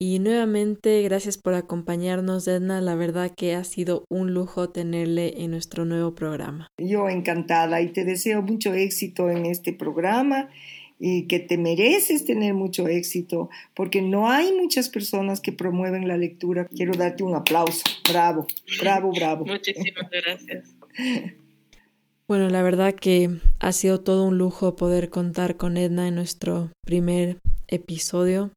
Y 0.00 0.20
nuevamente, 0.20 1.02
gracias 1.02 1.36
por 1.36 1.52
acompañarnos, 1.52 2.48
Edna. 2.48 2.80
La 2.80 2.94
verdad 2.94 3.30
que 3.36 3.54
ha 3.54 3.64
sido 3.64 4.06
un 4.08 4.32
lujo 4.32 4.70
tenerle 4.70 5.42
en 5.42 5.50
nuestro 5.50 5.84
nuevo 5.84 6.14
programa. 6.14 6.68
Yo 6.78 7.10
encantada 7.10 7.82
y 7.82 7.92
te 7.92 8.06
deseo 8.06 8.40
mucho 8.40 8.72
éxito 8.72 9.28
en 9.28 9.44
este 9.44 9.74
programa 9.74 10.48
y 10.98 11.26
que 11.26 11.40
te 11.40 11.58
mereces 11.58 12.24
tener 12.24 12.54
mucho 12.54 12.88
éxito, 12.88 13.50
porque 13.74 14.02
no 14.02 14.30
hay 14.30 14.52
muchas 14.52 14.88
personas 14.88 15.40
que 15.40 15.52
promueven 15.52 16.08
la 16.08 16.16
lectura. 16.16 16.66
Quiero 16.68 16.94
darte 16.94 17.22
un 17.22 17.34
aplauso. 17.34 17.84
Bravo, 18.08 18.46
bravo, 18.80 19.12
bravo. 19.12 19.44
Muchísimas 19.44 20.10
gracias. 20.10 20.74
Bueno, 22.28 22.48
la 22.48 22.64
verdad 22.64 22.92
que 22.92 23.38
ha 23.60 23.70
sido 23.70 24.00
todo 24.00 24.24
un 24.24 24.36
lujo 24.36 24.74
poder 24.74 25.10
contar 25.10 25.56
con 25.56 25.76
Edna 25.76 26.08
en 26.08 26.16
nuestro 26.16 26.72
primer 26.84 27.38
episodio. 27.68 28.50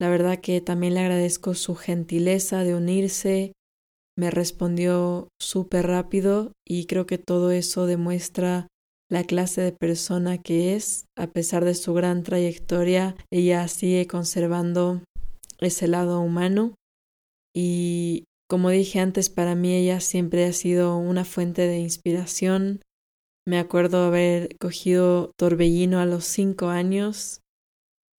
La 0.00 0.10
verdad 0.10 0.40
que 0.40 0.60
también 0.60 0.94
le 0.94 1.00
agradezco 1.00 1.54
su 1.54 1.76
gentileza 1.76 2.64
de 2.64 2.74
unirse. 2.74 3.52
Me 4.18 4.32
respondió 4.32 5.28
súper 5.40 5.86
rápido 5.86 6.50
y 6.66 6.86
creo 6.86 7.06
que 7.06 7.18
todo 7.18 7.52
eso 7.52 7.86
demuestra 7.86 8.66
la 9.10 9.24
clase 9.24 9.60
de 9.60 9.72
persona 9.72 10.38
que 10.38 10.74
es. 10.74 11.06
A 11.16 11.28
pesar 11.28 11.64
de 11.64 11.74
su 11.74 11.94
gran 11.94 12.22
trayectoria, 12.22 13.16
ella 13.30 13.66
sigue 13.68 14.06
conservando 14.06 15.02
ese 15.58 15.88
lado 15.88 16.20
humano. 16.20 16.74
Y 17.54 18.24
como 18.48 18.70
dije 18.70 19.00
antes, 19.00 19.30
para 19.30 19.54
mí 19.54 19.74
ella 19.74 20.00
siempre 20.00 20.44
ha 20.44 20.52
sido 20.52 20.96
una 20.96 21.24
fuente 21.24 21.62
de 21.62 21.78
inspiración, 21.78 22.80
me 23.48 23.60
acuerdo 23.60 24.04
haber 24.04 24.56
cogido 24.58 25.30
Torbellino 25.38 26.00
a 26.00 26.06
los 26.06 26.24
cinco 26.24 26.66
años 26.66 27.42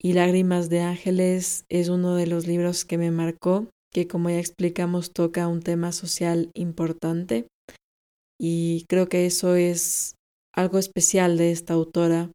y 0.02 0.14
Lágrimas 0.14 0.70
de 0.70 0.80
Ángeles 0.80 1.66
es 1.68 1.90
uno 1.90 2.16
de 2.16 2.28
los 2.28 2.48
libros 2.48 2.86
que 2.86 2.98
me 2.98 3.12
marcó, 3.12 3.70
que 3.92 4.08
como 4.08 4.30
ya 4.30 4.40
explicamos 4.40 5.12
toca 5.12 5.50
un 5.50 5.62
tema 5.62 5.92
social 5.92 6.50
importante 6.54 7.48
y 8.40 8.86
creo 8.88 9.10
que 9.10 9.26
eso 9.26 9.56
es 9.56 10.16
algo 10.58 10.80
especial 10.80 11.38
de 11.38 11.51
esta 11.51 11.76
autora, 11.76 12.32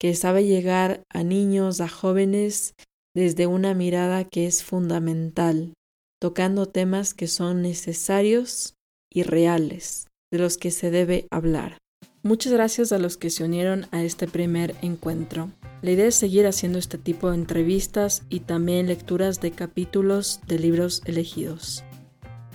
que 0.00 0.14
sabe 0.14 0.46
llegar 0.46 1.02
a 1.10 1.22
niños, 1.22 1.82
a 1.82 1.88
jóvenes, 1.88 2.74
desde 3.14 3.46
una 3.46 3.74
mirada 3.74 4.24
que 4.24 4.46
es 4.46 4.64
fundamental, 4.64 5.74
tocando 6.18 6.66
temas 6.66 7.12
que 7.12 7.26
son 7.26 7.60
necesarios 7.60 8.74
y 9.12 9.22
reales, 9.22 10.06
de 10.32 10.38
los 10.38 10.56
que 10.56 10.70
se 10.70 10.90
debe 10.90 11.26
hablar. 11.30 11.76
Muchas 12.22 12.54
gracias 12.54 12.90
a 12.90 12.98
los 12.98 13.18
que 13.18 13.28
se 13.28 13.44
unieron 13.44 13.86
a 13.90 14.02
este 14.02 14.26
primer 14.26 14.74
encuentro. 14.80 15.50
La 15.82 15.90
idea 15.90 16.06
es 16.06 16.14
seguir 16.14 16.46
haciendo 16.46 16.78
este 16.78 16.96
tipo 16.96 17.28
de 17.28 17.36
entrevistas 17.36 18.22
y 18.30 18.40
también 18.40 18.86
lecturas 18.86 19.42
de 19.42 19.50
capítulos 19.50 20.40
de 20.46 20.58
libros 20.58 21.02
elegidos. 21.04 21.84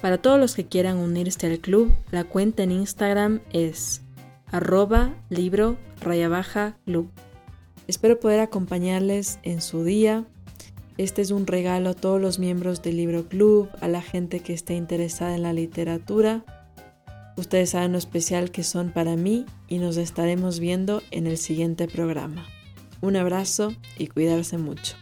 Para 0.02 0.22
todos 0.22 0.40
los 0.40 0.56
que 0.56 0.66
quieran 0.66 0.98
unirse 0.98 1.48
al 1.48 1.60
club, 1.60 1.94
la 2.12 2.24
cuenta 2.24 2.64
en 2.64 2.72
Instagram 2.72 3.42
es 3.54 4.03
arroba 4.54 5.14
libro 5.28 5.78
raya 6.00 6.30
baja 6.30 6.78
club. 6.86 7.12
Espero 7.88 8.18
poder 8.20 8.40
acompañarles 8.40 9.40
en 9.44 9.60
su 9.60 9.84
día. 9.84 10.24
Este 10.98 11.22
es 11.22 11.32
un 11.32 11.46
regalo 11.46 11.90
a 11.90 11.94
todos 11.94 12.22
los 12.22 12.40
miembros 12.40 12.82
del 12.82 12.96
Libro 12.96 13.28
Club, 13.28 13.68
a 13.82 13.90
la 13.90 14.02
gente 14.02 14.40
que 14.40 14.54
esté 14.54 14.76
interesada 14.76 15.36
en 15.36 15.42
la 15.42 15.52
literatura 15.52 16.46
Ustedes 17.36 17.72
saben 17.72 17.94
lo 17.94 17.98
especial 17.98 18.52
que 18.52 18.64
son 18.64 18.92
para 18.92 19.16
mí 19.16 19.46
y 19.68 19.80
nos 19.80 19.98
estaremos 19.98 20.60
viendo 20.60 21.02
en 21.12 21.26
el 21.26 21.38
siguiente 21.38 21.88
programa. 21.88 22.46
Un 23.02 23.16
abrazo 23.16 23.74
y 23.98 24.08
cuidarse 24.08 24.58
mucho. 24.58 24.96